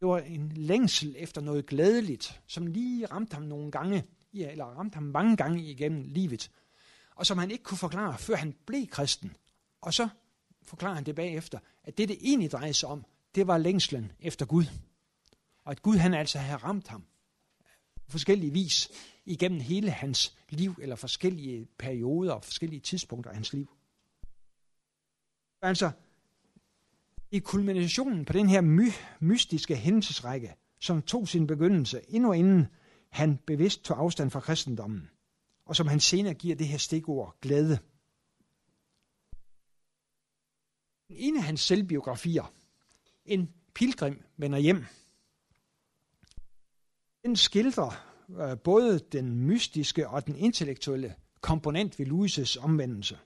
det 0.00 0.08
var 0.08 0.18
en 0.18 0.52
længsel 0.52 1.14
efter 1.18 1.40
noget 1.40 1.66
glædeligt, 1.66 2.40
som 2.46 2.66
lige 2.66 3.06
ramte 3.06 3.34
ham 3.34 3.42
nogle 3.42 3.70
gange, 3.70 4.04
eller 4.34 4.64
ramte 4.64 4.94
ham 4.94 5.02
mange 5.02 5.36
gange 5.36 5.62
igennem 5.62 6.02
livet, 6.04 6.50
og 7.14 7.26
som 7.26 7.38
han 7.38 7.50
ikke 7.50 7.64
kunne 7.64 7.78
forklare, 7.78 8.18
før 8.18 8.36
han 8.36 8.54
blev 8.66 8.86
kristen. 8.86 9.36
Og 9.80 9.94
så 9.94 10.08
forklarer 10.62 10.94
han 10.94 11.04
det 11.04 11.14
bagefter, 11.14 11.58
at 11.84 11.98
det, 11.98 12.08
det 12.08 12.18
egentlig 12.20 12.52
drejede 12.52 12.74
sig 12.74 12.88
om, 12.88 13.04
det 13.36 13.46
var 13.46 13.58
længslen 13.58 14.12
efter 14.20 14.46
Gud. 14.46 14.64
Og 15.64 15.70
at 15.70 15.82
Gud 15.82 15.96
han 15.96 16.14
altså 16.14 16.38
havde 16.38 16.56
ramt 16.56 16.88
ham 16.88 17.06
på 18.04 18.10
forskellige 18.10 18.52
vis 18.52 18.90
igennem 19.24 19.60
hele 19.60 19.90
hans 19.90 20.36
liv, 20.48 20.74
eller 20.78 20.96
forskellige 20.96 21.68
perioder 21.78 22.32
og 22.32 22.44
forskellige 22.44 22.80
tidspunkter 22.80 23.30
af 23.30 23.36
hans 23.36 23.52
liv. 23.52 23.76
Altså, 25.62 25.90
i 27.30 27.38
kulminationen 27.38 28.24
på 28.24 28.32
den 28.32 28.48
her 28.48 28.60
my- 28.60 29.20
mystiske 29.20 29.76
hændelsesrække, 29.76 30.54
som 30.80 31.02
tog 31.02 31.28
sin 31.28 31.46
begyndelse 31.46 32.00
endnu 32.08 32.32
inden 32.32 32.66
han 33.10 33.38
bevidst 33.46 33.84
tog 33.84 33.98
afstand 33.98 34.30
fra 34.30 34.40
kristendommen, 34.40 35.10
og 35.64 35.76
som 35.76 35.86
han 35.86 36.00
senere 36.00 36.34
giver 36.34 36.56
det 36.56 36.68
her 36.68 36.78
stikord 36.78 37.36
glæde. 37.40 37.78
En 41.08 41.36
af 41.36 41.42
hans 41.42 41.60
selvbiografier, 41.60 42.52
en 43.26 43.48
pilgrim 43.74 44.22
vender 44.36 44.58
hjem, 44.58 44.84
den 47.24 47.36
skildrer 47.36 48.16
øh, 48.40 48.58
både 48.58 48.98
den 48.98 49.34
mystiske 49.46 50.08
og 50.08 50.26
den 50.26 50.36
intellektuelle 50.36 51.14
komponent 51.40 51.98
ved 51.98 52.06
Louises 52.06 52.56
omvendelse. 52.56 53.18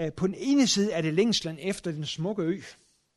Øh, 0.00 0.12
på 0.12 0.26
den 0.26 0.34
ene 0.38 0.66
side 0.66 0.92
er 0.92 1.02
det 1.02 1.14
længslen 1.14 1.58
efter 1.58 1.92
den 1.92 2.06
smukke 2.06 2.42
ø. 2.42 2.60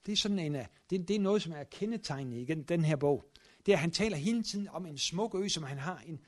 Det 0.05 0.11
er, 0.11 0.15
sådan 0.15 0.39
en, 0.39 0.55
øh, 0.55 0.65
det, 0.89 1.07
det 1.07 1.15
er 1.15 1.19
noget, 1.19 1.41
som 1.41 1.51
er 1.51 1.63
kendetegnende 1.63 2.41
i 2.41 2.45
den 2.45 2.85
her 2.85 2.95
bog. 2.95 3.31
Det 3.65 3.71
er, 3.71 3.75
at 3.75 3.81
han 3.81 3.91
taler 3.91 4.17
hele 4.17 4.43
tiden 4.43 4.67
om 4.67 4.85
en 4.85 4.97
smuk 4.97 5.35
ø, 5.35 5.47
som 5.47 5.63
han 5.63 5.77
har 5.77 6.03
en 6.05 6.19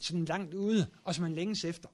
sådan 0.00 0.24
langt 0.24 0.54
ude, 0.54 0.86
og 1.04 1.14
som 1.14 1.24
han 1.24 1.34
længes 1.34 1.64
efter. 1.64 1.88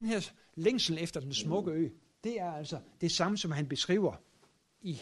Den 0.00 0.08
her 0.08 0.30
længsel 0.54 0.98
efter 1.00 1.20
den 1.20 1.34
smukke 1.34 1.70
ø, 1.70 1.88
det 2.24 2.40
er 2.40 2.52
altså 2.52 2.80
det 3.00 3.12
samme, 3.12 3.38
som 3.38 3.50
han 3.50 3.68
beskriver 3.68 4.16
i 4.80 5.00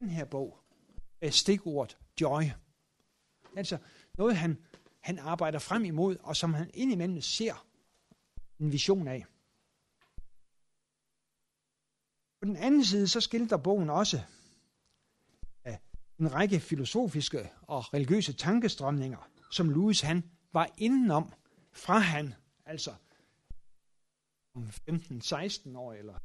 den 0.00 0.08
her 0.08 0.24
bog. 0.24 0.58
Stikordet 1.30 1.98
joy. 2.20 2.42
Altså 3.56 3.78
noget, 4.18 4.36
han, 4.36 4.58
han 5.00 5.18
arbejder 5.18 5.58
frem 5.58 5.84
imod, 5.84 6.16
og 6.22 6.36
som 6.36 6.54
han 6.54 6.70
indimellem 6.74 7.20
ser 7.20 7.66
en 8.60 8.72
vision 8.72 9.08
af. 9.08 9.26
På 12.40 12.44
den 12.44 12.56
anden 12.56 12.84
side, 12.84 13.08
så 13.08 13.20
skildrer 13.20 13.56
bogen 13.56 13.90
også 13.90 14.20
en 16.20 16.32
række 16.34 16.60
filosofiske 16.60 17.50
og 17.62 17.94
religiøse 17.94 18.32
tankestrømninger, 18.32 19.30
som 19.50 19.70
Louis 19.70 20.00
han 20.00 20.30
var 20.52 20.74
indenom, 20.78 21.32
fra 21.72 21.98
han, 21.98 22.34
altså 22.64 22.94
om 24.54 24.68
15-16 24.90 25.76
år 25.76 25.92
eller 25.92 26.18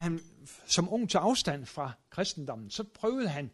han 0.00 0.20
som 0.66 0.92
ung 0.92 1.10
til 1.10 1.18
afstand 1.18 1.66
fra 1.66 1.92
kristendommen, 2.10 2.70
så 2.70 2.84
prøvede 2.84 3.28
han 3.28 3.50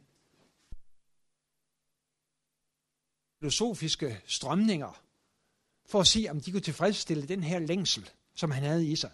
filosofiske 3.39 4.21
strømninger 4.27 5.03
for 5.87 6.01
at 6.01 6.07
se, 6.07 6.27
om 6.31 6.41
de 6.41 6.51
kunne 6.51 6.61
tilfredsstille 6.61 7.29
den 7.29 7.43
her 7.43 7.59
længsel, 7.59 8.11
som 8.35 8.51
han 8.51 8.63
havde 8.63 8.89
i 8.89 8.97
sig. 8.97 9.11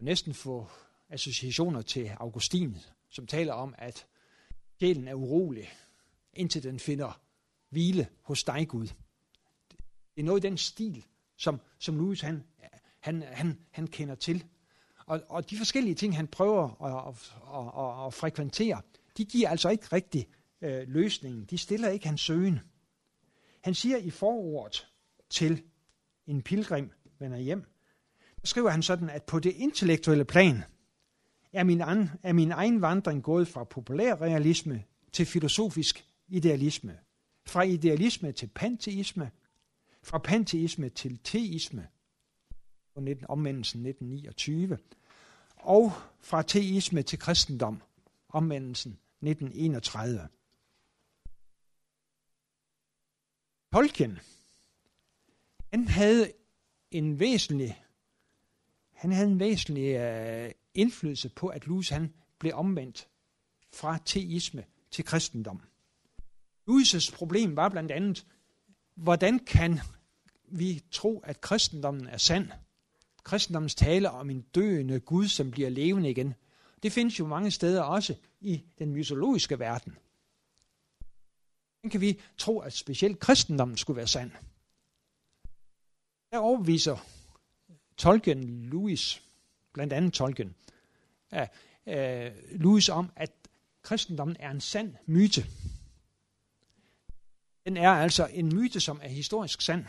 Næsten 0.00 0.34
få 0.34 0.68
associationer 1.08 1.82
til 1.82 2.06
Augustin, 2.06 2.76
som 3.08 3.26
taler 3.26 3.52
om, 3.52 3.74
at 3.78 4.06
sjælen 4.78 5.08
er 5.08 5.14
urolig, 5.14 5.72
indtil 6.32 6.62
den 6.62 6.80
finder 6.80 7.20
hvile 7.68 8.08
hos 8.22 8.44
dig, 8.44 8.68
Gud. 8.68 8.86
Det 10.14 10.20
er 10.20 10.24
noget 10.24 10.44
i 10.44 10.48
den 10.48 10.58
stil, 10.58 11.04
som, 11.36 11.60
som 11.78 11.96
Louis 11.96 12.20
han, 12.20 12.44
han, 13.08 13.22
han, 13.22 13.58
han 13.70 13.86
kender 13.86 14.14
til. 14.14 14.44
Og, 15.06 15.20
og 15.28 15.50
de 15.50 15.56
forskellige 15.56 15.94
ting, 15.94 16.16
han 16.16 16.26
prøver 16.26 16.84
at, 16.84 17.08
at, 17.08 17.14
at, 18.00 18.06
at 18.06 18.14
frekventere, 18.14 18.82
de 19.16 19.24
giver 19.24 19.48
altså 19.48 19.68
ikke 19.68 19.86
rigtig 19.92 20.28
øh, 20.62 20.88
løsningen. 20.88 21.44
De 21.44 21.58
stiller 21.58 21.88
ikke 21.88 22.06
hans 22.06 22.20
søgen. 22.20 22.60
Han 23.64 23.74
siger 23.74 23.96
i 23.96 24.10
forordet 24.10 24.88
til 25.30 25.62
en 26.26 26.42
pilgrim 26.42 26.90
vender 27.18 27.38
hjem, 27.38 27.64
der 28.40 28.46
skriver 28.46 28.70
han 28.70 28.82
sådan, 28.82 29.10
at 29.10 29.22
på 29.22 29.38
det 29.38 29.52
intellektuelle 29.56 30.24
plan 30.24 30.62
er 31.52 31.64
min, 31.64 31.80
an, 31.80 32.10
er 32.22 32.32
min 32.32 32.52
egen 32.52 32.80
vandring 32.80 33.22
gået 33.22 33.48
fra 33.48 33.64
populær 33.64 34.14
realisme 34.14 34.84
til 35.12 35.26
filosofisk 35.26 36.04
idealisme, 36.28 36.98
fra 37.46 37.62
idealisme 37.62 38.32
til 38.32 38.46
panteisme, 38.46 39.30
fra 40.02 40.18
panteisme 40.18 40.88
til 40.88 41.18
teisme, 41.24 41.88
på 42.98 43.02
19, 43.02 43.26
omvendelsen 43.28 43.86
1929, 43.86 44.78
og 45.56 45.92
fra 46.20 46.42
teisme 46.42 47.02
til 47.02 47.18
kristendom, 47.18 47.82
omvendelsen 48.28 48.92
1931. 48.92 50.28
Tolkien, 53.72 54.18
han 55.72 55.88
havde 55.88 56.32
en 56.90 57.18
væsentlig, 57.18 57.82
han 58.92 59.12
havde 59.12 59.30
en 59.30 59.40
væsentlig 59.40 59.94
øh, 59.94 60.50
indflydelse 60.74 61.28
på, 61.28 61.48
at 61.48 61.66
Louis 61.66 61.88
han 61.88 62.14
blev 62.38 62.52
omvendt 62.54 63.08
fra 63.72 63.98
teisme 64.04 64.64
til 64.90 65.04
kristendom. 65.04 65.60
Louis' 66.70 67.14
problem 67.14 67.56
var 67.56 67.68
blandt 67.68 67.90
andet, 67.90 68.26
hvordan 68.94 69.38
kan 69.38 69.80
vi 70.44 70.82
tro, 70.90 71.18
at 71.18 71.40
kristendommen 71.40 72.06
er 72.06 72.16
sand? 72.16 72.50
Kristendommens 73.28 73.74
tale 73.74 74.10
om 74.10 74.30
en 74.30 74.40
døende 74.40 75.00
Gud, 75.00 75.28
som 75.28 75.50
bliver 75.50 75.68
levende 75.68 76.10
igen. 76.10 76.34
Det 76.82 76.92
findes 76.92 77.18
jo 77.18 77.26
mange 77.26 77.50
steder 77.50 77.82
også 77.82 78.14
i 78.40 78.62
den 78.78 78.92
mytologiske 78.92 79.58
verden. 79.58 79.96
Hvordan 81.80 81.90
kan 81.90 82.00
vi 82.00 82.20
tro, 82.38 82.58
at 82.58 82.72
specielt 82.72 83.18
kristendommen 83.18 83.76
skulle 83.76 83.96
være 83.96 84.06
sand? 84.06 84.30
Der 86.32 86.38
overviser 86.38 86.96
Tolkien 87.96 88.64
Louis, 88.64 89.22
blandt 89.72 89.92
andet 89.92 90.12
Tolkien, 90.12 90.54
af, 91.30 91.50
øh, 91.86 92.32
uh, 92.54 92.60
Louis 92.60 92.88
om, 92.88 93.10
at 93.16 93.32
kristendommen 93.82 94.36
er 94.40 94.50
en 94.50 94.60
sand 94.60 94.94
myte. 95.06 95.46
Den 97.64 97.76
er 97.76 97.90
altså 97.90 98.26
en 98.26 98.54
myte, 98.56 98.80
som 98.80 99.00
er 99.02 99.08
historisk 99.08 99.60
sand. 99.60 99.84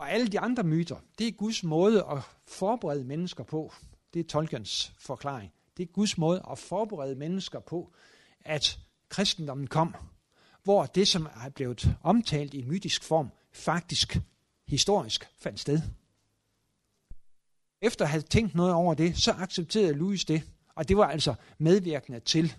Og 0.00 0.10
alle 0.10 0.28
de 0.28 0.40
andre 0.40 0.62
myter, 0.62 0.96
det 1.18 1.28
er 1.28 1.32
Guds 1.32 1.64
måde 1.64 2.04
at 2.10 2.18
forberede 2.46 3.04
mennesker 3.04 3.44
på. 3.44 3.72
Det 4.14 4.20
er 4.20 4.24
Tolkiens 4.28 4.92
forklaring. 4.98 5.52
Det 5.76 5.82
er 5.82 5.92
Guds 5.92 6.18
måde 6.18 6.42
at 6.50 6.58
forberede 6.58 7.14
mennesker 7.14 7.60
på, 7.60 7.92
at 8.40 8.78
kristendommen 9.08 9.66
kom, 9.66 9.94
hvor 10.64 10.86
det, 10.86 11.08
som 11.08 11.26
er 11.44 11.48
blevet 11.48 11.96
omtalt 12.02 12.54
i 12.54 12.62
mytisk 12.62 13.04
form, 13.04 13.30
faktisk 13.52 14.18
historisk 14.68 15.28
fandt 15.38 15.60
sted. 15.60 15.80
Efter 17.82 18.04
at 18.04 18.10
have 18.10 18.22
tænkt 18.22 18.54
noget 18.54 18.72
over 18.72 18.94
det, 18.94 19.18
så 19.18 19.32
accepterede 19.32 19.92
Louis 19.92 20.24
det, 20.24 20.42
og 20.74 20.88
det 20.88 20.96
var 20.96 21.08
altså 21.08 21.34
medvirkende 21.58 22.20
til, 22.20 22.54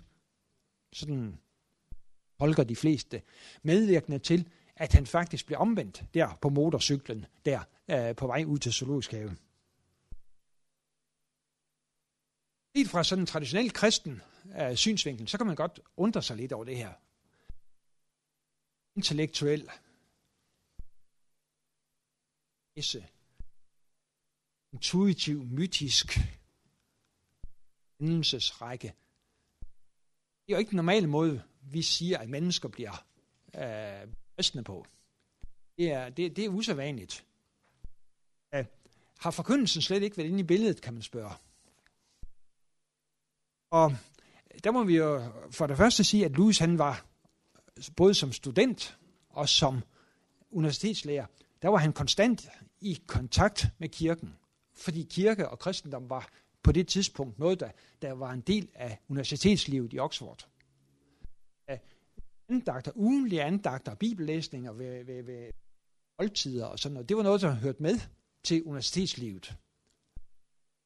sådan 0.92 1.38
holger 2.38 2.64
de 2.64 2.76
fleste, 2.76 3.22
medvirkende 3.62 4.18
til, 4.18 4.48
at 4.82 4.92
han 4.92 5.06
faktisk 5.06 5.46
blev 5.46 5.58
omvendt 5.58 6.04
der 6.14 6.38
på 6.42 6.48
motorcyklen, 6.48 7.26
der 7.44 7.64
øh, 7.90 8.16
på 8.16 8.26
vej 8.26 8.44
ud 8.44 8.58
til 8.58 8.72
zoologisk 8.72 9.10
have. 9.10 9.36
Lidt 12.74 12.90
fra 12.90 13.04
sådan 13.04 13.22
en 13.22 13.26
traditionel 13.26 13.72
kristen 13.72 14.22
øh, 14.60 14.76
synsvinkel, 14.76 15.28
så 15.28 15.38
kan 15.38 15.46
man 15.46 15.56
godt 15.56 15.80
undre 15.96 16.22
sig 16.22 16.36
lidt 16.36 16.52
over 16.52 16.64
det 16.64 16.76
her. 16.76 16.92
Intellektuel 18.96 19.70
esse, 22.76 23.06
intuitiv, 24.72 25.44
mytisk 25.44 26.18
hændelsesrække. 28.00 28.94
Det 30.46 30.52
er 30.52 30.52
jo 30.52 30.58
ikke 30.58 30.70
den 30.70 30.76
normale 30.76 31.06
måde, 31.06 31.42
vi 31.60 31.82
siger, 31.82 32.18
at 32.18 32.28
mennesker 32.28 32.68
bliver 32.68 33.06
øh, 33.54 34.14
kristne 34.42 34.64
på. 34.64 34.86
Det 35.78 35.92
er, 35.92 36.08
det, 36.08 36.36
det 36.36 36.44
er 36.44 36.48
usædvanligt. 36.48 37.24
Øh, 38.54 38.64
har 39.18 39.30
forkyndelsen 39.30 39.82
slet 39.82 40.02
ikke 40.02 40.16
været 40.16 40.28
inde 40.28 40.40
i 40.40 40.42
billedet, 40.42 40.80
kan 40.80 40.92
man 40.92 41.02
spørge. 41.02 41.32
Og 43.70 43.96
der 44.64 44.70
må 44.70 44.84
vi 44.84 44.96
jo 44.96 45.32
for 45.50 45.66
det 45.66 45.76
første 45.76 46.04
sige, 46.04 46.24
at 46.24 46.32
Louis 46.32 46.58
han 46.58 46.78
var 46.78 47.06
både 47.96 48.14
som 48.14 48.32
student 48.32 48.98
og 49.28 49.48
som 49.48 49.82
universitetslærer, 50.50 51.26
der 51.62 51.68
var 51.68 51.78
han 51.78 51.92
konstant 51.92 52.48
i 52.80 53.02
kontakt 53.06 53.66
med 53.78 53.88
kirken. 53.88 54.34
Fordi 54.74 55.02
kirke 55.10 55.48
og 55.48 55.58
kristendom 55.58 56.10
var 56.10 56.28
på 56.62 56.72
det 56.72 56.88
tidspunkt 56.88 57.38
noget, 57.38 57.60
der, 57.60 57.70
der 58.02 58.12
var 58.12 58.32
en 58.32 58.40
del 58.40 58.68
af 58.74 58.98
universitetslivet 59.08 59.92
i 59.92 59.98
Oxford. 59.98 60.51
Andagter, 62.48 62.92
ugenlige 62.94 63.42
andagter, 63.42 63.94
bibellæsninger 63.94 64.72
ved, 64.72 65.04
ved, 65.04 65.22
ved 65.22 65.50
oldtider 66.18 66.66
og 66.66 66.78
sådan 66.78 66.94
noget, 66.94 67.08
det 67.08 67.16
var 67.16 67.22
noget, 67.22 67.40
der 67.40 67.54
hørte 67.54 67.82
med 67.82 68.00
til 68.44 68.62
universitetslivet. 68.62 69.56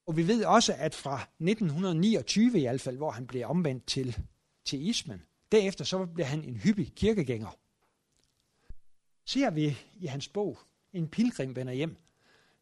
Og 0.06 0.16
vi 0.16 0.28
ved 0.28 0.44
også, 0.44 0.74
at 0.78 0.94
fra 0.94 1.20
1929 1.20 2.58
i 2.58 2.60
hvert 2.60 2.80
fald, 2.80 2.96
hvor 2.96 3.10
han 3.10 3.26
blev 3.26 3.46
omvendt 3.46 3.86
til, 3.86 4.16
teismen, 4.64 5.22
derefter 5.52 5.84
så 5.84 6.06
blev 6.06 6.26
han 6.26 6.44
en 6.44 6.56
hyppig 6.56 6.92
kirkegænger. 6.94 7.58
Ser 9.24 9.50
vi 9.50 9.76
i 9.94 10.06
hans 10.06 10.28
bog, 10.28 10.58
En 10.92 11.08
pilgrim 11.08 11.56
vender 11.56 11.72
hjem, 11.72 11.96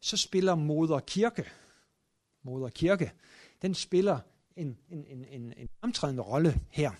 så 0.01 0.17
spiller 0.17 0.55
Moder 0.55 0.99
Kirke, 0.99 1.45
Moder 2.43 2.69
Kirke, 2.69 3.11
den 3.61 3.73
spiller 3.73 4.19
en, 4.55 4.77
en, 4.89 5.05
en, 5.05 5.25
en, 5.25 5.53
en 5.57 5.69
fremtrædende 5.79 6.23
rolle 6.23 6.61
her. 6.69 6.91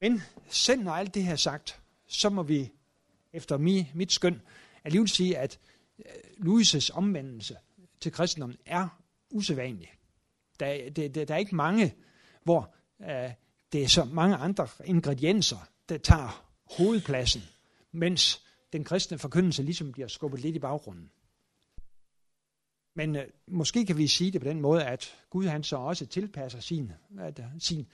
Men 0.00 0.22
selv 0.48 0.82
når 0.82 0.92
alt 0.92 1.14
det 1.14 1.24
her 1.24 1.32
er 1.32 1.36
sagt, 1.36 1.80
så 2.06 2.30
må 2.30 2.42
vi 2.42 2.72
efter 3.32 3.56
mi, 3.56 3.90
mit 3.94 4.12
skøn 4.12 4.40
alligevel 4.84 5.08
sige, 5.08 5.38
at 5.38 5.58
øh, 5.98 6.04
Louis' 6.38 6.90
omvendelse 6.92 7.56
til 8.00 8.12
kristendommen 8.12 8.58
er 8.66 8.88
usædvanlig. 9.30 9.92
Der, 10.60 10.90
der, 10.90 11.08
der, 11.08 11.24
der 11.24 11.34
er 11.34 11.38
ikke 11.38 11.56
mange, 11.56 11.94
hvor 12.42 12.74
uh, 12.98 13.06
det 13.72 13.82
er 13.82 13.88
så 13.88 14.04
mange 14.04 14.36
andre 14.36 14.68
ingredienser, 14.84 15.68
der 15.88 15.98
tager 15.98 16.50
hovedpladsen, 16.76 17.42
mens 17.92 18.42
den 18.72 18.84
kristne 18.84 19.18
forkyndelse 19.18 19.62
ligesom 19.62 19.92
bliver 19.92 20.08
skubbet 20.08 20.40
lidt 20.40 20.56
i 20.56 20.58
baggrunden. 20.58 21.10
Men 22.94 23.16
uh, 23.16 23.22
måske 23.46 23.86
kan 23.86 23.96
vi 23.96 24.06
sige 24.06 24.30
det 24.30 24.40
på 24.40 24.48
den 24.48 24.60
måde, 24.60 24.84
at 24.84 25.16
Gud 25.30 25.46
han 25.46 25.62
så 25.62 25.76
også 25.76 26.06
tilpasser 26.06 26.60
sin, 26.60 26.92
at, 27.18 27.40
sin 27.58 27.86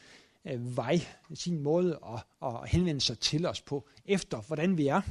øh, 0.47 0.77
vej, 0.77 0.99
sin 1.35 1.61
måde 1.61 2.01
at, 2.07 2.25
at 2.43 2.69
henvende 2.69 3.01
sig 3.01 3.19
til 3.19 3.47
os 3.47 3.63
på, 3.63 3.89
efter 4.05 4.41
hvordan 4.41 4.79
vi 4.79 4.87
er. 4.87 5.03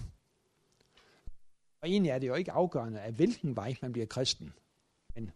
Og 1.82 1.90
egentlig 1.90 2.10
er 2.10 2.20
det 2.20 2.28
jo 2.28 2.34
ikke 2.34 2.52
afgørende, 2.52 3.02
af 3.02 3.14
hvilken 3.14 3.56
vej 3.56 3.76
man 3.82 3.92
bliver 3.92 4.08
kristen, 4.08 4.54
men 5.16 5.32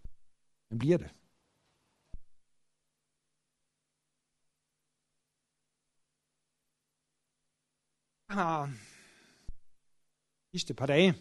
man 0.70 0.80
bliver 0.80 0.98
det. 0.98 1.10
Jeg 8.30 8.36
har 8.36 8.74
sidste 10.52 10.74
par 10.74 10.86
dage 10.86 11.16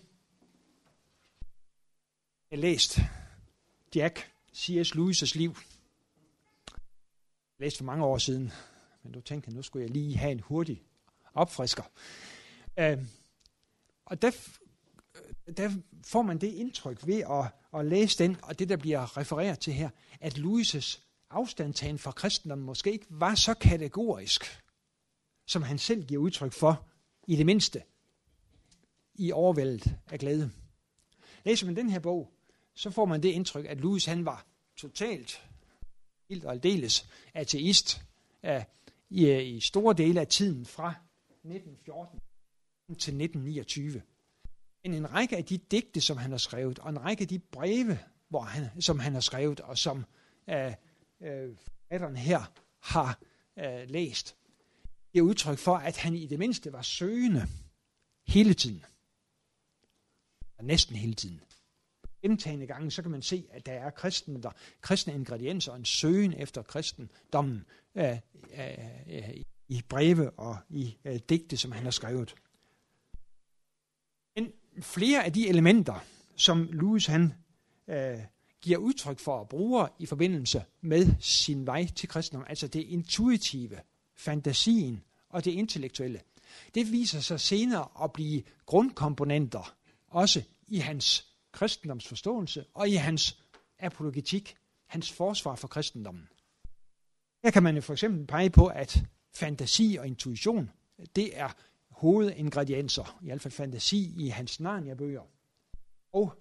jeg 2.50 2.58
læst 2.58 2.98
Jack 3.94 4.32
C.S. 4.54 4.92
Lewis' 4.92 5.38
liv 5.38 5.56
læst 7.58 7.64
læste 7.64 7.78
for 7.78 7.84
mange 7.84 8.04
år 8.04 8.18
siden, 8.18 8.52
men 9.02 9.12
du 9.12 9.20
tænkte, 9.20 9.50
nu 9.50 9.62
skulle 9.62 9.82
jeg 9.82 9.90
lige 9.90 10.16
have 10.16 10.32
en 10.32 10.40
hurtig 10.40 10.82
opfrisker. 11.34 11.82
Øh, 12.78 12.98
og 14.06 14.22
der 14.22 14.30
øh, 15.48 15.56
der 15.56 15.70
får 16.04 16.22
man 16.22 16.38
det 16.38 16.46
indtryk 16.54 17.06
ved 17.06 17.18
at, 17.18 17.78
at 17.80 17.86
læse 17.86 18.18
den, 18.18 18.36
og 18.42 18.58
det 18.58 18.68
der 18.68 18.76
bliver 18.76 19.16
refereret 19.16 19.58
til 19.58 19.72
her, 19.72 19.90
at 20.20 20.34
Louis' 20.34 21.00
afstandtagen 21.30 21.98
fra 21.98 22.10
kristendommen 22.10 22.66
måske 22.66 22.92
ikke 22.92 23.06
var 23.10 23.34
så 23.34 23.54
kategorisk, 23.54 24.62
som 25.46 25.62
han 25.62 25.78
selv 25.78 26.04
giver 26.04 26.22
udtryk 26.22 26.52
for, 26.52 26.86
i 27.26 27.36
det 27.36 27.46
mindste, 27.46 27.82
i 29.14 29.32
overvældet 29.32 29.96
af 30.10 30.18
glæde. 30.18 30.50
Læser 31.44 31.66
man 31.66 31.76
den 31.76 31.90
her 31.90 31.98
bog, 31.98 32.32
så 32.74 32.90
får 32.90 33.04
man 33.04 33.22
det 33.22 33.28
indtryk, 33.28 33.64
at 33.64 33.80
Louis 33.80 34.04
han 34.04 34.24
var 34.24 34.46
totalt, 34.76 35.47
helt 36.28 36.44
og 36.44 36.52
aldeles 36.52 37.08
ateist 37.34 38.02
af, 38.42 38.66
i, 39.10 39.40
i 39.40 39.60
store 39.60 39.94
dele 39.94 40.20
af 40.20 40.26
tiden 40.26 40.66
fra 40.66 40.94
1914 41.44 42.20
til 42.88 42.94
1929. 42.94 44.02
Men 44.84 44.94
en 44.94 45.12
række 45.12 45.36
af 45.36 45.44
de 45.44 45.58
digte, 45.58 46.00
som 46.00 46.16
han 46.16 46.30
har 46.30 46.38
skrevet, 46.38 46.78
og 46.78 46.90
en 46.90 47.04
række 47.04 47.22
af 47.22 47.28
de 47.28 47.38
breve, 47.38 47.98
hvor 48.28 48.40
han, 48.40 48.82
som 48.82 48.98
han 48.98 49.12
har 49.12 49.20
skrevet, 49.20 49.60
og 49.60 49.78
som 49.78 50.04
øh, 50.48 50.74
øh, 51.20 52.16
her 52.16 52.52
har 52.80 53.20
øh, 53.58 53.90
læst, 53.90 54.36
er 55.14 55.20
udtryk 55.20 55.58
for, 55.58 55.76
at 55.76 55.96
han 55.96 56.14
i 56.14 56.26
det 56.26 56.38
mindste 56.38 56.72
var 56.72 56.82
søgende 56.82 57.46
hele 58.26 58.54
tiden. 58.54 58.84
Og 60.58 60.64
næsten 60.64 60.96
hele 60.96 61.14
tiden. 61.14 61.40
Gentagende 62.22 62.66
gange, 62.66 62.90
så 62.90 63.02
kan 63.02 63.10
man 63.10 63.22
se, 63.22 63.46
at 63.50 63.66
der 63.66 63.72
er 63.72 63.90
kristne, 63.90 64.42
der, 64.42 64.50
kristne 64.80 65.14
ingredienser 65.14 65.72
og 65.72 65.78
en 65.78 65.84
søgen 65.84 66.32
efter 66.32 66.62
kristendommen 66.62 67.64
øh, 67.94 68.16
øh, 68.58 68.78
øh 69.06 69.42
i 69.68 69.82
breve 69.88 70.30
og 70.30 70.56
i 70.68 70.96
øh, 71.04 71.20
digte, 71.28 71.56
som 71.56 71.72
han 71.72 71.84
har 71.84 71.90
skrevet. 71.90 72.34
Flere 74.80 75.24
af 75.24 75.32
de 75.32 75.48
elementer, 75.48 76.04
som 76.36 76.68
Louis 76.72 77.06
han 77.06 77.34
øh, 77.88 78.18
giver 78.60 78.78
udtryk 78.78 79.18
for 79.18 79.38
og 79.38 79.48
bruger 79.48 79.88
i 79.98 80.06
forbindelse 80.06 80.64
med 80.80 81.06
sin 81.20 81.66
vej 81.66 81.86
til 81.96 82.08
kristendom, 82.08 82.46
altså 82.48 82.68
det 82.68 82.80
intuitive, 82.80 83.78
fantasien 84.16 85.04
og 85.28 85.44
det 85.44 85.50
intellektuelle, 85.50 86.20
det 86.74 86.92
viser 86.92 87.20
sig 87.20 87.40
senere 87.40 87.88
at 88.02 88.12
blive 88.12 88.42
grundkomponenter 88.66 89.74
også 90.08 90.42
i 90.68 90.78
hans 90.78 91.37
kristendomsforståelse 91.52 92.64
og 92.74 92.88
i 92.88 92.94
hans 92.94 93.38
apologetik, 93.78 94.56
hans 94.86 95.12
forsvar 95.12 95.54
for 95.54 95.68
kristendommen. 95.68 96.28
Her 97.42 97.50
kan 97.50 97.62
man 97.62 97.74
jo 97.74 97.80
for 97.80 97.92
eksempel 97.92 98.26
pege 98.26 98.50
på, 98.50 98.66
at 98.66 99.04
fantasi 99.34 99.96
og 100.00 100.06
intuition, 100.06 100.70
det 101.16 101.38
er 101.38 101.48
hovedingredienser, 101.90 103.18
i 103.22 103.26
hvert 103.26 103.40
fald 103.40 103.52
fantasi, 103.52 104.14
i 104.18 104.28
hans 104.28 104.60
Narnia-bøger. 104.60 105.22
Og 106.12 106.32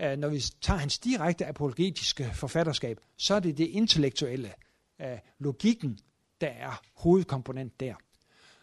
øh, 0.00 0.18
når 0.18 0.28
vi 0.28 0.40
tager 0.60 0.78
hans 0.78 0.98
direkte 0.98 1.46
apologetiske 1.46 2.30
forfatterskab, 2.34 3.00
så 3.16 3.34
er 3.34 3.40
det 3.40 3.58
det 3.58 3.66
intellektuelle, 3.66 4.54
øh, 5.00 5.18
logikken, 5.38 5.98
der 6.40 6.46
er 6.46 6.82
hovedkomponent 6.94 7.80
der. 7.80 7.94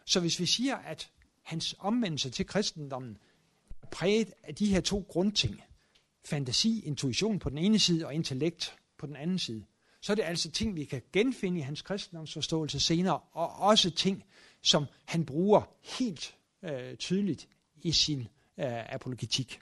Så 0.05 0.19
hvis 0.19 0.39
vi 0.39 0.45
siger, 0.45 0.75
at 0.75 1.11
hans 1.43 1.75
omvendelse 1.79 2.29
til 2.29 2.45
kristendommen 2.45 3.17
er 3.81 3.87
præget 3.87 4.33
af 4.43 4.55
de 4.55 4.65
her 4.65 4.81
to 4.81 5.05
grundting, 5.09 5.61
fantasi, 6.27 6.81
intuition 6.85 7.39
på 7.39 7.49
den 7.49 7.57
ene 7.57 7.79
side 7.79 8.05
og 8.05 8.13
intellekt 8.13 8.77
på 8.97 9.05
den 9.05 9.15
anden 9.15 9.39
side, 9.39 9.65
så 10.01 10.13
er 10.13 10.15
det 10.15 10.23
altså 10.23 10.51
ting, 10.51 10.75
vi 10.75 10.85
kan 10.85 11.01
genfinde 11.13 11.59
i 11.59 11.61
hans 11.61 11.81
kristendomsforståelse 11.81 12.79
senere, 12.79 13.19
og 13.19 13.55
også 13.55 13.91
ting, 13.91 14.23
som 14.61 14.85
han 15.05 15.25
bruger 15.25 15.61
helt 15.81 16.37
øh, 16.63 16.97
tydeligt 16.97 17.47
i 17.75 17.91
sin 17.91 18.19
øh, 18.57 18.93
apologetik. 18.93 19.59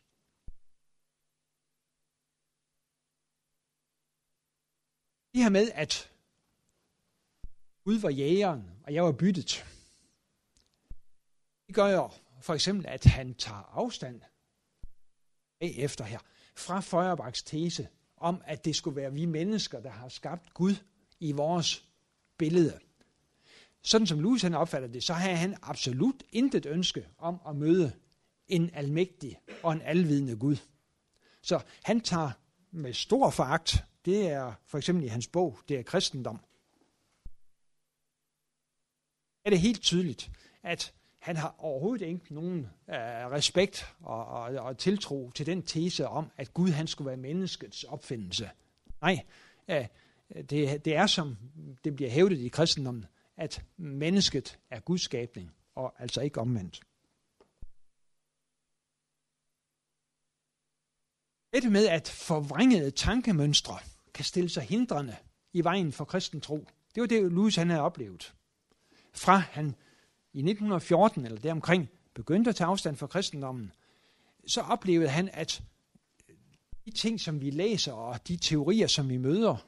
Det 5.34 5.43
her 5.43 5.49
med, 5.49 5.72
at 5.74 6.11
Gud 7.84 7.99
var 7.99 8.09
jægeren, 8.09 8.63
og 8.84 8.93
jeg 8.93 9.03
var 9.03 9.11
byttet, 9.11 9.66
det 11.68 11.76
gør 11.76 11.88
jo 11.88 12.09
for 12.41 12.53
eksempel, 12.53 12.86
at 12.88 13.05
han 13.05 13.34
tager 13.34 13.63
afstand 13.74 14.22
efter 15.59 16.05
her 16.05 16.20
fra 16.56 16.80
Feuerbachs 16.80 17.43
tese 17.43 17.88
om, 18.18 18.41
at 18.45 18.66
det 18.66 18.76
skulle 18.76 18.95
være 18.95 19.14
vi 19.14 19.26
mennesker, 19.26 19.80
der 19.80 19.89
har 19.89 20.10
skabt 20.10 20.53
Gud 20.53 20.76
i 21.20 21.32
vores 21.32 21.86
billede 22.38 22.80
sådan 23.86 24.08
som 24.08 24.20
Louis 24.20 24.41
han 24.41 24.53
opfatter 24.53 24.88
det, 24.88 25.03
så 25.03 25.14
har 25.14 25.30
han 25.30 25.58
absolut 25.62 26.24
intet 26.32 26.66
ønske 26.66 27.08
om 27.18 27.39
at 27.47 27.56
møde 27.56 27.91
en 28.47 28.70
almægtig 28.74 29.39
og 29.64 29.74
en 29.74 29.82
alvidende 29.82 30.36
Gud. 30.36 30.58
Så 31.41 31.64
han 31.84 32.01
tager 32.01 32.32
med 32.72 32.93
stor 32.93 33.30
foragt, 33.30 33.84
det 34.06 34.28
er 34.28 34.53
for 34.66 34.78
eksempel 34.78 35.03
i 35.03 35.08
hans 35.08 35.28
bog, 35.28 35.60
det 35.70 35.80
er 35.80 35.84
kristendom. 35.84 36.39
Er 39.45 39.49
det 39.49 39.60
helt 39.60 39.82
tydeligt, 39.82 40.32
at 40.64 40.93
han 41.26 41.36
har 41.36 41.55
overhovedet 41.57 42.05
ikke 42.05 42.34
nogen 42.34 42.59
øh, 42.89 42.95
respekt 43.32 43.95
og, 43.99 44.26
og, 44.26 44.43
og 44.43 44.78
tiltro 44.78 45.32
til 45.36 45.45
den 45.45 45.61
tese 45.61 46.07
om, 46.07 46.32
at 46.38 46.53
Gud 46.53 46.69
han 46.69 46.88
skulle 46.88 47.07
være 47.07 47.17
menneskets 47.17 47.84
opfindelse. 47.84 48.49
Nej, 49.01 49.26
øh, 49.67 49.86
det, 50.49 50.86
det 50.86 50.95
er 50.95 51.07
som 51.07 51.38
det 51.84 51.95
bliver 51.95 52.11
hævdet 52.11 52.39
i 52.39 52.47
kristendommen, 52.47 53.05
at 53.38 53.63
mennesket 53.78 54.59
er 54.69 54.80
Guds 54.80 55.01
skabning, 55.01 55.51
og 55.76 55.93
altså 55.99 56.21
ikke 56.21 56.41
omvendt. 56.41 56.82
Dette 61.53 61.69
med, 61.69 61.88
at 61.88 62.07
forvrængede 62.07 62.91
tankemønstre 62.91 63.78
kan 64.13 64.26
stille 64.26 64.49
sig 64.49 64.63
hindrende 64.63 65.15
i 65.53 65.63
vejen 65.63 65.91
for 65.91 66.05
kristen 66.05 66.41
tro, 66.41 66.67
det 66.95 67.01
var 67.01 67.07
det, 67.07 67.32
Louis 67.32 67.55
han 67.55 67.69
havde 67.69 67.82
oplevet. 67.82 68.34
Fra 69.13 69.38
han 69.38 69.76
i 70.36 70.40
1914 70.40 71.26
eller 71.26 71.40
deromkring 71.40 71.90
begyndte 72.14 72.50
at 72.50 72.56
tage 72.56 72.68
afstand 72.68 72.96
fra 72.96 73.08
kristendommen, 73.08 73.72
så 74.48 74.62
oplevede 74.62 75.10
han, 75.10 75.30
at 75.34 75.64
de 76.86 76.92
ting, 76.92 77.22
som 77.22 77.42
vi 77.42 77.50
læser, 77.50 77.94
og 77.94 78.28
de 78.28 78.38
teorier, 78.38 78.88
som 78.88 79.10
vi 79.10 79.18
møder 79.18 79.68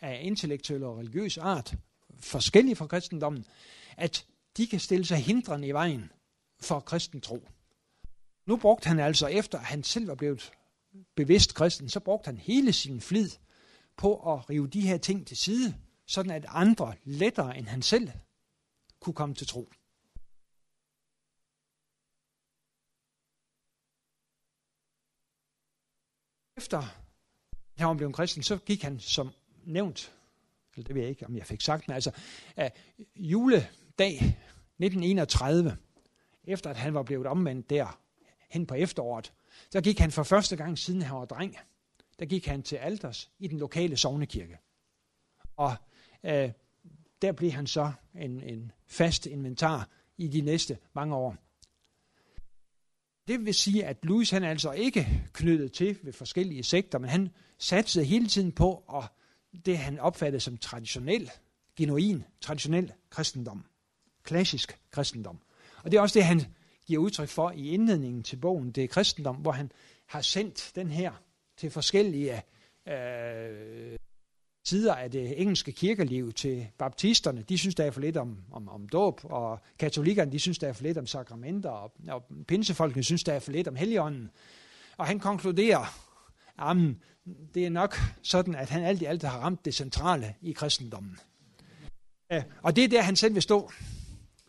af 0.00 0.20
intellektuel 0.22 0.84
og 0.84 0.98
religiøs 0.98 1.38
art, 1.38 1.74
forskellige 2.18 2.76
fra 2.76 2.86
kristendommen, 2.86 3.44
at 3.96 4.26
de 4.56 4.66
kan 4.66 4.80
stille 4.80 5.04
sig 5.04 5.18
hindrende 5.18 5.68
i 5.68 5.72
vejen 5.72 6.12
for 6.60 6.80
kristen 6.80 7.20
tro. 7.20 7.48
Nu 8.46 8.56
brugte 8.56 8.88
han 8.88 8.98
altså, 8.98 9.26
efter 9.26 9.58
han 9.58 9.82
selv 9.82 10.08
var 10.08 10.14
blevet 10.14 10.52
bevidst 11.14 11.54
kristen, 11.54 11.88
så 11.88 12.00
brugte 12.00 12.26
han 12.26 12.38
hele 12.38 12.72
sin 12.72 13.00
flid 13.00 13.30
på 13.96 14.34
at 14.34 14.50
rive 14.50 14.68
de 14.68 14.80
her 14.80 14.98
ting 14.98 15.26
til 15.26 15.36
side, 15.36 15.74
sådan 16.06 16.32
at 16.32 16.46
andre 16.48 16.94
lettere 17.04 17.58
end 17.58 17.66
han 17.66 17.82
selv 17.82 18.10
kunne 19.00 19.14
komme 19.14 19.34
til 19.34 19.46
tro. 19.46 19.68
Efter 26.70 26.88
han 27.76 27.88
var 27.88 27.94
blevet 27.94 28.14
kristen, 28.14 28.42
så 28.42 28.56
gik 28.56 28.82
han 28.82 29.00
som 29.00 29.30
nævnt, 29.64 30.12
eller 30.74 30.86
det 30.86 30.94
ved 30.94 31.02
jeg 31.02 31.10
ikke, 31.10 31.26
om 31.26 31.36
jeg 31.36 31.46
fik 31.46 31.60
sagt, 31.60 31.88
men 31.88 31.94
altså 31.94 32.10
uh, 32.56 32.64
juledag 33.16 34.14
1931, 34.14 35.76
efter 36.44 36.70
at 36.70 36.76
han 36.76 36.94
var 36.94 37.02
blevet 37.02 37.26
omvendt 37.26 37.70
der 37.70 38.00
hen 38.50 38.66
på 38.66 38.74
efteråret, 38.74 39.32
så 39.70 39.80
gik 39.80 39.98
han 39.98 40.10
for 40.10 40.22
første 40.22 40.56
gang 40.56 40.78
siden 40.78 41.02
han 41.02 41.16
var 41.16 41.24
dreng, 41.24 41.56
der 42.18 42.26
gik 42.26 42.46
han 42.46 42.62
til 42.62 42.76
alters 42.76 43.30
i 43.38 43.48
den 43.48 43.58
lokale 43.58 43.96
sovnekirke. 43.96 44.58
Og 45.56 45.76
øh, 46.24 46.50
der 47.22 47.32
blev 47.32 47.50
han 47.50 47.66
så 47.66 47.92
en, 48.14 48.42
en 48.42 48.72
fast 48.86 49.26
inventar 49.26 49.88
i 50.16 50.28
de 50.28 50.40
næste 50.40 50.78
mange 50.92 51.14
år. 51.14 51.36
Det 53.30 53.46
vil 53.46 53.54
sige, 53.54 53.84
at 53.84 53.96
Louis 54.02 54.30
han 54.30 54.44
er 54.44 54.50
altså 54.50 54.72
ikke 54.72 55.22
knyttet 55.32 55.72
til 55.72 55.98
ved 56.02 56.12
forskellige 56.12 56.62
sekter, 56.62 56.98
men 56.98 57.10
han 57.10 57.28
satsede 57.58 58.04
hele 58.04 58.26
tiden 58.26 58.52
på 58.52 58.84
at 58.94 59.04
det, 59.66 59.78
han 59.78 59.98
opfattede 59.98 60.40
som 60.40 60.56
traditionel, 60.56 61.30
genuin, 61.76 62.24
traditionel 62.40 62.92
kristendom. 63.10 63.64
Klassisk 64.22 64.78
kristendom. 64.90 65.38
Og 65.84 65.90
det 65.90 65.96
er 65.98 66.00
også 66.00 66.18
det, 66.18 66.24
han 66.24 66.40
giver 66.86 67.02
udtryk 67.02 67.28
for 67.28 67.50
i 67.50 67.68
indledningen 67.68 68.22
til 68.22 68.36
bogen, 68.36 68.70
det 68.70 68.84
er 68.84 68.88
kristendom, 68.88 69.36
hvor 69.36 69.52
han 69.52 69.72
har 70.06 70.20
sendt 70.20 70.72
den 70.74 70.90
her 70.90 71.12
til 71.56 71.70
forskellige 71.70 72.42
øh, 72.88 73.98
sider 74.64 74.94
af 74.94 75.10
det 75.10 75.40
engelske 75.40 75.72
kirkeliv 75.72 76.32
til 76.32 76.66
baptisterne. 76.78 77.42
De 77.42 77.58
synes, 77.58 77.74
der 77.74 77.84
er 77.84 77.90
for 77.90 78.00
lidt 78.00 78.16
om, 78.16 78.38
om, 78.52 78.68
om 78.68 78.88
dåb, 78.88 79.20
og 79.24 79.60
katolikkerne 79.78 80.32
de 80.32 80.38
synes, 80.38 80.58
der 80.58 80.68
er 80.68 80.72
for 80.72 80.82
lidt 80.82 80.98
om 80.98 81.06
sakramenter, 81.06 81.70
og, 81.70 81.92
og 82.08 82.24
pinsefolkene 82.48 83.02
synes, 83.02 83.24
der 83.24 83.32
er 83.32 83.38
for 83.38 83.52
lidt 83.52 83.68
om 83.68 83.76
helligånden. 83.76 84.30
Og 84.96 85.06
han 85.06 85.18
konkluderer, 85.18 86.10
at 86.58 86.76
det 87.54 87.66
er 87.66 87.70
nok 87.70 87.96
sådan, 88.22 88.54
at 88.54 88.70
han 88.70 88.82
alt 88.82 89.02
i 89.02 89.04
alt 89.04 89.22
har 89.22 89.38
ramt 89.38 89.64
det 89.64 89.74
centrale 89.74 90.34
i 90.42 90.52
kristendommen. 90.52 91.18
Og 92.62 92.76
det 92.76 92.84
er 92.84 92.88
der, 92.88 93.02
han 93.02 93.16
selv 93.16 93.34
vil 93.34 93.42
stå. 93.42 93.70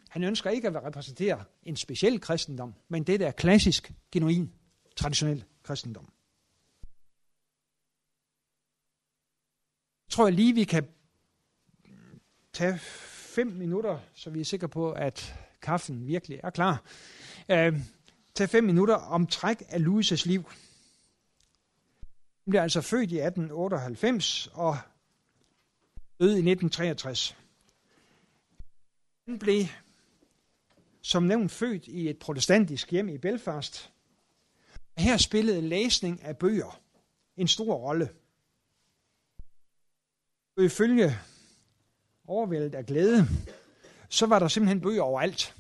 Han 0.10 0.24
ønsker 0.24 0.50
ikke 0.50 0.68
at 0.68 0.84
repræsentere 0.84 1.44
en 1.64 1.76
speciel 1.76 2.22
kristendom, 2.22 2.74
men 2.90 3.04
det 3.04 3.20
der 3.20 3.32
klassisk, 3.32 3.92
genuin, 4.12 4.52
traditionel 4.96 5.44
kristendom. 5.64 6.10
Tror 10.12 10.28
jeg 10.28 10.34
lige, 10.34 10.56
vi 10.56 10.64
kan 10.64 10.88
tage 12.54 12.80
fem 13.36 13.48
minutter, 13.48 14.00
så 14.14 14.30
vi 14.30 14.40
er 14.40 14.46
sikre 14.46 14.70
på, 14.70 14.92
at 14.92 15.36
kaffen 15.62 16.08
virkelig 16.08 16.40
er 16.44 16.50
klar. 16.50 16.84
Øh, 17.50 17.80
tag 18.36 18.50
fem 18.50 18.64
minutter 18.64 18.96
om 18.96 19.28
træk 19.28 19.64
af 19.70 19.80
Louis' 19.80 20.28
liv. 20.28 20.50
Han 22.44 22.52
blev 22.52 22.62
altså 22.62 22.82
født 22.82 23.12
i 23.12 23.20
1898 23.20 24.48
og 24.54 24.78
døde 26.20 26.32
i 26.32 26.52
1963. 26.52 27.38
Han 29.28 29.40
blev 29.40 29.66
som 31.02 31.24
nævnt 31.24 31.52
født 31.52 31.88
i 31.88 32.10
et 32.10 32.20
protestantisk 32.20 32.92
hjem 32.92 33.10
i 33.10 33.18
Belfast. 33.18 33.92
Her 34.98 35.18
spillede 35.18 35.62
læsning 35.62 36.24
af 36.24 36.38
bøger 36.38 36.82
en 37.38 37.48
stor 37.48 37.76
rolle. 37.76 38.10
Og 40.62 40.66
ifølge 40.66 41.16
overvældet 42.28 42.76
af 42.76 42.86
glæde, 42.86 43.28
så 44.10 44.26
var 44.26 44.40
der 44.40 44.48
simpelthen 44.48 44.82
bøger 44.82 45.02
overalt. 45.02 45.56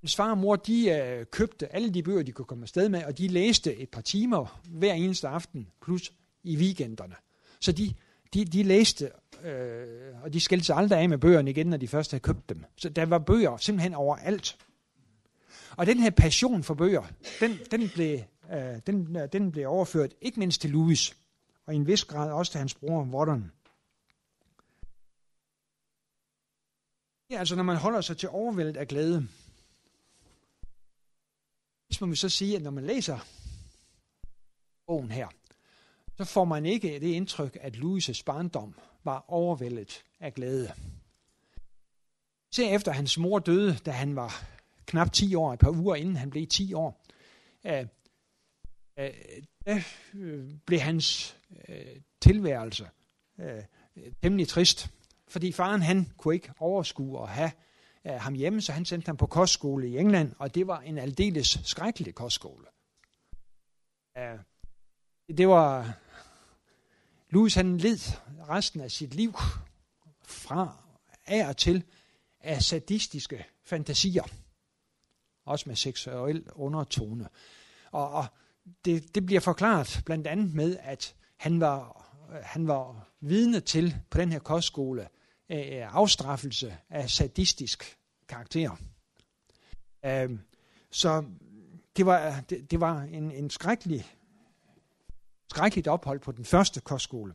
Hans 0.00 0.16
far 0.16 0.30
og 0.30 0.38
mor, 0.38 0.56
de 0.56 0.90
øh, 0.90 1.26
købte 1.26 1.74
alle 1.74 1.94
de 1.94 2.02
bøger, 2.02 2.22
de 2.22 2.32
kunne 2.32 2.44
komme 2.44 2.62
afsted 2.62 2.88
med, 2.88 3.04
og 3.04 3.18
de 3.18 3.28
læste 3.28 3.76
et 3.76 3.88
par 3.88 4.00
timer 4.00 4.60
hver 4.68 4.92
eneste 4.92 5.28
aften, 5.28 5.68
plus 5.82 6.12
i 6.42 6.56
weekenderne. 6.56 7.14
Så 7.60 7.72
de, 7.72 7.94
de, 8.34 8.44
de 8.44 8.62
læste, 8.62 9.10
øh, 9.44 10.22
og 10.22 10.32
de 10.32 10.40
skældte 10.40 10.66
sig 10.66 10.76
aldrig 10.76 10.98
af 10.98 11.08
med 11.08 11.18
bøgerne 11.18 11.50
igen, 11.50 11.66
når 11.66 11.76
de 11.76 11.88
først 11.88 12.10
havde 12.10 12.22
købt 12.22 12.48
dem. 12.48 12.64
Så 12.76 12.88
der 12.88 13.06
var 13.06 13.18
bøger 13.18 13.56
simpelthen 13.56 13.94
overalt. 13.94 14.56
Og 15.76 15.86
den 15.86 15.98
her 15.98 16.10
passion 16.10 16.62
for 16.62 16.74
bøger, 16.74 17.02
den, 17.40 17.58
den, 17.70 17.88
blev, 17.94 18.18
øh, 18.52 18.80
den, 18.86 19.16
øh, 19.16 19.28
den 19.32 19.52
blev 19.52 19.68
overført 19.68 20.14
ikke 20.20 20.40
mindst 20.40 20.60
til 20.60 20.70
Louis 20.70 21.14
og 21.66 21.74
i 21.74 21.76
en 21.76 21.86
vis 21.86 22.04
grad 22.04 22.32
også 22.32 22.52
til 22.52 22.58
hans 22.58 22.74
bror 22.74 23.04
Vodden. 23.04 23.52
Ja, 27.30 27.38
altså 27.38 27.56
når 27.56 27.62
man 27.62 27.76
holder 27.76 28.00
sig 28.00 28.16
til 28.16 28.28
overvældet 28.28 28.76
af 28.76 28.88
glæde, 28.88 29.28
så 31.90 32.04
må 32.04 32.10
vi 32.10 32.16
så 32.16 32.28
sige, 32.28 32.56
at 32.56 32.62
når 32.62 32.70
man 32.70 32.84
læser 32.84 33.18
bogen 34.86 35.10
her, 35.10 35.28
så 36.16 36.24
får 36.24 36.44
man 36.44 36.66
ikke 36.66 37.00
det 37.00 37.02
indtryk, 37.12 37.58
at 37.60 37.76
Louis' 37.76 38.22
barndom 38.26 38.78
var 39.04 39.24
overvældet 39.28 40.04
af 40.20 40.34
glæde. 40.34 40.72
Se 42.52 42.64
efter 42.64 42.92
hans 42.92 43.18
mor 43.18 43.38
døde, 43.38 43.76
da 43.76 43.90
han 43.90 44.16
var 44.16 44.44
knap 44.86 45.12
10 45.12 45.34
år, 45.34 45.52
et 45.52 45.58
par 45.58 45.70
uger 45.70 45.94
inden 45.94 46.16
han 46.16 46.30
blev 46.30 46.46
10 46.46 46.74
år, 46.74 47.04
øh, 47.66 47.86
øh, 48.98 49.10
der 49.64 49.80
øh, 50.14 50.50
blev 50.66 50.80
hans 50.80 51.36
øh, 51.68 52.00
tilværelse 52.20 52.88
øh, 53.38 53.62
temmelig 54.22 54.48
trist. 54.48 54.90
Fordi 55.28 55.52
faren 55.52 55.82
han 55.82 56.12
kunne 56.16 56.34
ikke 56.34 56.52
overskue 56.58 57.22
at 57.22 57.28
have 57.28 57.50
øh, 58.06 58.12
ham 58.12 58.34
hjemme, 58.34 58.60
så 58.60 58.72
han 58.72 58.84
sendte 58.84 59.06
ham 59.06 59.16
på 59.16 59.26
kostskole 59.26 59.88
i 59.88 59.98
England, 59.98 60.32
og 60.38 60.54
det 60.54 60.66
var 60.66 60.80
en 60.80 60.98
aldeles 60.98 61.60
skrækkelig 61.64 62.14
kostskole. 62.14 62.66
Øh, 64.18 64.38
det 65.38 65.48
var... 65.48 65.98
Louis 67.30 67.54
han 67.54 67.78
led 67.78 67.98
resten 68.48 68.80
af 68.80 68.90
sit 68.90 69.14
liv 69.14 69.32
fra 70.24 70.76
af 71.26 71.48
og 71.48 71.56
til 71.56 71.84
af 72.40 72.62
sadistiske 72.62 73.46
fantasier. 73.64 74.24
Også 75.44 75.68
med 75.68 75.76
seksuel 75.76 76.46
undertone. 76.52 77.28
Og, 77.90 78.10
og 78.10 78.26
det, 78.84 79.14
det 79.14 79.26
bliver 79.26 79.40
forklaret 79.40 80.02
blandt 80.06 80.26
andet 80.26 80.54
med, 80.54 80.76
at 80.80 81.14
han 81.44 81.60
var, 81.60 82.06
han 82.42 82.68
var 82.68 83.08
vidne 83.20 83.60
til 83.60 83.96
på 84.10 84.18
den 84.18 84.32
her 84.32 84.38
kostskole 84.38 85.08
øh, 85.50 85.96
afstraffelse 85.96 86.76
af 86.90 87.10
sadistisk 87.10 87.98
karakter. 88.28 88.76
Øh, 90.04 90.38
så 90.90 91.24
det 91.96 92.06
var, 92.06 92.40
det, 92.50 92.70
det 92.70 92.80
var 92.80 93.00
en, 93.02 93.30
en 93.30 93.50
skrækkelig, 93.50 94.06
skrækkeligt 95.50 95.88
ophold 95.88 96.20
på 96.20 96.32
den 96.32 96.44
første 96.44 96.80
kostskole. 96.80 97.34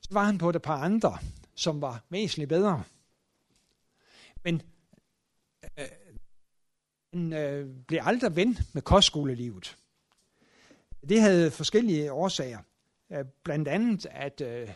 Så 0.00 0.08
var 0.10 0.24
han 0.24 0.38
på 0.38 0.50
et 0.50 0.62
par 0.62 0.76
andre, 0.76 1.18
som 1.54 1.80
var 1.80 2.04
væsentligt 2.10 2.48
bedre. 2.48 2.82
Men 4.44 4.62
øh, 5.78 5.86
han 7.12 7.32
øh, 7.32 7.68
blev 7.86 8.00
aldrig 8.02 8.36
ven 8.36 8.58
med 8.72 8.82
kostskolelivet. 8.82 9.76
Det 11.08 11.20
havde 11.20 11.50
forskellige 11.50 12.12
årsager. 12.12 12.58
Øh, 13.12 13.24
blandt 13.44 13.68
andet, 13.68 14.06
at 14.10 14.40
øh, 14.40 14.68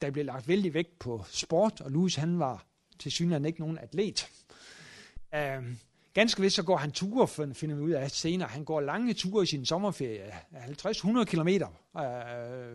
der 0.00 0.10
blev 0.10 0.24
lagt 0.24 0.48
vældig 0.48 0.74
vægt 0.74 0.98
på 0.98 1.24
sport, 1.28 1.80
og 1.80 1.90
Louis 1.90 2.14
han 2.14 2.38
var 2.38 2.66
til 2.98 3.12
synligheden 3.12 3.44
ikke 3.44 3.60
nogen 3.60 3.78
atlet. 3.78 4.28
Øh, 5.34 5.76
ganske 6.14 6.40
vist 6.40 6.56
så 6.56 6.62
går 6.62 6.76
han 6.76 6.92
ture, 6.92 7.54
finder 7.54 7.76
vi 7.76 7.82
ud 7.82 7.90
af 7.90 8.10
senere. 8.10 8.48
Han 8.48 8.64
går 8.64 8.80
lange 8.80 9.14
ture 9.14 9.42
i 9.42 9.46
sin 9.46 9.66
sommerferie, 9.66 10.32
50-100 10.52 11.24
km 11.24 11.48
øh, 11.48 11.62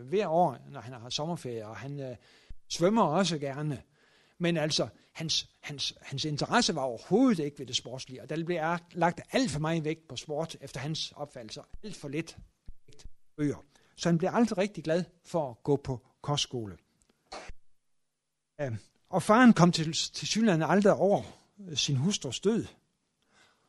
hver 0.08 0.28
år, 0.28 0.58
når 0.70 0.80
han 0.80 0.92
har 0.92 1.10
sommerferie, 1.10 1.66
og 1.66 1.76
han 1.76 2.00
øh, 2.00 2.16
svømmer 2.68 3.02
også 3.02 3.38
gerne. 3.38 3.82
Men 4.38 4.56
altså, 4.56 4.88
hans, 5.12 5.48
hans, 5.60 5.94
hans 6.02 6.24
interesse 6.24 6.74
var 6.74 6.82
overhovedet 6.82 7.44
ikke 7.44 7.58
ved 7.58 7.66
det 7.66 7.76
sportslige, 7.76 8.22
og 8.22 8.30
der 8.30 8.44
blev 8.44 8.58
lagt 8.92 9.20
alt 9.32 9.50
for 9.50 9.60
meget 9.60 9.84
vægt 9.84 10.08
på 10.08 10.16
sport 10.16 10.56
efter 10.60 10.80
hans 10.80 11.12
opfattelse, 11.16 11.60
alt 11.84 11.96
for 11.96 12.08
lidt 12.08 12.36
bøger. 13.36 13.69
Så 14.00 14.08
han 14.08 14.18
blev 14.18 14.30
aldrig 14.32 14.58
rigtig 14.58 14.84
glad 14.84 15.04
for 15.24 15.50
at 15.50 15.62
gå 15.62 15.76
på 15.76 16.06
kostskole. 16.22 16.78
Øhm, 18.60 18.78
og 19.08 19.22
faren 19.22 19.52
kom 19.52 19.72
til, 19.72 19.92
til 19.92 20.28
synligheden 20.28 20.62
aldrig 20.62 20.92
over 20.92 21.22
sin 21.74 21.96
hustrus 21.96 22.40
død. 22.40 22.66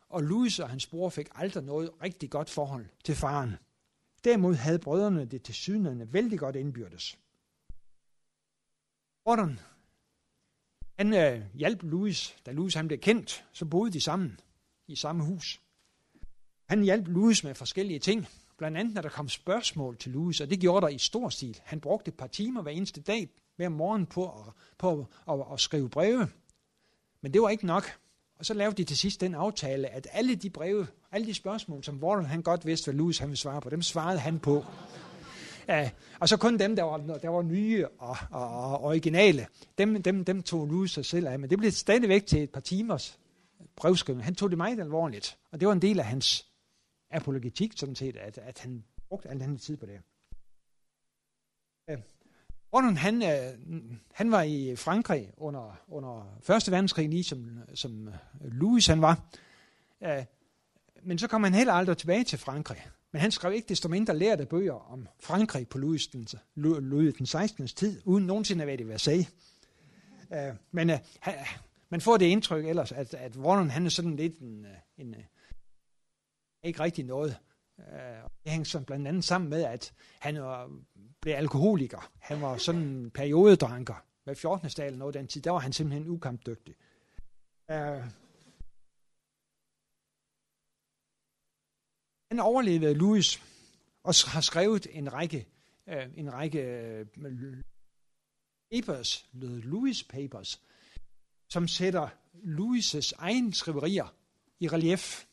Og 0.10 0.24
Louis 0.24 0.60
og 0.60 0.70
hans 0.70 0.88
bror 0.88 1.10
fik 1.10 1.28
aldrig 1.36 1.64
noget 1.64 1.92
rigtig 2.04 2.30
godt 2.30 2.50
forhold 2.50 2.86
til 3.04 3.16
faren. 3.16 3.56
Derimod 4.24 4.56
havde 4.56 4.80
brødrene 4.80 5.26
det 5.26 5.44
til 5.44 5.56
synligheden 5.56 6.14
vældig 6.14 6.40
godt 6.40 6.56
indbyrdes. 6.56 7.20
Gordon, 9.24 9.60
han 10.98 11.14
øh, 11.14 11.46
hjalp 11.54 11.84
Louis, 11.84 12.36
da 12.46 12.52
Louis 12.52 12.74
han 12.74 12.88
blev 12.88 13.00
kendt, 13.00 13.46
så 13.52 13.66
boede 13.66 13.92
de 13.92 14.02
sammen 14.02 14.40
i 14.88 14.96
samme 14.96 15.24
hus. 15.24 15.62
Han 16.70 16.84
hjalp 16.84 17.08
Louis 17.08 17.44
med 17.44 17.56
forskellige 17.56 18.00
ting, 18.00 18.28
blandt 18.62 18.78
andet 18.78 18.94
når 18.94 19.02
der 19.02 19.10
kom 19.10 19.30
spørgsmål 19.30 19.98
til 19.98 20.12
Louis, 20.12 20.42
og 20.42 20.50
det 20.50 20.60
gjorde 20.60 20.82
der 20.86 20.88
i 20.88 20.98
stor 20.98 21.30
stil. 21.30 21.60
Han 21.64 21.80
brugte 21.80 22.10
et 22.10 22.16
par 22.16 22.28
timer 22.28 22.62
hver 22.62 22.72
eneste 22.72 23.02
dag 23.02 23.30
hver 23.56 23.70
morgen 23.70 24.06
på 24.06 24.26
at, 24.26 24.54
på 24.78 25.08
at, 25.28 25.34
at, 25.34 25.46
at 25.54 25.60
skrive 25.60 25.90
breve. 25.90 26.28
Men 27.22 27.34
det 27.34 27.42
var 27.42 27.50
ikke 27.50 27.66
nok. 27.66 27.84
Og 28.40 28.46
så 28.46 28.54
lavede 28.54 28.76
de 28.76 28.84
til 28.84 28.98
sidst 28.98 29.22
den 29.22 29.36
aftale, 29.36 29.88
at 29.88 30.08
alle 30.12 30.36
de 30.36 30.50
breve, 30.50 30.88
alle 31.12 31.28
de 31.28 31.34
spørgsmål, 31.34 31.84
som 31.84 32.04
Warren 32.04 32.26
han 32.26 32.42
godt 32.42 32.66
vidste, 32.66 32.86
hvad 32.86 32.98
Louis 32.98 33.18
han 33.18 33.30
ville 33.30 33.38
svare 33.38 33.62
på, 33.62 33.70
dem 33.70 33.82
svarede 33.82 34.20
han 34.20 34.40
på. 34.40 34.66
Ja, 35.68 35.90
og 36.20 36.30
så 36.30 36.38
kun 36.38 36.60
dem, 36.60 36.76
der 36.76 36.84
var, 36.84 36.98
der 36.98 37.30
var 37.30 37.42
nye 37.42 37.88
og, 38.00 38.18
og, 38.32 38.50
og 38.50 38.84
originale, 38.84 39.48
dem, 39.78 40.04
dem, 40.04 40.26
dem 40.26 40.44
tog 40.44 40.68
Louis 40.68 40.92
sig 40.92 41.06
selv 41.06 41.28
af. 41.28 41.40
Men 41.40 41.50
det 41.50 41.58
blev 41.58 41.72
stadigvæk 41.72 42.26
til 42.26 42.44
et 42.44 42.50
par 42.50 42.62
timers 42.62 43.20
brevskrivning. 43.76 44.26
Han 44.26 44.36
tog 44.36 44.50
det 44.50 44.58
meget 44.58 44.80
alvorligt, 44.80 45.38
og 45.52 45.60
det 45.60 45.68
var 45.68 45.74
en 45.74 45.82
del 45.82 46.00
af 46.00 46.06
hans 46.06 46.51
apologetik, 47.12 47.74
sådan 47.76 47.96
set, 47.96 48.16
at, 48.16 48.38
at 48.38 48.60
han 48.60 48.84
brugte 49.10 49.30
al 49.30 49.40
den 49.40 49.58
tid 49.58 49.78
på 49.78 49.86
det. 49.86 50.02
Ja. 51.88 51.96
Han, 52.98 53.24
øh, 53.24 53.60
han 54.14 54.32
var 54.32 54.42
i 54.42 54.76
Frankrig 54.76 55.32
under, 55.38 55.84
under 55.88 56.40
1. 56.68 56.72
verdenskrig, 56.72 57.10
lige 57.10 57.24
som, 57.24 57.60
som 57.74 58.10
Louis 58.42 58.88
han 58.88 59.02
var. 59.02 59.30
Ja, 60.02 60.26
men 61.04 61.18
så 61.18 61.28
kom 61.28 61.44
han 61.44 61.54
heller 61.54 61.74
aldrig 61.74 61.98
tilbage 61.98 62.24
til 62.24 62.40
Frankrig. 62.40 62.88
Men 63.12 63.22
han 63.22 63.32
skrev 63.32 63.54
ikke 63.54 63.70
desto 63.70 63.90
mindre 63.90 64.18
lærte 64.18 64.46
bøger 64.46 64.92
om 64.92 65.08
Frankrig 65.20 65.68
på 65.68 65.78
Louis 65.78 66.08
den, 66.08 66.28
Louis 66.56 67.16
den 67.16 67.26
16. 67.26 67.68
tid, 67.68 68.02
uden 68.06 68.26
nogensinde 68.26 68.62
at 68.62 68.68
være 68.68 68.80
i 68.80 68.84
Versailles. 68.84 69.28
Uh, 70.30 70.38
men 70.72 70.90
øh, 70.90 71.00
han, 71.20 71.34
man 71.90 72.02
får 72.02 72.18
det 72.18 72.26
indtryk 72.26 72.66
ellers, 72.66 72.92
at, 72.92 73.14
at 73.14 73.38
Warren 73.38 73.70
han 73.70 73.86
er 73.86 73.90
sådan 73.90 74.16
lidt 74.16 74.40
en, 74.40 74.66
øh, 74.66 74.72
en, 74.98 75.08
en 75.08 75.16
ikke 76.64 76.80
rigtig 76.80 77.06
noget. 77.06 77.38
Øh, 77.80 78.30
det 78.44 78.52
hænger 78.52 78.66
sådan 78.66 78.86
blandt 78.86 79.08
andet 79.08 79.24
sammen 79.24 79.50
med, 79.50 79.64
at 79.64 79.94
han 80.20 80.42
var, 80.42 80.72
blev 81.22 81.34
alkoholiker. 81.34 82.12
Han 82.20 82.42
var 82.42 82.58
sådan 82.58 82.82
en 82.82 83.12
periodedranker. 83.12 84.06
Med 84.26 84.36
14. 84.36 84.70
stad 84.70 84.92
noget 84.92 85.14
den 85.14 85.28
tid, 85.28 85.42
der 85.42 85.52
var 85.52 85.60
han 85.60 85.74
simpelthen 85.74 86.10
ukampdygtig. 86.10 86.76
Øh, 87.72 88.04
han 92.32 92.40
overlevede 92.40 92.94
Louis 92.94 93.42
og 94.04 94.14
har 94.28 94.42
skrevet 94.42 94.88
en 94.92 95.14
række, 95.14 95.48
øh, 95.88 96.08
en 96.16 96.34
række 96.34 97.08
papers, 98.72 99.26
Louis 99.34 100.04
Papers, 100.04 100.62
som 101.50 101.68
sætter 101.68 102.10
Louis' 102.34 103.12
egen 103.18 103.54
skriverier 103.54 104.16
i 104.60 104.68
relief. 104.68 105.26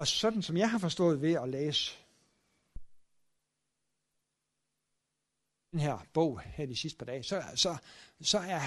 Og 0.00 0.06
sådan 0.06 0.42
som 0.42 0.56
jeg 0.56 0.70
har 0.70 0.78
forstået 0.78 1.22
ved 1.22 1.32
at 1.32 1.48
læse 1.48 1.96
den 5.72 5.80
her 5.80 6.06
bog 6.12 6.40
her 6.40 6.66
de 6.66 6.76
sidste 6.76 6.98
par 6.98 7.06
dage, 7.06 7.22
så, 7.22 7.42
så, 7.54 7.76
så 8.20 8.38
er 8.38 8.60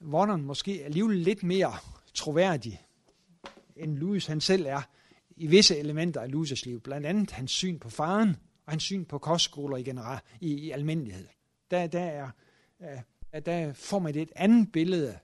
Warren 0.00 0.42
måske 0.42 0.84
alligevel 0.84 1.16
lidt 1.16 1.42
mere 1.42 1.72
troværdig, 2.14 2.86
end 3.76 3.98
Louis 3.98 4.26
han 4.26 4.40
selv 4.40 4.66
er 4.66 4.82
i 5.36 5.46
visse 5.46 5.76
elementer 5.76 6.20
af 6.20 6.28
Louis' 6.28 6.62
liv, 6.64 6.80
blandt 6.80 7.06
andet 7.06 7.30
hans 7.30 7.50
syn 7.50 7.78
på 7.78 7.90
faren 7.90 8.36
og 8.66 8.72
hans 8.72 8.82
syn 8.82 9.04
på 9.04 9.18
kostskoler 9.18 9.76
i, 9.76 9.82
general, 9.82 10.20
i, 10.40 10.54
i 10.54 10.70
almindelighed. 10.70 11.28
Der, 11.70 11.86
der, 11.86 12.00
er, 12.00 12.30
der, 13.32 13.40
der 13.40 13.72
får 13.72 13.98
man 13.98 14.16
et 14.16 14.32
andet 14.36 14.72
billede, 14.72 15.18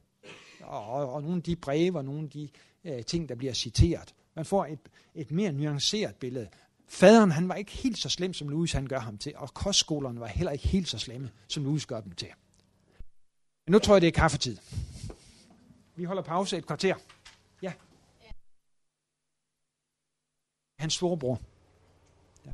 og, 0.61 0.87
og, 0.87 1.13
og 1.13 1.23
nogle 1.23 1.37
af 1.37 1.43
de 1.43 1.57
breve 1.57 1.99
og 1.99 2.05
nogle 2.05 2.23
af 2.23 2.31
de 2.31 2.49
uh, 2.85 3.05
ting, 3.07 3.29
der 3.29 3.35
bliver 3.35 3.53
citeret. 3.53 4.15
Man 4.37 4.45
får 4.45 4.67
et, 4.67 4.89
et 5.15 5.31
mere 5.31 5.53
nuanceret 5.53 6.17
billede. 6.17 6.49
Faderen 6.89 7.31
han 7.31 7.49
var 7.49 7.55
ikke 7.55 7.73
helt 7.73 7.99
så 7.99 8.09
slem, 8.09 8.33
som 8.33 8.49
Louis 8.49 8.73
han 8.73 8.87
gør 8.87 8.99
ham 8.99 9.19
til, 9.19 9.37
og 9.37 9.55
kostskolerne 9.55 10.21
var 10.21 10.27
heller 10.27 10.53
ikke 10.53 10.69
helt 10.69 10.89
så 10.89 10.99
slemme, 10.99 11.31
som 11.49 11.65
Louis 11.65 11.87
gør 11.87 12.01
dem 12.01 12.13
til. 12.13 12.29
Men 13.67 13.73
nu 13.73 13.79
tror 13.79 13.95
jeg, 13.95 14.01
det 14.01 14.09
er 14.09 14.13
kaffetid. 14.13 14.57
Vi 15.97 16.05
holder 16.05 16.23
pause 16.23 16.59
et 16.59 16.67
kvarter. 16.67 16.95
Ja 17.63 17.73
hans 20.81 20.95
storebror. 20.95 21.41
Ja. 22.47 22.53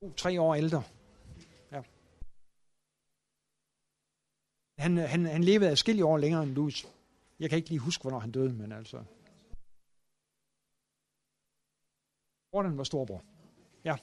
Uh, 0.00 0.14
tre 0.14 0.40
år 0.40 0.54
ældre. 0.54 0.82
Ja. 1.72 1.82
Han, 4.78 4.96
han, 4.96 5.24
han 5.24 5.44
levede 5.44 5.70
afskillige 5.70 6.04
år 6.04 6.18
længere 6.18 6.42
end 6.42 6.50
Louis. 6.50 6.86
Jeg 7.40 7.48
kan 7.50 7.56
ikke 7.56 7.68
lige 7.68 7.78
huske, 7.78 8.02
hvornår 8.02 8.18
han 8.18 8.30
døde, 8.30 8.52
men 8.52 8.72
altså... 8.72 9.04
Gordon 12.52 12.76
var 12.76 12.84
storbror. 12.84 13.22
Ja. 13.84 13.96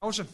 Pause. 0.00 0.26